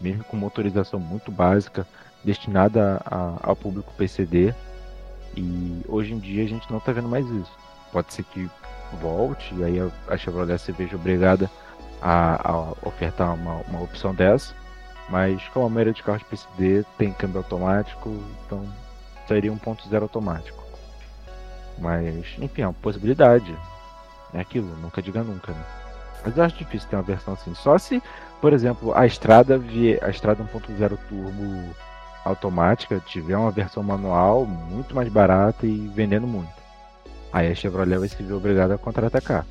mesmo 0.00 0.24
com 0.24 0.36
motorização 0.36 0.98
muito 0.98 1.30
básica, 1.30 1.86
destinada 2.24 3.00
a, 3.04 3.38
ao 3.42 3.54
público 3.54 3.92
PCD. 3.96 4.54
E 5.36 5.82
hoje 5.86 6.12
em 6.12 6.18
dia 6.18 6.42
a 6.42 6.48
gente 6.48 6.70
não 6.70 6.78
está 6.78 6.92
vendo 6.92 7.08
mais 7.08 7.28
isso. 7.28 7.52
Pode 7.92 8.12
ser 8.12 8.24
que 8.24 8.50
volte, 9.00 9.54
e 9.54 9.64
aí 9.64 9.76
a, 10.08 10.16
Chevrolet 10.16 10.58
se 10.58 10.72
veja 10.72 10.96
obrigada 10.96 11.50
a, 12.00 12.50
a 12.50 12.72
ofertar 12.82 13.34
uma, 13.34 13.60
uma 13.68 13.82
opção 13.82 14.14
dessa. 14.14 14.54
Mas 15.10 15.42
como 15.48 15.66
a 15.66 15.68
maioria 15.68 15.92
de 15.92 16.02
carros 16.02 16.22
PCD 16.22 16.84
tem 16.96 17.12
câmbio 17.12 17.38
automático, 17.38 18.08
então 18.46 18.64
seria 19.26 19.52
1.0 19.52 20.02
automático. 20.02 20.62
Mas, 21.78 22.26
enfim, 22.38 22.62
é 22.62 22.66
uma 22.66 22.72
possibilidade. 22.74 23.56
É 24.32 24.40
aquilo, 24.40 24.68
nunca 24.76 25.02
diga 25.02 25.22
nunca, 25.24 25.52
né? 25.52 25.64
Mas 26.24 26.36
eu 26.36 26.44
acho 26.44 26.56
difícil 26.56 26.88
ter 26.88 26.96
uma 26.96 27.02
versão 27.02 27.34
assim. 27.34 27.54
Só 27.54 27.76
se, 27.76 28.00
por 28.40 28.52
exemplo, 28.52 28.94
a 28.94 29.04
estrada 29.06 29.58
vier, 29.58 29.98
a 30.02 30.10
estrada 30.10 30.44
1.0 30.44 30.98
turbo 31.08 31.74
automática 32.24 33.02
tiver 33.06 33.36
uma 33.36 33.50
versão 33.50 33.82
manual 33.82 34.44
muito 34.44 34.94
mais 34.94 35.08
barata 35.08 35.66
e 35.66 35.90
vendendo 35.94 36.26
muito. 36.26 36.52
Aí 37.32 37.50
a 37.50 37.54
Chevrolet 37.54 37.98
vai 37.98 38.08
se 38.08 38.22
ver 38.22 38.32
obrigada 38.34 38.74
a 38.74 38.78
contra-atacar. 38.78 39.46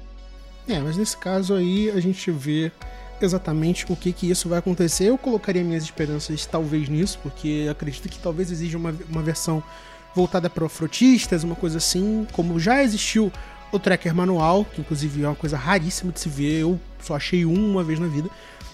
É, 0.68 0.80
mas 0.80 0.98
nesse 0.98 1.18
caso 1.18 1.56
aí 1.56 1.90
a 1.90 2.00
gente 2.00 2.30
vê 2.30 2.72
exatamente 3.26 3.86
o 3.92 3.96
que 3.96 4.12
que 4.12 4.30
isso 4.30 4.50
vai 4.50 4.60
acontecer. 4.60 5.06
Eu 5.06 5.18
colocaria 5.18 5.64
minhas 5.64 5.84
esperanças 5.84 6.46
talvez 6.46 6.90
nisso, 6.90 7.20
porque 7.22 7.68
acredito 7.70 8.10
que 8.10 8.20
talvez 8.20 8.52
exija 8.52 8.78
uma, 8.78 8.94
uma 9.10 9.22
versão 9.22 9.64
voltada 10.16 10.50
para 10.50 10.68
frotistas, 10.68 11.44
uma 11.44 11.56
coisa 11.56 11.78
assim, 11.78 12.28
como 12.32 12.60
já 12.60 12.84
existiu 12.84 13.32
o 13.72 13.80
tracker 13.80 14.14
manual, 14.14 14.66
que 14.66 14.82
inclusive 14.82 15.24
é 15.24 15.28
uma 15.28 15.36
coisa 15.36 15.58
raríssima 15.58 16.12
de 16.12 16.20
se 16.20 16.30
ver, 16.30 16.62
eu 16.62 16.80
só 17.00 17.16
achei 17.16 17.46
um 17.46 17.72
uma 17.72 17.84
vez 17.84 18.00
na 18.00 18.08
vida. 18.08 18.30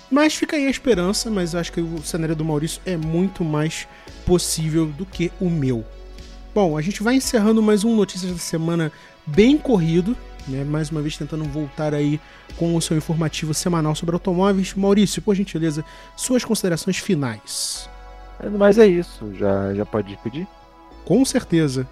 Mas 0.10 0.36
fica 0.36 0.56
aí 0.56 0.68
a 0.68 0.70
esperança, 0.70 1.30
mas 1.30 1.54
eu 1.54 1.60
acho 1.60 1.72
que 1.72 1.82
o 1.82 2.02
cenário 2.04 2.36
do 2.36 2.46
Maurício 2.46 2.82
é 2.86 2.96
muito 2.96 3.43
mais 3.43 3.88
possível 4.26 4.86
do 4.86 5.06
que 5.06 5.32
o 5.39 5.50
meu. 5.50 5.84
Bom, 6.54 6.78
a 6.78 6.82
gente 6.82 7.04
vai 7.04 7.16
encerrando 7.16 7.62
mais 7.62 7.84
um 7.84 7.96
Notícias 7.96 8.32
da 8.32 8.38
Semana 8.38 8.91
bem 9.26 9.58
corrido, 9.58 10.16
né? 10.48 10.64
Mais 10.64 10.89
uma 10.89 11.02
vez 11.02 11.18
tentando 11.18 11.43
voltar 11.46 11.93
aí 11.93 12.20
com 12.58 12.76
o 12.76 12.82
seu 12.82 12.98
informativo 12.98 13.54
semanal 13.54 13.96
sobre 13.96 14.16
automóveis. 14.16 14.74
Maurício, 14.74 15.22
por 15.22 15.36
gentileza, 15.36 15.84
suas 16.16 16.43
considerações 16.43 16.98
finais. 16.98 17.89
Mas 18.58 18.78
é 18.78 18.86
isso, 18.86 19.34
já, 19.36 19.74
já 19.74 19.86
pode 19.86 20.16
pedir? 20.18 20.48
Com 21.06 21.24
certeza. 21.24 21.88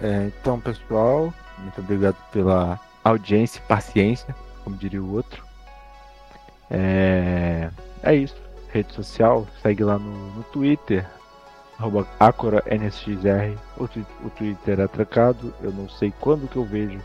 É, 0.00 0.30
então, 0.40 0.60
pessoal, 0.60 1.32
muito 1.58 1.80
obrigado 1.80 2.16
pela 2.32 2.80
audiência 3.02 3.58
e 3.58 3.68
paciência, 3.68 4.34
como 4.62 4.76
diria 4.76 5.02
o 5.02 5.12
outro. 5.12 5.44
É, 6.70 7.70
é 8.02 8.14
isso. 8.14 8.36
Rede 8.72 8.92
social, 8.92 9.46
segue 9.62 9.84
lá 9.84 9.98
no, 9.98 10.30
no 10.32 10.42
Twitter, 10.44 11.06
arroba 11.78 12.06
AcoraNSXR. 12.18 13.56
O, 13.76 13.84
o 13.84 14.30
Twitter 14.30 14.80
é 14.80 14.88
trancado, 14.88 15.54
eu 15.62 15.72
não 15.72 15.88
sei 15.88 16.12
quando 16.20 16.48
que 16.48 16.56
eu 16.56 16.64
vejo 16.64 16.98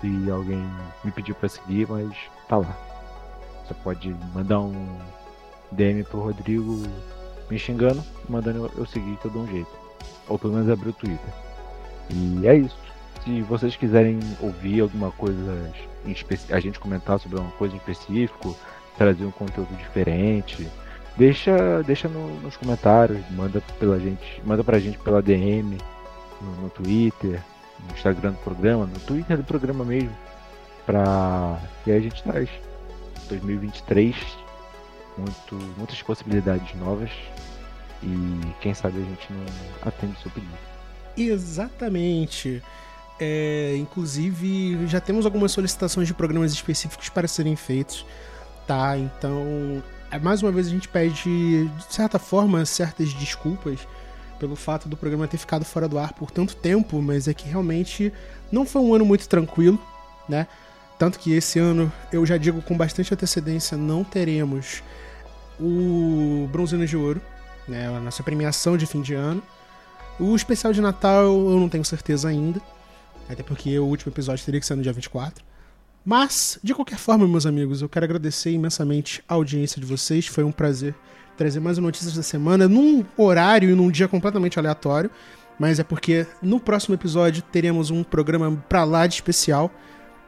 se 0.00 0.30
alguém 0.30 0.64
me 1.04 1.10
pediu 1.10 1.34
para 1.34 1.48
seguir, 1.48 1.86
mas 1.88 2.10
tá 2.48 2.58
lá. 2.58 2.76
Você 3.66 3.74
pode 3.74 4.14
mandar 4.34 4.60
um 4.60 4.98
DM 5.72 6.04
pro 6.04 6.20
Rodrigo 6.20 6.82
me 7.50 7.58
xingando, 7.58 8.02
mandando 8.28 8.70
eu 8.76 8.86
seguir 8.86 9.16
que 9.16 9.28
um 9.28 9.46
jeito. 9.46 9.70
Ou 10.28 10.38
pelo 10.38 10.54
menos 10.54 10.70
abrir 10.70 10.90
o 10.90 10.92
Twitter. 10.92 11.34
E 12.10 12.46
é 12.46 12.54
isso. 12.54 12.78
Se 13.24 13.42
vocês 13.42 13.74
quiserem 13.74 14.20
ouvir 14.40 14.80
alguma 14.80 15.10
coisa, 15.12 15.72
a 16.50 16.60
gente 16.60 16.78
comentar 16.78 17.18
sobre 17.18 17.38
alguma 17.38 17.56
coisa 17.56 17.74
em 17.74 17.78
específico, 17.78 18.56
trazer 18.96 19.24
um 19.24 19.32
conteúdo 19.32 19.74
diferente, 19.76 20.68
deixa, 21.16 21.82
deixa 21.84 22.08
no, 22.08 22.40
nos 22.40 22.56
comentários, 22.56 23.18
manda 23.30 23.60
pela 23.78 23.98
gente, 23.98 24.40
manda 24.44 24.62
pra 24.62 24.78
gente 24.78 24.98
pela 24.98 25.20
DM, 25.20 25.76
no, 26.40 26.62
no 26.62 26.70
Twitter, 26.70 27.42
no 27.80 27.94
Instagram 27.94 28.32
do 28.32 28.38
programa, 28.38 28.86
no 28.86 28.98
Twitter 29.00 29.36
do 29.36 29.44
programa 29.44 29.84
mesmo, 29.84 30.16
pra 30.84 31.60
que 31.84 31.90
a 31.90 32.00
gente 32.00 32.22
traz 32.22 32.48
2023 33.28 34.16
muito, 35.18 35.54
muitas 35.76 36.00
possibilidades 36.02 36.74
novas 36.76 37.10
e 38.02 38.40
quem 38.60 38.74
sabe 38.74 38.98
a 38.98 39.04
gente 39.04 39.32
não 39.32 39.88
atende 39.88 40.20
seu 40.20 40.30
pedido. 40.30 40.52
Exatamente. 41.16 42.62
É, 43.18 43.74
inclusive, 43.78 44.86
já 44.86 45.00
temos 45.00 45.24
algumas 45.24 45.52
solicitações 45.52 46.06
de 46.06 46.14
programas 46.14 46.52
específicos 46.52 47.08
para 47.08 47.26
serem 47.26 47.56
feitos, 47.56 48.04
tá? 48.66 48.96
Então, 48.98 49.82
é, 50.10 50.18
mais 50.18 50.42
uma 50.42 50.52
vez 50.52 50.66
a 50.66 50.70
gente 50.70 50.88
pede, 50.88 51.68
de 51.68 51.84
certa 51.88 52.18
forma, 52.18 52.64
certas 52.66 53.12
desculpas 53.14 53.80
pelo 54.38 54.56
fato 54.56 54.88
do 54.88 54.96
programa 54.96 55.26
ter 55.26 55.38
ficado 55.38 55.64
fora 55.64 55.88
do 55.88 55.98
ar 55.98 56.12
por 56.12 56.30
tanto 56.30 56.54
tempo, 56.56 57.00
mas 57.00 57.28
é 57.28 57.34
que 57.34 57.48
realmente 57.48 58.12
não 58.50 58.64
foi 58.64 58.82
um 58.82 58.94
ano 58.94 59.04
muito 59.04 59.28
tranquilo, 59.28 59.80
né? 60.28 60.46
Tanto 60.98 61.18
que 61.18 61.32
esse 61.32 61.58
ano, 61.58 61.92
eu 62.10 62.24
já 62.24 62.36
digo 62.36 62.62
com 62.62 62.76
bastante 62.76 63.12
antecedência, 63.12 63.76
não 63.76 64.02
teremos 64.02 64.82
o 65.60 66.48
Bronzino 66.50 66.86
de 66.86 66.96
Ouro, 66.96 67.20
né, 67.68 67.88
a 67.88 68.00
nossa 68.00 68.22
premiação 68.22 68.76
de 68.76 68.86
fim 68.86 69.02
de 69.02 69.14
ano. 69.14 69.42
O 70.18 70.34
especial 70.34 70.72
de 70.72 70.80
Natal 70.80 71.24
eu 71.24 71.60
não 71.60 71.68
tenho 71.68 71.84
certeza 71.84 72.28
ainda, 72.28 72.60
até 73.28 73.42
porque 73.42 73.78
o 73.78 73.84
último 73.84 74.10
episódio 74.10 74.44
teria 74.44 74.60
que 74.60 74.66
ser 74.66 74.74
no 74.74 74.82
dia 74.82 74.92
24. 74.92 75.44
Mas, 76.04 76.58
de 76.62 76.72
qualquer 76.72 76.98
forma, 76.98 77.26
meus 77.26 77.46
amigos, 77.46 77.82
eu 77.82 77.88
quero 77.88 78.04
agradecer 78.04 78.52
imensamente 78.52 79.22
a 79.28 79.34
audiência 79.34 79.80
de 79.80 79.86
vocês. 79.86 80.26
Foi 80.28 80.44
um 80.44 80.52
prazer 80.52 80.94
trazer 81.36 81.60
mais 81.60 81.78
notícias 81.78 82.14
da 82.14 82.22
semana 82.22 82.68
num 82.68 83.04
horário 83.16 83.70
e 83.70 83.74
num 83.74 83.90
dia 83.90 84.08
completamente 84.08 84.58
aleatório. 84.58 85.10
Mas 85.58 85.78
é 85.78 85.84
porque 85.84 86.26
no 86.42 86.60
próximo 86.60 86.94
episódio 86.94 87.42
teremos 87.42 87.90
um 87.90 88.02
programa 88.02 88.62
pra 88.68 88.84
lá 88.84 89.06
de 89.06 89.14
especial. 89.14 89.70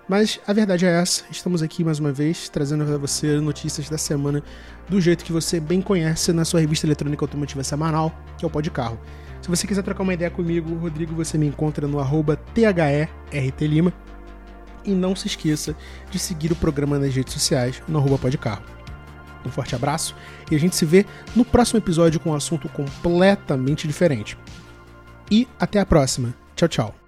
Mas 0.09 0.41
a 0.47 0.55
verdade 0.55 0.87
é 0.87 1.01
essa, 1.01 1.25
estamos 1.31 1.63
aqui 1.63 1.85
mais 1.85 1.99
uma 1.99 2.11
vez 2.11 2.49
trazendo 2.49 2.83
para 2.83 2.97
você 2.97 3.39
notícias 3.41 3.91
da 3.91 3.99
semana 3.99 4.43
do 4.89 4.99
jeito 5.03 5.23
que 5.23 5.33
você 5.33 5.61
bem 5.61 5.83
conhece 5.83 6.33
na 6.33 6.47
sua 6.47 6.61
revista 6.61 6.87
eletrônica 6.87 7.23
automotiva 7.23 7.63
semanal, 7.63 8.11
que 8.39 8.45
é 8.45 8.49
o 8.49 8.51
Pode 8.51 8.71
Carro. 8.71 8.99
Se 9.43 9.49
você 9.51 9.67
quiser 9.67 9.83
trocar 9.83 10.03
uma 10.03 10.15
ideia 10.15 10.31
comigo, 10.31 10.75
Rodrigo, 10.77 11.15
você 11.15 11.37
me 11.37 11.47
encontra 11.47 11.87
no 11.87 11.99
THERTLima. 12.55 13.93
E 14.85 14.93
não 14.93 15.15
se 15.15 15.27
esqueça 15.27 15.77
de 16.11 16.19
seguir 16.19 16.53
o 16.53 16.57
programa 16.57 16.99
nas 16.99 17.15
redes 17.15 17.35
sociais 17.35 17.83
no 17.87 17.99
arroba 17.99 18.17
Pode 18.17 18.39
Carro. 18.39 18.78
Um 19.49 19.53
forte 19.53 19.75
abraço 19.75 20.15
e 20.51 20.55
a 20.55 20.61
gente 20.61 20.77
se 20.77 20.85
vê 20.85 21.05
no 21.35 21.45
próximo 21.45 21.79
episódio 21.79 22.21
com 22.21 22.31
um 22.31 22.35
assunto 22.35 22.69
completamente 22.69 23.87
diferente. 23.87 24.37
E 25.31 25.47
até 25.59 25.81
a 25.81 25.87
próxima. 25.87 26.35
Tchau, 26.55 26.69
tchau. 26.69 27.08